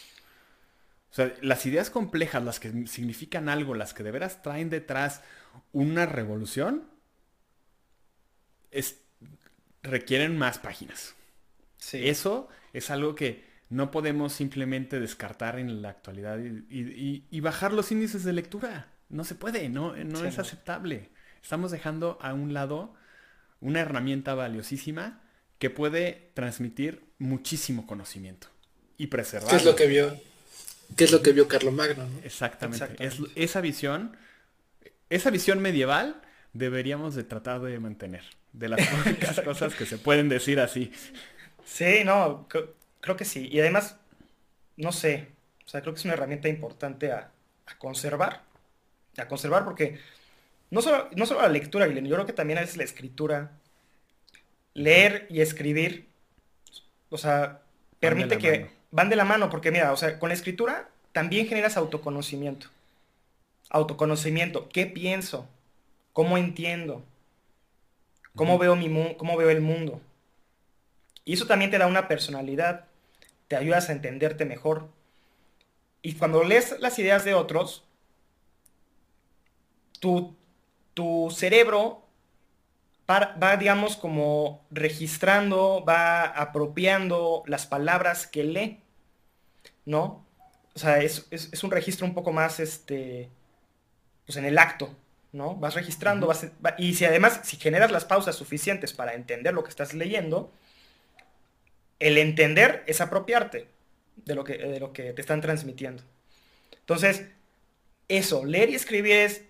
O 1.11 1.13
sea, 1.13 1.33
las 1.41 1.65
ideas 1.65 1.89
complejas, 1.89 2.43
las 2.43 2.59
que 2.59 2.87
significan 2.87 3.49
algo, 3.49 3.75
las 3.75 3.93
que 3.93 4.03
de 4.03 4.11
veras 4.11 4.41
traen 4.41 4.69
detrás 4.69 5.21
una 5.71 6.05
revolución, 6.05 6.89
es, 8.71 9.01
requieren 9.83 10.37
más 10.37 10.59
páginas. 10.59 11.15
Eso 11.91 12.49
es 12.73 12.89
algo 12.89 13.15
que 13.15 13.45
no 13.69 13.91
podemos 13.91 14.33
simplemente 14.33 14.99
descartar 14.99 15.59
en 15.59 15.81
la 15.81 15.89
actualidad 15.89 16.39
y, 16.39 17.39
bajar 17.41 17.73
los 17.73 17.91
índices 17.91 18.23
de 18.23 18.33
lectura. 18.33 18.87
No 19.09 19.23
se 19.23 19.35
puede, 19.35 19.69
no, 19.69 19.95
no 19.95 20.25
es 20.25 20.39
aceptable. 20.39 21.09
Estamos 21.41 21.71
dejando 21.71 22.17
a 22.21 22.33
un 22.33 22.53
lado 22.53 22.93
una 23.61 23.81
herramienta 23.81 24.35
valiosísima 24.35 25.21
que 25.59 25.69
puede 25.69 26.31
transmitir 26.33 27.03
muchísimo 27.17 27.87
conocimiento 27.87 28.47
y 28.97 29.07
preservar. 29.07 29.49
¿Qué 29.49 29.55
es 29.57 29.65
lo 29.65 29.75
que 29.75 29.87
vio? 29.87 30.19
¿Qué 30.95 31.03
es 31.03 31.11
lo 31.11 31.21
que 31.21 31.33
vio 31.33 31.47
Carlos 31.47 31.73
Magno? 31.73 32.07
Exactamente. 32.23 32.95
esa 33.35 33.61
visión, 33.61 34.15
esa 35.09 35.29
visión 35.29 35.61
medieval 35.61 36.21
deberíamos 36.53 37.15
de 37.15 37.23
tratar 37.23 37.61
de 37.61 37.79
mantener. 37.79 38.23
De 38.53 38.69
las 38.69 38.79
únicas 39.05 39.39
cosas 39.41 39.75
que 39.75 39.85
se 39.85 39.97
pueden 39.97 40.29
decir 40.29 40.59
así. 40.59 40.91
Sí, 41.65 42.03
no, 42.05 42.47
creo 43.07 43.17
que 43.17 43.25
sí. 43.25 43.47
Y 43.49 43.59
además, 43.59 43.97
no 44.75 44.91
sé, 44.91 45.29
o 45.65 45.69
sea, 45.69 45.81
creo 45.81 45.93
que 45.93 45.99
es 45.99 46.05
una 46.05 46.13
herramienta 46.13 46.49
importante 46.49 47.11
a, 47.11 47.31
conservar. 47.79 48.43
A 49.17 49.27
conservar 49.27 49.63
porque 49.63 49.99
no 50.69 50.81
solo, 50.81 51.09
no 51.15 51.25
solo 51.25 51.41
la 51.41 51.49
lectura, 51.49 51.87
yo 51.87 52.15
creo 52.15 52.25
que 52.25 52.33
también 52.33 52.59
es 52.59 52.77
la 52.77 52.83
escritura 52.83 53.51
leer 54.73 55.25
y 55.29 55.41
escribir, 55.41 56.07
o 57.09 57.17
sea, 57.17 57.61
permite 57.99 58.37
que 58.37 58.69
van 58.91 59.09
de 59.09 59.15
la 59.15 59.25
mano, 59.25 59.49
porque 59.49 59.71
mira, 59.71 59.91
o 59.91 59.97
sea, 59.97 60.19
con 60.19 60.29
la 60.29 60.35
escritura 60.35 60.89
también 61.13 61.47
generas 61.47 61.77
autoconocimiento. 61.77 62.67
Autoconocimiento, 63.69 64.69
¿qué 64.69 64.85
pienso? 64.85 65.49
¿Cómo 66.13 66.37
entiendo? 66.37 67.03
¿Cómo 68.35 68.57
veo, 68.57 68.75
mi 68.75 69.15
cómo 69.15 69.35
veo 69.35 69.49
el 69.49 69.61
mundo? 69.61 70.01
Y 71.25 71.33
eso 71.33 71.45
también 71.45 71.71
te 71.71 71.77
da 71.77 71.87
una 71.87 72.07
personalidad, 72.07 72.86
te 73.47 73.55
ayudas 73.55 73.89
a 73.89 73.93
entenderte 73.93 74.45
mejor. 74.45 74.89
Y 76.01 76.13
cuando 76.13 76.43
lees 76.43 76.79
las 76.79 76.99
ideas 76.99 77.25
de 77.25 77.33
otros, 77.33 77.85
tu, 79.99 80.35
tu 80.93 81.29
cerebro 81.31 82.07
va, 83.09 83.57
digamos, 83.57 83.95
como 83.95 84.65
registrando, 84.69 85.83
va 85.87 86.23
apropiando 86.23 87.43
las 87.45 87.65
palabras 87.65 88.27
que 88.27 88.43
lee, 88.43 88.83
¿no? 89.85 90.25
O 90.75 90.79
sea, 90.79 90.99
es, 90.99 91.27
un 91.63 91.71
registro 91.71 92.05
un 92.05 92.13
poco 92.13 92.31
más, 92.33 92.59
este, 92.59 93.29
pues 94.25 94.37
en 94.37 94.45
el 94.45 94.57
acto, 94.57 94.95
¿no? 95.31 95.55
Vas 95.55 95.73
registrando, 95.73 96.27
vas, 96.27 96.47
y 96.77 96.93
si 96.95 97.05
además, 97.05 97.41
si 97.43 97.57
generas 97.57 97.91
las 97.91 98.05
pausas 98.05 98.35
suficientes 98.35 98.93
para 98.93 99.13
entender 99.13 99.53
lo 99.53 99.63
que 99.63 99.69
estás 99.69 99.93
leyendo, 99.93 100.51
el 101.99 102.17
entender 102.17 102.83
es 102.87 103.01
apropiarte 103.01 103.67
de 104.15 104.35
lo 104.35 104.43
que, 104.43 104.57
de 104.57 104.79
lo 104.79 104.93
que 104.93 105.13
te 105.13 105.21
están 105.21 105.41
transmitiendo. 105.41 106.03
Entonces, 106.79 107.25
eso, 108.07 108.45
leer 108.45 108.69
y 108.69 108.75
escribir 108.75 109.17
es 109.17 109.43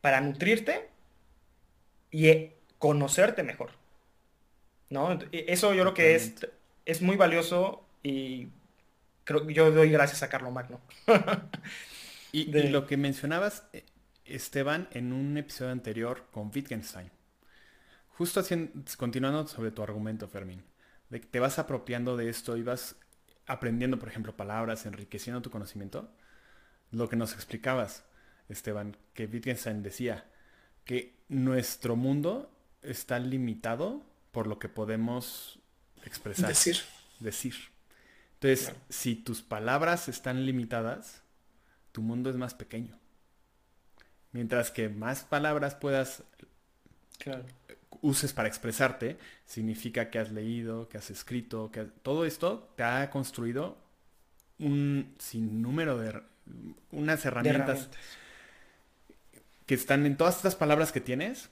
para 0.00 0.20
nutrirte 0.20 0.88
y 2.10 2.50
conocerte 2.78 3.42
mejor. 3.42 3.70
¿No? 4.88 5.18
E, 5.32 5.46
eso 5.48 5.74
yo 5.74 5.82
creo 5.82 5.94
que 5.94 6.14
es, 6.14 6.34
es 6.84 7.02
muy 7.02 7.16
valioso 7.16 7.84
y 8.02 8.48
creo 9.24 9.46
que 9.46 9.52
yo 9.52 9.70
doy 9.70 9.90
gracias 9.90 10.22
a 10.22 10.28
Carlo 10.28 10.50
Magno. 10.50 10.80
y, 12.32 12.46
lo 12.46 12.86
que 12.86 12.96
mencionabas, 12.96 13.64
eh, 13.72 13.84
Esteban, 14.24 14.88
en 14.92 15.12
un 15.12 15.36
episodio 15.36 15.72
anterior 15.72 16.26
con 16.30 16.50
Wittgenstein. 16.54 17.10
Justo 18.16 18.40
haciendo, 18.40 18.72
continuando 18.96 19.46
sobre 19.46 19.72
tu 19.72 19.82
argumento, 19.82 20.28
Fermín, 20.28 20.64
de 21.10 21.20
que 21.20 21.26
te 21.26 21.40
vas 21.40 21.58
apropiando 21.58 22.16
de 22.16 22.28
esto 22.28 22.56
y 22.56 22.62
vas 22.62 22.96
aprendiendo, 23.46 23.98
por 23.98 24.08
ejemplo, 24.08 24.36
palabras, 24.36 24.86
enriqueciendo 24.86 25.42
tu 25.42 25.50
conocimiento. 25.50 26.10
Lo 26.90 27.08
que 27.08 27.16
nos 27.16 27.32
explicabas, 27.34 28.04
Esteban, 28.48 28.96
que 29.14 29.26
Wittgenstein 29.26 29.82
decía 29.82 30.24
que 30.84 31.16
nuestro 31.28 31.96
mundo 31.96 32.50
está 32.82 33.18
limitado 33.18 34.04
por 34.32 34.46
lo 34.46 34.58
que 34.58 34.68
podemos 34.68 35.58
expresar. 36.04 36.48
Decir. 36.48 36.76
Decir. 37.20 37.54
Entonces, 38.34 38.74
si 38.88 39.16
tus 39.16 39.42
palabras 39.42 40.08
están 40.08 40.44
limitadas, 40.44 41.22
tu 41.92 42.02
mundo 42.02 42.30
es 42.30 42.36
más 42.36 42.54
pequeño. 42.54 42.98
Mientras 44.32 44.70
que 44.70 44.88
más 44.88 45.24
palabras 45.24 45.74
puedas 45.74 46.22
uses 48.02 48.32
para 48.32 48.48
expresarte, 48.48 49.18
significa 49.46 50.10
que 50.10 50.18
has 50.18 50.32
leído, 50.32 50.88
que 50.88 50.98
has 50.98 51.10
escrito, 51.10 51.70
que 51.70 51.84
todo 52.02 52.24
esto 52.24 52.72
te 52.76 52.82
ha 52.82 53.10
construido 53.10 53.76
un 54.58 55.14
sinnúmero 55.18 55.98
de 55.98 56.20
unas 56.92 57.24
herramientas, 57.24 57.88
que 59.66 59.74
están 59.74 60.06
en 60.06 60.16
todas 60.16 60.36
estas 60.36 60.54
palabras 60.54 60.92
que 60.92 61.00
tienes 61.00 61.50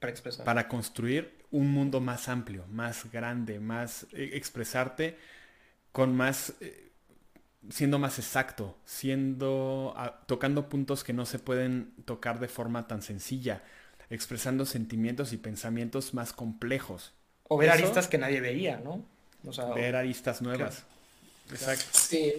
para 0.00 0.10
expresar. 0.10 0.44
Para 0.44 0.68
construir 0.68 1.32
un 1.50 1.70
mundo 1.70 2.00
más 2.00 2.28
amplio, 2.28 2.66
más 2.68 3.10
grande, 3.12 3.60
más 3.60 4.06
eh, 4.12 4.30
expresarte 4.34 5.16
con 5.92 6.16
más 6.16 6.54
eh, 6.60 6.84
siendo 7.70 7.98
más 7.98 8.18
exacto, 8.18 8.76
siendo 8.84 9.94
tocando 10.26 10.68
puntos 10.68 11.04
que 11.04 11.12
no 11.12 11.26
se 11.26 11.38
pueden 11.38 11.94
tocar 12.04 12.38
de 12.40 12.48
forma 12.48 12.86
tan 12.86 13.02
sencilla, 13.02 13.62
expresando 14.14 14.66
sentimientos 14.66 15.32
y 15.32 15.36
pensamientos 15.36 16.14
más 16.14 16.32
complejos. 16.32 17.12
O 17.48 17.56
ver 17.56 17.70
aristas 17.70 18.08
que 18.08 18.18
nadie 18.18 18.40
veía, 18.40 18.80
¿no? 18.82 19.04
ver 19.74 19.96
aristas 19.96 20.40
nuevas. 20.40 20.84
Exacto. 21.50 21.84
Sí, 21.92 22.32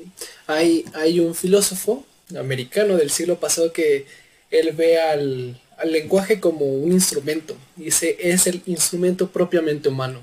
hay, 0.47 0.85
hay 0.93 1.19
un 1.19 1.35
filósofo 1.35 2.03
americano 2.37 2.97
del 2.97 3.11
siglo 3.11 3.39
pasado 3.39 3.71
que 3.71 4.07
él 4.49 4.71
ve 4.71 4.99
al, 4.99 5.61
al 5.77 5.91
lenguaje 5.91 6.39
como 6.39 6.65
un 6.65 6.91
instrumento. 6.91 7.55
Dice, 7.75 8.17
es 8.19 8.47
el 8.47 8.61
instrumento 8.65 9.29
propiamente 9.29 9.89
humano. 9.89 10.21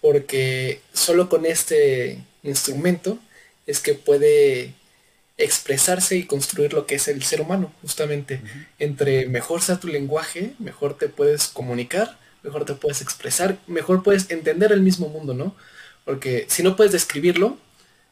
Porque 0.00 0.80
solo 0.92 1.30
con 1.30 1.46
este 1.46 2.18
instrumento 2.42 3.18
es 3.66 3.80
que 3.80 3.94
puede 3.94 4.74
expresarse 5.36 6.16
y 6.16 6.24
construir 6.24 6.72
lo 6.72 6.86
que 6.86 6.96
es 6.96 7.08
el 7.08 7.22
ser 7.22 7.40
humano, 7.40 7.72
justamente. 7.82 8.40
Entre 8.78 9.26
mejor 9.26 9.62
sea 9.62 9.80
tu 9.80 9.88
lenguaje, 9.88 10.54
mejor 10.58 10.96
te 10.96 11.08
puedes 11.08 11.48
comunicar, 11.48 12.18
mejor 12.42 12.64
te 12.64 12.74
puedes 12.74 13.02
expresar, 13.02 13.58
mejor 13.66 14.02
puedes 14.02 14.30
entender 14.30 14.72
el 14.72 14.80
mismo 14.80 15.08
mundo, 15.08 15.34
¿no? 15.34 15.56
Porque 16.04 16.46
si 16.48 16.62
no 16.62 16.76
puedes 16.76 16.92
describirlo, 16.92 17.58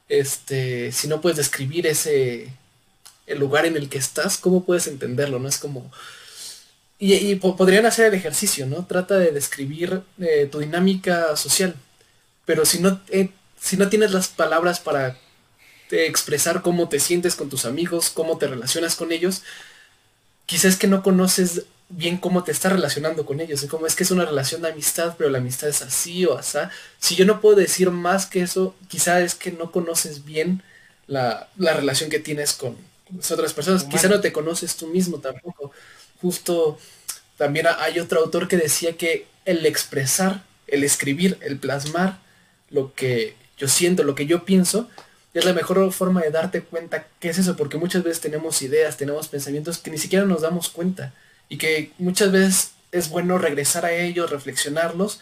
este, 0.08 0.92
si 0.92 1.08
no 1.08 1.20
puedes 1.20 1.36
describir 1.36 1.86
ese, 1.86 2.52
el 3.26 3.38
lugar 3.38 3.66
en 3.66 3.76
el 3.76 3.88
que 3.88 3.98
estás, 3.98 4.38
¿cómo 4.38 4.64
puedes 4.64 4.86
entenderlo? 4.86 5.38
No 5.38 5.48
es 5.48 5.58
como... 5.58 5.90
Y, 6.98 7.34
podrían 7.34 7.84
hacer 7.84 8.06
el 8.06 8.14
ejercicio, 8.14 8.64
¿no? 8.66 8.86
Trata 8.86 9.18
de 9.18 9.32
describir 9.32 10.02
eh, 10.20 10.48
tu 10.50 10.60
dinámica 10.60 11.36
social. 11.36 11.74
Pero 12.44 12.64
si 12.64 12.78
no, 12.78 13.00
eh, 13.08 13.30
si 13.60 13.76
no 13.76 13.88
tienes 13.88 14.12
las 14.12 14.28
palabras 14.28 14.78
para 14.78 15.18
expresar 15.92 16.62
cómo 16.62 16.88
te 16.88 17.00
sientes 17.00 17.34
con 17.34 17.48
tus 17.48 17.64
amigos, 17.64 18.10
cómo 18.10 18.38
te 18.38 18.46
relacionas 18.46 18.96
con 18.96 19.12
ellos, 19.12 19.42
quizás 20.46 20.76
que 20.76 20.86
no 20.86 21.02
conoces 21.02 21.64
bien 21.88 22.16
cómo 22.16 22.42
te 22.42 22.52
estás 22.52 22.72
relacionando 22.72 23.26
con 23.26 23.40
ellos. 23.40 23.62
Es 23.62 23.70
como 23.70 23.86
es 23.86 23.94
que 23.94 24.04
es 24.04 24.10
una 24.10 24.24
relación 24.24 24.62
de 24.62 24.70
amistad, 24.70 25.14
pero 25.16 25.30
la 25.30 25.38
amistad 25.38 25.68
es 25.68 25.82
así 25.82 26.24
o 26.26 26.38
así. 26.38 26.58
Si 26.98 27.14
yo 27.14 27.24
no 27.24 27.40
puedo 27.40 27.56
decir 27.56 27.90
más 27.90 28.26
que 28.26 28.42
eso, 28.42 28.74
quizá 28.88 29.20
es 29.20 29.34
que 29.34 29.52
no 29.52 29.70
conoces 29.70 30.24
bien 30.24 30.62
la, 31.06 31.48
relación 31.58 32.10
que 32.10 32.18
tienes 32.18 32.54
con 32.54 32.76
las 33.14 33.30
otras 33.30 33.52
personas. 33.52 33.84
Quizá 33.84 34.08
no 34.08 34.20
te 34.20 34.32
conoces 34.32 34.76
tú 34.76 34.86
mismo 34.86 35.18
tampoco. 35.18 35.72
Justo 36.20 36.78
también 37.36 37.66
hay 37.78 37.98
otro 37.98 38.20
autor 38.20 38.48
que 38.48 38.56
decía 38.56 38.96
que 38.96 39.26
el 39.44 39.66
expresar, 39.66 40.44
el 40.66 40.84
escribir, 40.84 41.38
el 41.40 41.58
plasmar 41.58 42.20
lo 42.70 42.94
que 42.94 43.36
yo 43.58 43.68
siento, 43.68 44.02
lo 44.02 44.14
que 44.14 44.26
yo 44.26 44.44
pienso, 44.44 44.88
es 45.34 45.44
la 45.44 45.52
mejor 45.52 45.92
forma 45.92 46.20
de 46.22 46.30
darte 46.30 46.62
cuenta 46.62 47.06
qué 47.20 47.30
es 47.30 47.38
eso, 47.38 47.56
porque 47.56 47.78
muchas 47.78 48.02
veces 48.02 48.20
tenemos 48.20 48.60
ideas, 48.62 48.96
tenemos 48.96 49.28
pensamientos 49.28 49.78
que 49.78 49.90
ni 49.90 49.98
siquiera 49.98 50.26
nos 50.26 50.42
damos 50.42 50.68
cuenta 50.68 51.14
y 51.48 51.56
que 51.56 51.92
muchas 51.98 52.32
veces 52.32 52.72
es 52.92 53.08
bueno 53.08 53.38
regresar 53.38 53.84
a 53.86 53.92
ellos, 53.92 54.30
reflexionarlos, 54.30 55.20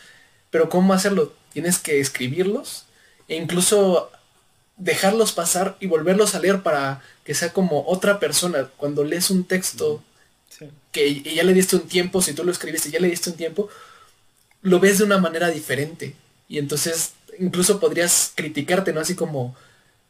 pero 0.50 0.68
¿cómo 0.68 0.92
hacerlo? 0.92 1.32
Tienes 1.52 1.78
que 1.78 2.00
escribirlos 2.00 2.86
e 3.28 3.36
incluso 3.36 4.10
dejarlos 4.76 5.32
pasar 5.32 5.76
y 5.78 5.86
volverlos 5.86 6.34
a 6.34 6.40
leer 6.40 6.62
para 6.62 7.02
que 7.24 7.34
sea 7.34 7.52
como 7.52 7.84
otra 7.86 8.18
persona. 8.18 8.68
Cuando 8.76 9.04
lees 9.04 9.30
un 9.30 9.44
texto 9.44 10.02
que 10.90 11.22
ya 11.22 11.44
le 11.44 11.54
diste 11.54 11.76
un 11.76 11.86
tiempo, 11.86 12.20
si 12.20 12.32
tú 12.32 12.42
lo 12.42 12.50
escribiste, 12.50 12.90
ya 12.90 12.98
le 12.98 13.08
diste 13.08 13.30
un 13.30 13.36
tiempo, 13.36 13.68
lo 14.62 14.80
ves 14.80 14.98
de 14.98 15.04
una 15.04 15.18
manera 15.18 15.48
diferente. 15.48 16.16
Y 16.48 16.58
entonces 16.58 17.12
incluso 17.38 17.78
podrías 17.78 18.32
criticarte, 18.34 18.92
¿no? 18.92 19.00
Así 19.00 19.14
como, 19.14 19.54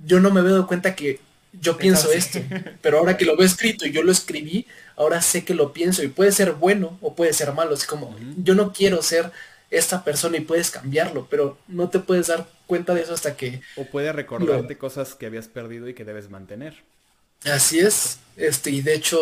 yo 0.05 0.21
no 0.21 0.31
me 0.31 0.43
veo 0.43 0.67
cuenta 0.67 0.95
que 0.95 1.21
yo 1.53 1.77
pienso 1.77 2.13
esto, 2.13 2.41
pero 2.83 2.99
ahora 2.99 3.17
que 3.17 3.25
lo 3.25 3.37
veo 3.37 3.47
escrito 3.47 3.87
y 3.87 3.93
yo 3.93 4.03
lo 4.03 4.13
escribí, 4.13 4.67
ahora 4.97 5.21
sé 5.23 5.45
que 5.45 5.55
lo 5.55 5.73
pienso 5.73 6.03
y 6.03 6.09
puede 6.09 6.33
ser 6.33 6.53
bueno 6.53 6.99
o 7.01 7.15
puede 7.15 7.33
ser 7.33 7.53
malo. 7.53 7.75
Es 7.75 7.85
como, 7.85 8.17
yo 8.37 8.55
no 8.55 8.73
quiero 8.73 9.03
ser 9.03 9.31
esta 9.71 10.05
persona 10.05 10.37
y 10.37 10.41
puedes 10.41 10.71
cambiarlo, 10.71 11.27
pero 11.31 11.59
no 11.69 11.89
te 11.89 12.01
puedes 12.01 12.27
dar 12.27 12.47
cuenta 12.67 12.95
de 12.95 13.03
eso 13.03 13.15
hasta 13.15 13.37
que... 13.37 13.63
O 13.77 13.85
puede 13.85 14.13
recordarte 14.13 14.79
cosas 14.79 15.15
que 15.15 15.27
habías 15.27 15.49
perdido 15.49 15.89
y 15.89 15.95
que 15.95 16.05
debes 16.05 16.31
mantener. 16.31 16.77
Así 17.45 17.79
es, 17.79 18.19
este, 18.37 18.71
y 18.71 18.83
de 18.83 18.95
hecho, 18.95 19.21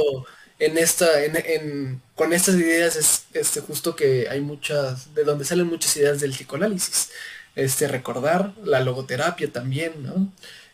en 0.59 0.77
esta, 0.77 1.23
en, 1.23 2.03
con 2.15 2.33
estas 2.33 2.57
ideas 2.57 2.97
es 2.97 3.27
este, 3.33 3.61
justo 3.61 3.95
que 3.95 4.29
hay 4.29 4.41
muchas, 4.41 5.15
de 5.15 5.25
donde 5.25 5.45
salen 5.45 5.67
muchas 5.67 5.97
ideas 5.97 6.21
del 6.21 6.33
psicoanálisis. 6.33 7.11
Este, 7.55 7.89
recordar, 7.89 8.53
la 8.65 8.81
logoterapia 8.81 9.51
también, 9.53 10.03
¿no? 10.03 10.33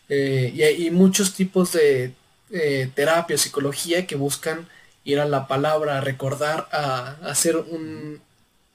Eh, 0.09 0.51
y 0.53 0.63
hay 0.63 0.91
muchos 0.91 1.33
tipos 1.33 1.73
de 1.73 2.13
eh, 2.51 2.89
terapia, 2.93 3.37
psicología 3.37 4.05
que 4.05 4.15
buscan 4.15 4.67
ir 5.03 5.19
a 5.19 5.25
la 5.25 5.47
palabra, 5.47 5.97
a 5.97 6.01
recordar, 6.01 6.67
a, 6.71 7.17
hacer 7.23 7.57
un, 7.57 8.21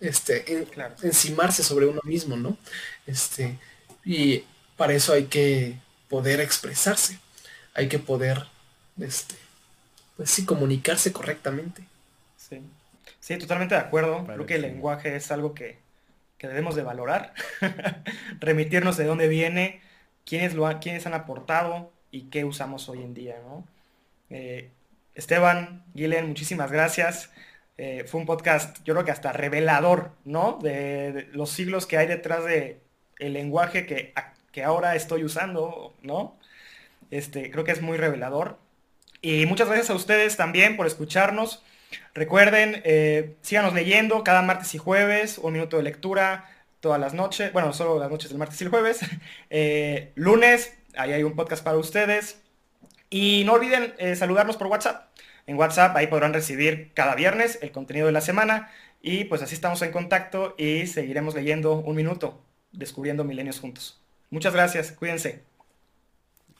este, 0.00 0.66
encimarse 1.02 1.62
sobre 1.62 1.86
uno 1.86 2.00
mismo, 2.04 2.36
¿no? 2.36 2.56
Este, 3.06 3.58
y 4.04 4.44
para 4.76 4.94
eso 4.94 5.12
hay 5.12 5.24
que 5.24 5.76
poder 6.08 6.40
expresarse, 6.40 7.18
hay 7.74 7.88
que 7.88 7.98
poder, 7.98 8.46
este, 9.00 9.34
pues 10.16 10.30
sí, 10.30 10.44
comunicarse 10.44 11.12
correctamente. 11.12 11.84
Sí, 12.36 12.60
sí 13.20 13.38
totalmente 13.38 13.74
de 13.74 13.80
acuerdo. 13.80 14.24
Creo 14.26 14.46
que 14.46 14.56
el 14.56 14.62
lenguaje 14.62 15.16
es 15.16 15.30
algo 15.30 15.54
que, 15.54 15.78
que 16.38 16.48
debemos 16.48 16.74
de 16.74 16.82
valorar, 16.82 17.34
remitirnos 18.40 18.96
de 18.96 19.04
dónde 19.04 19.28
viene, 19.28 19.80
quiénes, 20.30 20.54
lo 20.54 20.66
han 20.66 21.14
aportado 21.14 21.92
y 22.12 22.30
qué 22.30 22.44
usamos 22.44 22.88
hoy 22.88 23.02
en 23.02 23.14
día, 23.14 23.40
¿no? 23.44 23.66
Eh, 24.30 24.70
Esteban, 25.16 25.82
Guilen, 25.92 26.28
muchísimas 26.28 26.70
gracias. 26.70 27.30
Eh, 27.78 28.04
fue 28.06 28.20
un 28.20 28.26
podcast, 28.26 28.78
yo 28.84 28.94
creo 28.94 29.04
que 29.04 29.10
hasta 29.10 29.32
revelador, 29.32 30.12
¿no? 30.24 30.60
De, 30.62 31.28
los 31.32 31.50
siglos 31.50 31.86
que 31.86 31.96
hay 31.96 32.06
detrás 32.06 32.44
de 32.44 32.80
lenguaje 33.18 33.86
que, 33.86 34.14
que 34.52 34.62
ahora 34.62 34.94
estoy 34.94 35.24
usando, 35.24 35.96
¿no? 36.00 36.38
Este, 37.10 37.50
creo 37.50 37.64
que 37.64 37.72
es 37.72 37.82
muy 37.82 37.98
revelador. 37.98 38.58
Y 39.22 39.46
muchas 39.46 39.66
gracias 39.66 39.90
a 39.90 39.94
ustedes 39.94 40.36
también 40.36 40.76
por 40.76 40.86
escucharnos. 40.86 41.64
Recuerden, 42.14 42.82
eh, 42.84 43.34
síganos 43.42 43.74
leyendo 43.74 44.22
cada 44.22 44.42
martes 44.42 44.76
y 44.76 44.78
jueves, 44.78 45.38
un 45.38 45.54
minuto 45.54 45.76
de 45.76 45.82
lectura 45.82 46.48
todas 46.80 47.00
las 47.00 47.14
noches, 47.14 47.52
bueno, 47.52 47.72
solo 47.72 47.98
las 47.98 48.10
noches 48.10 48.30
del 48.30 48.38
martes 48.38 48.60
y 48.60 48.64
el 48.64 48.70
jueves. 48.70 49.00
Eh, 49.52 50.12
lunes, 50.14 50.74
ahí 50.96 51.12
hay 51.12 51.22
un 51.22 51.34
podcast 51.34 51.64
para 51.64 51.76
ustedes. 51.76 52.40
Y 53.10 53.42
no 53.44 53.54
olviden 53.54 53.94
eh, 53.98 54.14
saludarnos 54.14 54.56
por 54.56 54.68
WhatsApp. 54.68 55.08
En 55.46 55.56
WhatsApp 55.56 55.96
ahí 55.96 56.06
podrán 56.06 56.32
recibir 56.32 56.92
cada 56.94 57.16
viernes 57.16 57.58
el 57.62 57.72
contenido 57.72 58.06
de 58.06 58.12
la 58.12 58.20
semana. 58.20 58.70
Y 59.02 59.24
pues 59.24 59.42
así 59.42 59.54
estamos 59.54 59.82
en 59.82 59.90
contacto 59.90 60.54
y 60.58 60.86
seguiremos 60.86 61.34
leyendo 61.34 61.74
un 61.74 61.96
minuto, 61.96 62.40
descubriendo 62.70 63.24
milenios 63.24 63.58
juntos. 63.58 64.00
Muchas 64.30 64.52
gracias, 64.52 64.92
cuídense. 64.92 65.42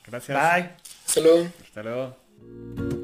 Gracias. 0.05 0.37
Bye. 0.37 0.71
Hasta 1.05 1.21
luego. 1.21 1.47
Hasta 1.63 1.83
luego. 1.83 3.00